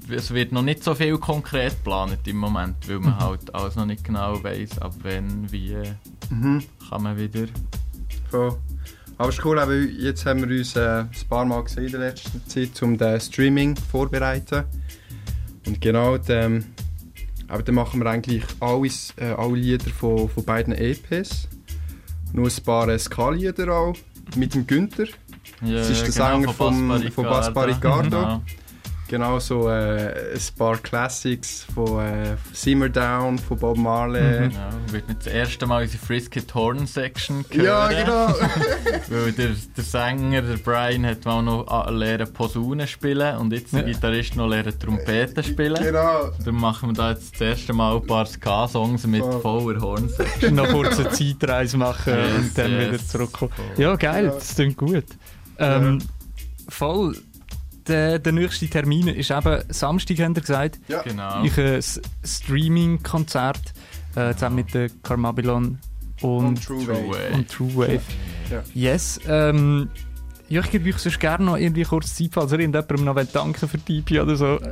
es 0.09 0.31
wird 0.33 0.51
noch 0.51 0.63
nicht 0.63 0.83
so 0.83 0.93
viel 0.95 1.17
konkret 1.17 1.77
geplant 1.77 2.27
im 2.27 2.37
Moment, 2.37 2.89
weil 2.89 2.99
man 2.99 3.13
Mhm. 3.15 3.19
halt 3.19 3.55
alles 3.55 3.75
noch 3.75 3.85
nicht 3.85 4.03
genau 4.03 4.43
weiß, 4.43 4.79
ab 4.79 4.95
wann, 5.03 5.49
wie 5.51 5.77
Mhm. 6.29 6.63
kann 6.89 7.03
man 7.03 7.17
wieder. 7.17 7.45
Voll. 8.29 8.57
Aber 9.19 9.29
es 9.29 9.37
ist 9.37 9.43
cool, 9.43 9.59
eben, 9.59 9.99
jetzt 9.99 10.25
haben 10.25 10.47
wir 10.47 10.57
uns 10.57 10.77
äh, 10.77 11.01
ein 11.01 11.09
paar 11.27 11.43
Mal 11.43 11.61
gesehen 11.61 11.87
in 11.87 11.91
der 11.91 11.99
letzten 11.99 12.41
Zeit, 12.47 12.81
um 12.81 12.97
das 12.97 13.25
Streaming 13.25 13.75
vorzubereiten. 13.75 14.63
Und 15.67 15.81
genau, 15.81 16.17
dann, 16.17 16.63
aber 17.49 17.61
dann 17.61 17.75
machen 17.75 17.99
wir 17.99 18.09
eigentlich 18.09 18.45
alles, 18.61 19.13
äh, 19.17 19.25
alle 19.25 19.57
Lieder 19.57 19.89
von, 19.89 20.29
von 20.29 20.45
beiden 20.45 20.73
EPs. 20.73 21.49
Nur 22.31 22.47
ein 22.47 22.63
paar 22.63 22.87
äh, 22.87 22.97
Ska-Lieder 22.97 23.73
auch, 23.73 23.93
mit 24.37 24.55
dem 24.55 24.65
Günther. 24.65 25.07
Ja, 25.63 25.79
Das 25.79 25.89
ist 25.89 26.01
der 26.01 26.11
genau, 26.13 26.53
Sänger 26.53 26.53
von 27.11 27.23
Bass 27.25 27.53
Baricardo. 27.53 28.09
Genau. 28.09 28.43
Genau 29.09 29.39
so 29.39 29.67
äh, 29.69 30.33
ein 30.35 30.39
paar 30.57 30.77
Classics 30.77 31.65
von 31.73 31.99
äh, 31.99 32.35
Simmer 32.53 32.89
Down, 32.89 33.39
von 33.39 33.57
Bob 33.57 33.77
Marley. 33.77 34.47
Mhm. 34.47 34.51
Ja, 34.51 34.69
wird 34.91 35.07
nicht 35.07 35.25
das 35.25 35.33
erste 35.33 35.65
Mal 35.65 35.81
unsere 35.81 36.05
Frisky 36.05 36.41
Horn 36.53 36.85
Section 36.85 37.43
hören. 37.49 37.65
Ja, 37.65 37.87
genau. 37.87 38.27
Weil 39.09 39.31
der, 39.31 39.49
der 39.75 39.83
Sänger, 39.83 40.43
der 40.43 40.57
Brian, 40.57 41.05
hat 41.07 41.25
mal 41.25 41.41
noch 41.41 41.67
a- 41.67 41.89
lernen 41.89 42.31
Posaune 42.31 42.85
spielen 42.87 43.37
und 43.37 43.51
jetzt 43.51 43.73
der 43.73 43.81
Ja. 43.81 43.87
Gitarrist 43.87 44.35
noch 44.35 44.47
lernen 44.47 44.77
Trompete 44.77 45.41
spielen. 45.43 45.81
genau. 45.83 46.29
Dann 46.45 46.55
machen 46.55 46.89
wir 46.89 46.93
da 46.93 47.09
jetzt 47.09 47.33
das 47.33 47.41
erste 47.41 47.73
Mal 47.73 47.95
ein 47.95 48.05
paar 48.05 48.27
Ska-Songs 48.27 49.07
mit 49.07 49.23
Voll. 49.23 49.41
voller 49.41 49.81
Horn-Section. 49.81 50.53
noch 50.55 50.67
kurz 50.69 50.99
eine 50.99 51.09
Zeitreise 51.09 51.77
machen 51.77 52.13
Yes, 52.13 52.35
und 52.37 52.57
dann 52.57 52.71
yes. 52.71 52.87
wieder 52.87 52.99
zurückkommen. 53.07 53.51
Voll. 53.55 53.83
Ja, 53.83 53.95
geil, 53.95 54.25
Ja. 54.25 54.31
das 54.31 54.53
klingt 54.53 54.77
gut. 54.77 55.05
Ähm, 55.57 55.97
Voll. 56.71 57.15
Der, 57.87 58.19
der 58.19 58.31
nächste 58.33 58.67
Termin 58.67 59.07
ist 59.07 59.31
eben 59.31 59.61
Samstag, 59.69 60.19
habt 60.19 60.37
ihr 60.37 60.41
gesagt. 60.41 60.79
Ja. 60.87 61.01
Genau. 61.01 61.43
Ich 61.43 61.57
ein 61.57 61.65
S- 61.75 62.01
Streaming-Konzert 62.23 63.73
äh, 64.15 64.33
zusammen 64.33 64.57
mit 64.57 64.73
der 64.73 64.89
Carmabilon 65.03 65.79
und, 66.21 66.45
Und 66.45 66.63
True 66.65 66.87
Wave. 66.87 67.33
und 67.33 67.49
True 67.49 67.75
Wave. 67.75 68.01
Ja. 68.51 68.63
Yes. 68.73 69.19
Ähm, 69.27 69.89
ja, 70.49 70.61
ich 70.61 70.71
gebe 70.71 70.89
euch 70.89 70.97
sonst 70.97 71.19
gerne 71.19 71.45
noch 71.45 71.57
irgendwie 71.57 71.83
kurz 71.83 72.15
Zeit, 72.15 72.29
falls 72.33 72.51
ihr 72.51 72.59
irgendjemandem 72.59 73.05
noch 73.05 73.23
danken 73.31 73.67
für 73.67 73.77
die 73.77 73.99
EP 73.99 74.21
oder 74.21 74.35
so. 74.35 74.59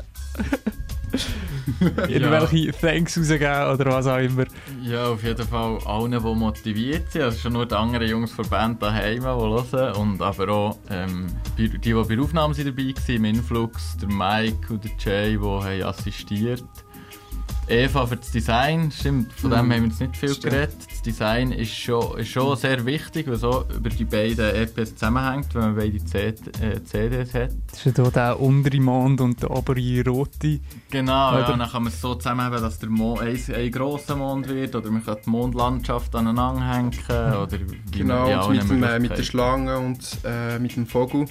Irgendwelche 2.07 2.71
Thanks 2.71 3.17
rausgeben 3.17 3.73
oder 3.73 3.85
was 3.91 4.07
auch 4.07 4.17
immer. 4.17 4.45
Ja, 4.83 5.07
auf 5.07 5.23
jeden 5.23 5.47
Fall 5.47 5.77
allen, 5.85 6.11
die 6.11 6.19
motiviert 6.19 7.11
sind. 7.11 7.23
Also 7.23 7.39
schon 7.39 7.53
nur 7.53 7.65
die 7.65 7.75
anderen 7.75 8.07
Jungs 8.07 8.31
von 8.31 8.43
der 8.43 8.49
Band 8.49 8.81
daheim, 8.81 9.21
die 9.21 9.25
hören. 9.25 9.95
Und 9.95 10.21
aber 10.21 10.49
auch 10.49 10.79
ähm, 10.89 11.27
die, 11.57 11.69
die 11.69 11.93
bei 11.93 12.03
der 12.03 12.21
Aufnahme 12.21 12.53
sind 12.53 12.67
dabei 12.67 12.93
waren, 12.95 13.15
im 13.15 13.25
Influx, 13.25 13.97
der 13.97 14.09
Mike 14.09 14.73
und 14.73 14.83
der 14.83 14.91
Jay, 14.99 15.37
die 15.37 15.43
haben 15.43 15.83
assistiert. 15.83 16.63
Eva 17.69 18.05
für 18.07 18.15
das 18.17 18.31
Design, 18.31 18.91
stimmt, 18.91 19.31
von 19.33 19.49
dem 19.51 19.65
Mhm. 19.67 19.71
haben 19.73 19.81
wir 19.83 19.87
jetzt 19.89 19.99
nicht 20.01 20.17
viel 20.17 20.29
Stimmt. 20.29 20.53
geredet. 20.53 20.75
Das 20.89 21.01
Design 21.01 21.51
ist 21.51 21.73
schon, 21.75 22.17
ist 22.17 22.29
schon 22.29 22.55
sehr 22.55 22.85
wichtig, 22.85 23.27
weil 23.27 23.35
so 23.35 23.65
über 23.75 23.89
die 23.89 24.05
beiden 24.05 24.55
EPs 24.55 24.93
zusammenhängt, 24.95 25.53
wenn 25.53 25.61
man 25.61 25.75
beide 25.75 25.97
C 26.03 26.27
äh, 26.61 26.83
CDs 26.83 27.33
hat. 27.33 27.49
Das 27.71 27.85
ist 27.85 27.97
ja 27.97 28.03
hier 28.03 28.11
der 28.11 28.39
untere 28.39 28.79
Mond 28.79 29.19
und 29.21 29.41
der 29.41 29.51
obere 29.51 30.03
rote. 30.05 30.59
Genau, 30.89 31.29
Oder- 31.31 31.39
ja, 31.41 31.57
dann 31.57 31.69
kann 31.69 31.83
man 31.83 31.91
es 31.91 31.99
so 32.01 32.15
zusammenheben, 32.15 32.61
dass 32.61 32.79
der 32.79 32.89
Mond 32.89 33.21
ein, 33.21 33.39
ein 33.55 33.71
grosser 33.71 34.15
Mond 34.15 34.47
wird 34.47 34.75
oder 34.75 34.89
man 34.89 35.03
kann 35.05 35.17
die 35.25 35.29
Mondlandschaft 35.29 36.15
aneinander 36.15 36.73
hängen 36.73 36.91
oder 37.09 37.51
wie 37.51 37.97
Genau, 37.97 38.29
ja, 38.29 38.41
und 38.43 38.55
mit, 38.57 38.69
dem, 38.69 38.83
äh, 38.83 38.99
mit 38.99 39.17
der 39.17 39.23
Schlange 39.23 39.77
und 39.77 39.99
äh, 40.23 40.57
mit 40.59 40.75
dem 40.75 40.85
Vogel. 40.87 41.25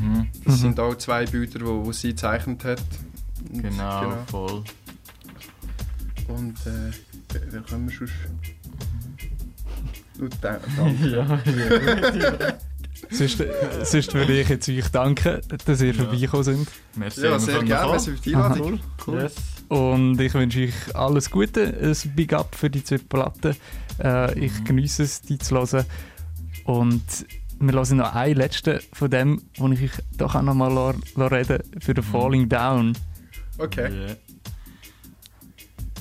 Mhm, 0.00 0.28
Das 0.44 0.56
Mhm. 0.56 0.58
sind 0.60 0.80
auch 0.80 0.94
zwei 0.96 1.24
Bilder, 1.26 1.58
die 1.60 1.64
wo 1.64 1.90
sie 1.92 2.10
gezeichnet 2.10 2.64
hat. 2.64 2.82
Und, 3.52 3.62
genau, 3.62 4.12
voll. 4.26 4.62
Und 6.30 6.54
äh, 6.66 6.92
wer 7.50 7.60
können 7.62 7.90
wir. 7.90 8.08
Gut, 10.18 10.32
da- 10.40 10.60
danke. 10.76 11.08
ja, 11.08 11.40
ja. 12.18 12.54
Sonst, 13.10 13.42
sonst 13.84 14.14
würde 14.14 14.40
ich 14.40 14.48
jetzt 14.50 14.68
euch 14.68 14.88
danken, 14.88 15.40
dass 15.64 15.80
ihr 15.80 15.88
Ja. 15.94 15.94
vorbeigekommen 16.04 16.44
sind. 16.44 16.68
Merci, 16.96 17.22
Ja, 17.22 17.38
sehr 17.38 17.62
gerne, 17.64 17.90
merci 17.92 18.10
für 18.12 18.20
die 18.20 18.34
Einladung. 18.36 18.78
Yes. 19.08 19.34
Und 19.68 20.20
ich 20.20 20.34
wünsche 20.34 20.60
euch 20.64 20.94
alles 20.94 21.30
Gute, 21.30 21.62
ein 21.82 21.96
Big 22.14 22.32
Up 22.34 22.54
für 22.54 22.68
die 22.68 22.84
zwei 22.84 22.98
Platten. 22.98 23.56
Äh, 24.02 24.38
ich 24.38 24.52
Mhm. 24.60 24.64
geniesse 24.64 25.02
es, 25.04 25.22
die 25.22 25.38
zu 25.38 25.56
hören. 25.56 25.86
Und 26.64 27.02
wir 27.58 27.72
hören 27.72 27.96
noch 27.96 28.14
einen 28.14 28.36
letzten 28.36 28.80
von 28.92 29.10
dem, 29.10 29.42
wo 29.56 29.68
ich 29.68 29.82
euch 29.82 29.92
doch 30.18 30.34
auch 30.34 30.42
noch 30.42 30.54
mal 30.54 30.70
reden 31.16 31.62
für 31.80 31.94
den 31.94 32.04
Mhm. 32.04 32.08
Falling 32.10 32.48
Down. 32.50 32.92
Okay. 33.58 33.90
Yeah. 33.90 34.16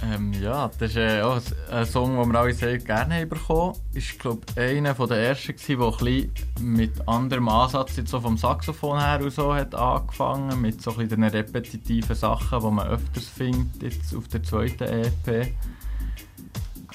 Ähm, 0.01 0.31
ja, 0.33 0.69
das 0.79 0.91
ist 0.91 0.97
äh, 0.97 1.21
auch 1.21 1.41
ein- 1.71 1.85
Song, 1.85 2.17
den 2.17 2.31
wir 2.31 2.39
alle 2.39 2.53
sehr 2.53 2.77
gerne 2.77 3.15
haben 3.15 3.29
bekommen. 3.29 3.75
Ist, 3.93 4.17
glaube 4.17 4.41
einer 4.55 4.93
der 4.93 5.17
ersten, 5.17 5.55
der 5.67 5.91
ein 6.01 6.31
mit 6.61 7.07
anderem 7.07 7.49
Ansatz 7.49 7.97
jetzt 7.97 8.11
so 8.11 8.21
vom 8.21 8.37
Saxophon 8.37 8.97
her 8.99 9.19
und 9.21 9.33
so 9.33 9.53
hat 9.53 9.75
angefangen, 9.75 10.61
mit 10.61 10.81
so 10.81 10.95
ein 10.95 11.09
den 11.09 11.23
repetitiven 11.25 12.15
Sachen, 12.15 12.61
die 12.61 12.71
man 12.71 12.87
öfters 12.87 13.25
findet 13.25 13.83
jetzt 13.83 14.15
auf 14.15 14.27
der 14.29 14.41
zweiten 14.43 14.83
EP. 14.83 15.51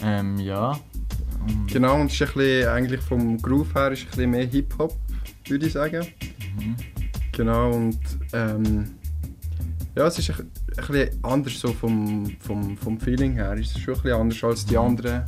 Ähm, 0.01 0.39
ja. 0.39 0.71
Und, 1.47 1.67
Genau, 1.71 1.97
und 2.01 2.07
es 2.07 2.15
ist 2.15 2.23
ein 2.23 2.35
bisschen, 2.35 2.69
eigentlich 2.69 3.01
vom 3.03 3.37
Groove 3.41 3.75
her 3.75 3.93
ist 3.93 4.05
ein 4.05 4.07
bisschen 4.09 4.31
mehr 4.31 4.47
Hip-Hop, 4.47 4.97
würde 5.47 5.67
ich 5.67 5.73
sagen. 5.75 6.07
Mhm. 6.59 6.77
Genau, 7.33 7.71
und 7.73 7.99
ähm, 8.33 8.94
ja, 9.97 10.07
es 10.07 10.19
ist 10.19 10.31
ein, 10.31 10.51
ein 10.77 10.87
bisschen 10.87 11.25
anders 11.25 11.61
so 11.61 11.73
vom, 11.73 12.37
vom, 12.41 12.77
vom 12.77 12.99
Feeling 13.01 13.35
her. 13.35 13.53
Es 13.55 13.69
ist 13.73 13.81
schon 13.81 13.95
ein 13.95 14.03
bisschen 14.03 14.21
anders 14.21 14.45
als 14.45 14.67
die 14.67 14.77
anderen 14.79 15.25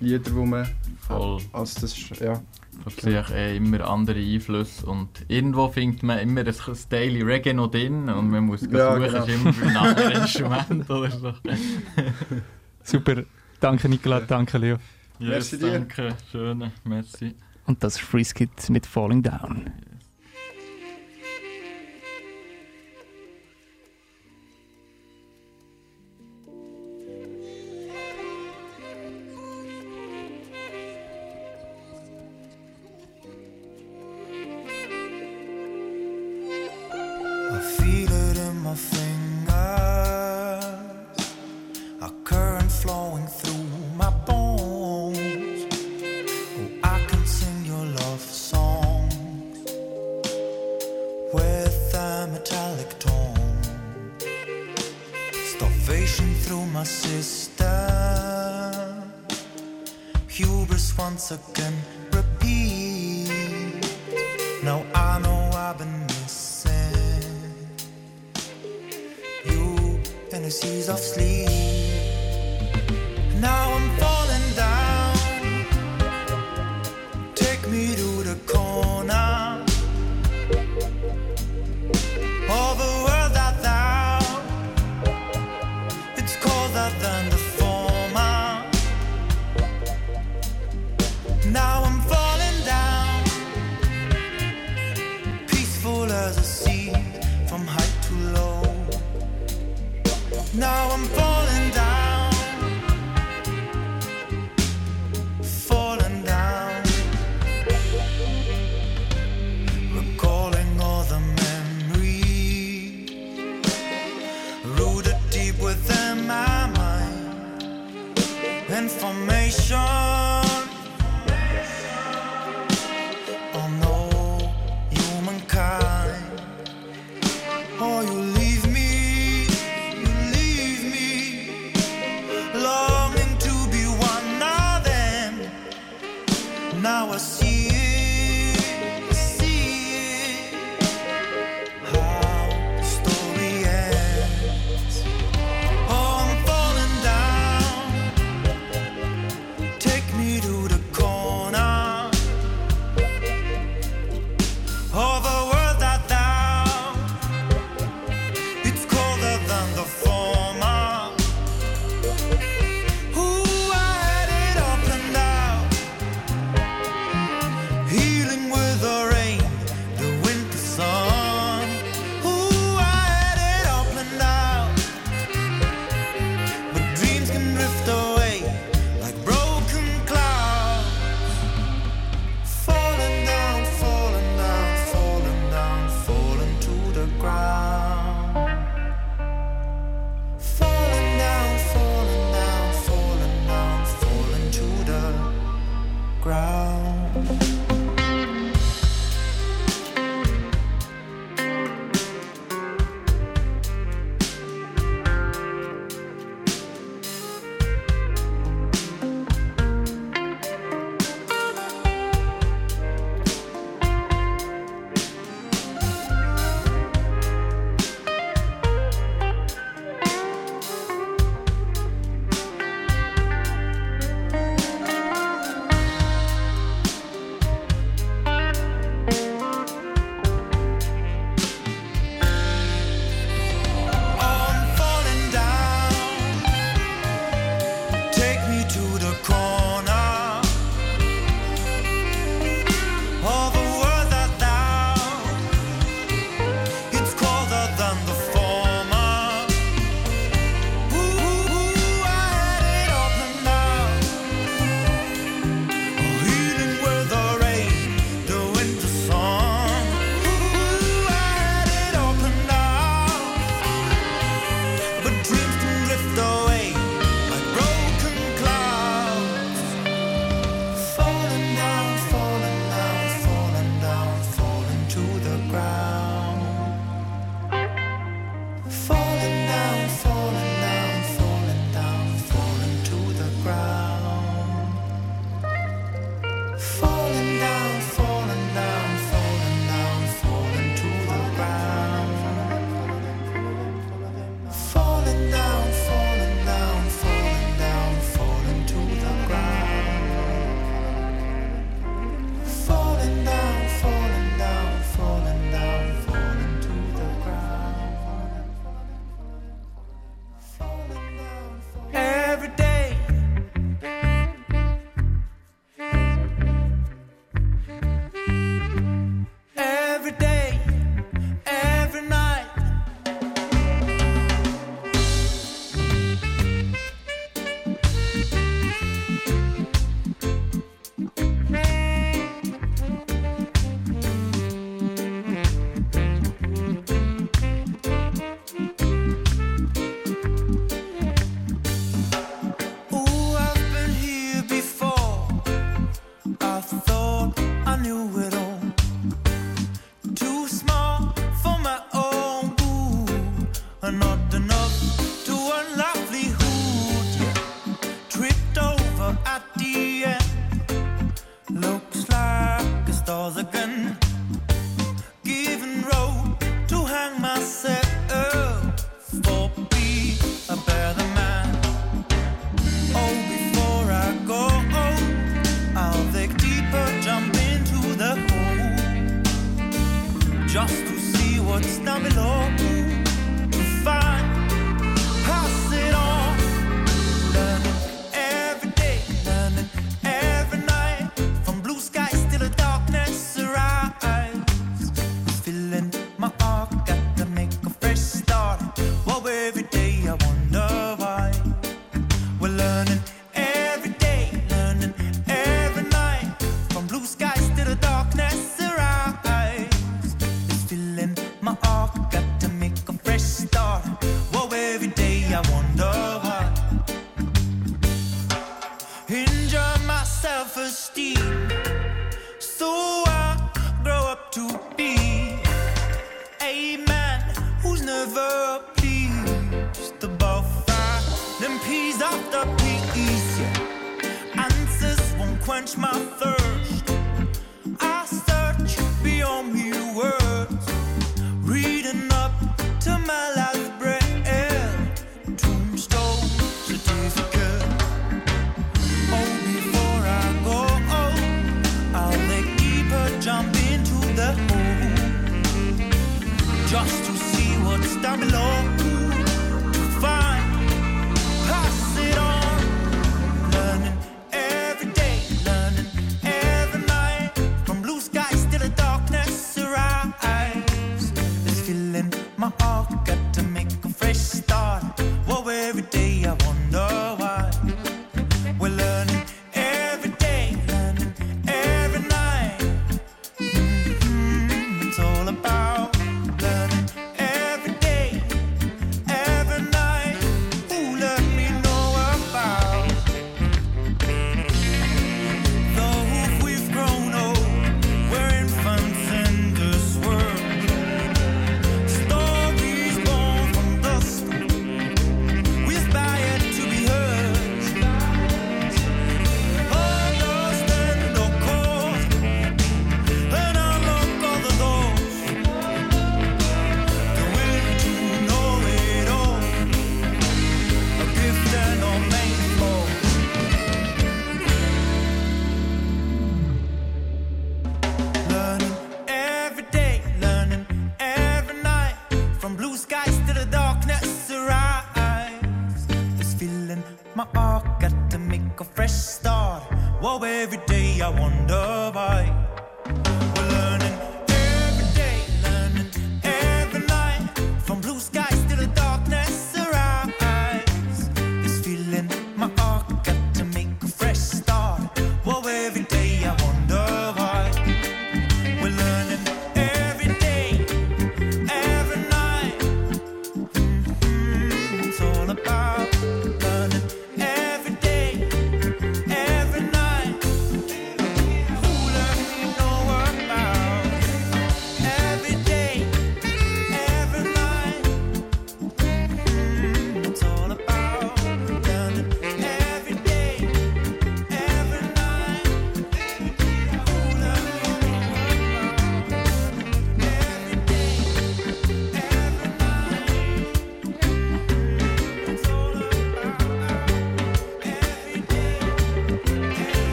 Lieder, 0.00 0.18
die 0.30 0.30
man 0.32 0.66
Voll. 1.00 1.40
als 1.52 1.74
das, 1.74 1.96
ja. 2.18 2.40
Ich 2.86 2.94
sehe 3.02 3.22
eh 3.34 3.56
immer 3.58 3.86
andere 3.86 4.18
Einflüsse 4.18 4.86
und 4.86 5.08
irgendwo 5.28 5.68
findet 5.68 6.02
man 6.02 6.18
immer 6.20 6.40
ein, 6.40 6.48
ein 6.48 6.76
Daily 6.88 7.20
Reggae 7.20 7.52
noch 7.52 7.70
drin 7.70 8.08
und 8.08 8.30
man 8.30 8.44
muss 8.44 8.62
Ja, 8.62 8.96
suchen, 8.96 9.10
genau. 9.10 9.24
ist 9.24 9.28
immer 9.28 9.52
bei 9.52 9.66
einem 9.66 9.76
anderen 9.76 10.12
Instrument 10.22 10.90
oder 10.90 11.10
so. 11.10 11.32
Super. 12.82 13.24
Danke 13.60 13.88
Nicola, 13.90 14.20
danke 14.20 14.56
Leo. 14.56 14.76
Yes, 15.18 15.28
Merci 15.52 15.58
dir. 15.58 15.72
danke, 15.72 16.16
schön, 16.32 16.70
merci. 16.84 17.34
Und 17.66 17.84
das 17.84 17.96
ist 17.96 18.00
Friskit 18.02 18.70
mit 18.70 18.86
Falling 18.86 19.22
Down. 19.22 19.70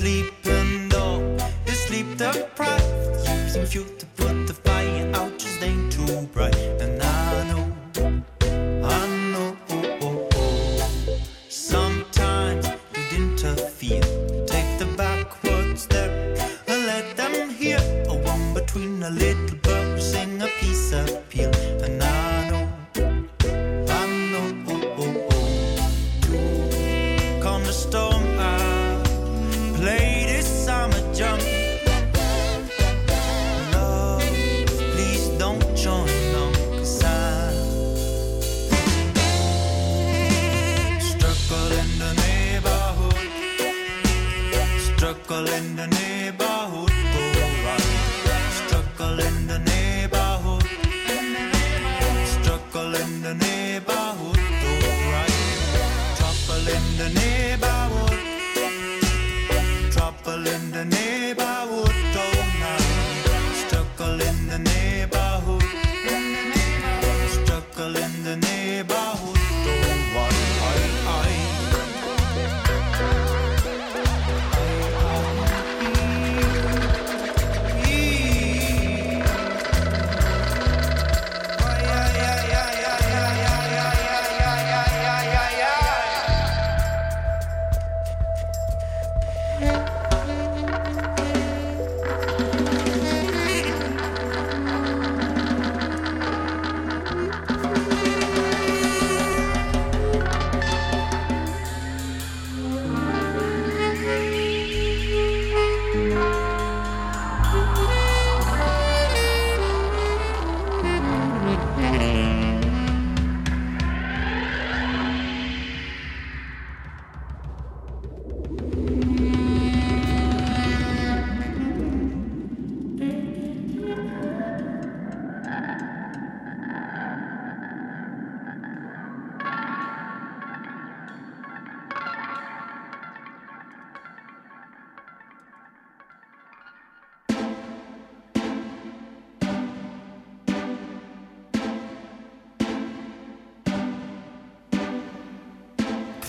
sleeping 0.00 0.88
dog. 0.88 1.22
Is 1.66 1.78
sleep 1.84 2.16
deprived, 2.16 2.84
using 3.44 3.66
fuel 3.66 3.86
to 3.98 4.06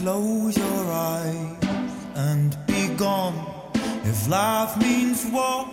close 0.01 0.57
your 0.57 0.91
eyes 0.91 1.55
and 2.15 2.57
be 2.65 2.87
gone. 2.97 3.37
If 4.03 4.27
life 4.27 4.75
means 4.77 5.23
war 5.27 5.70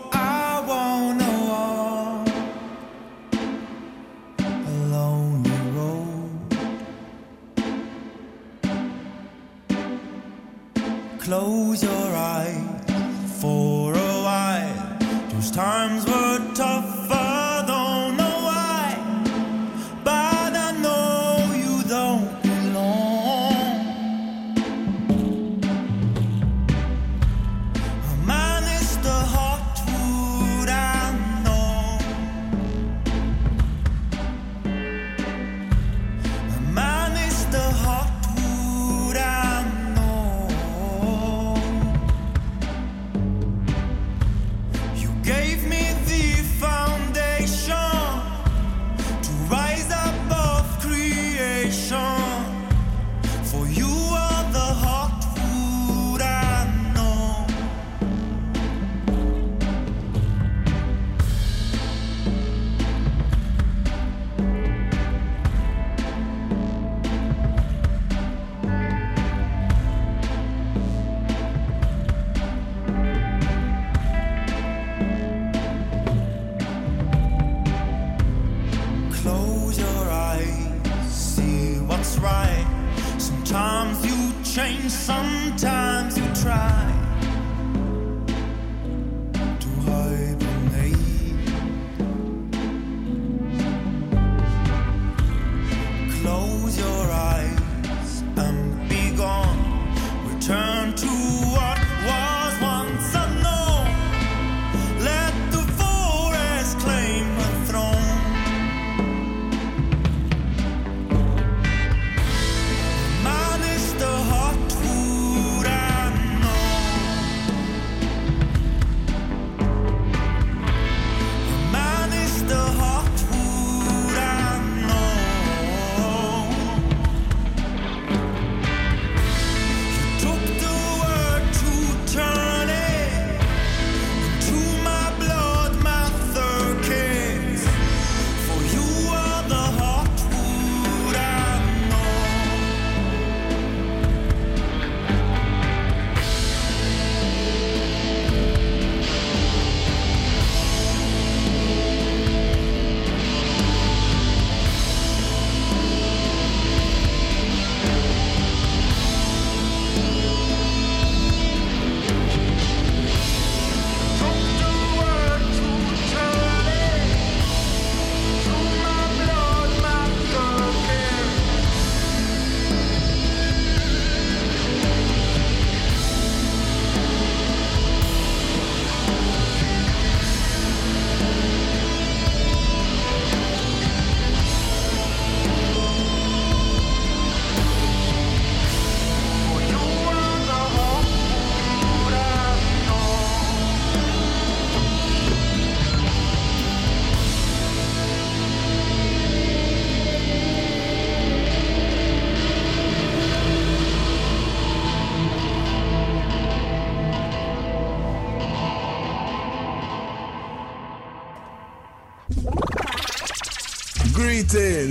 to 101.00 101.27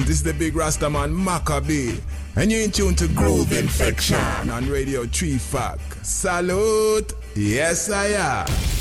This 0.08 0.20
is 0.20 0.24
the 0.24 0.34
big 0.34 0.54
Rastaman 0.54 1.14
Maccabee, 1.14 2.00
and 2.38 2.50
you're 2.50 2.62
in 2.62 2.72
tune 2.72 2.96
to 2.96 3.10
Groove 3.10 3.52
Infection 3.52 4.16
on 4.50 4.70
Radio 4.70 5.06
3 5.06 5.38
Fuck. 5.38 5.82
Salute! 6.02 7.14
Yes, 7.36 7.90
I 7.90 8.06
am. 8.46 8.77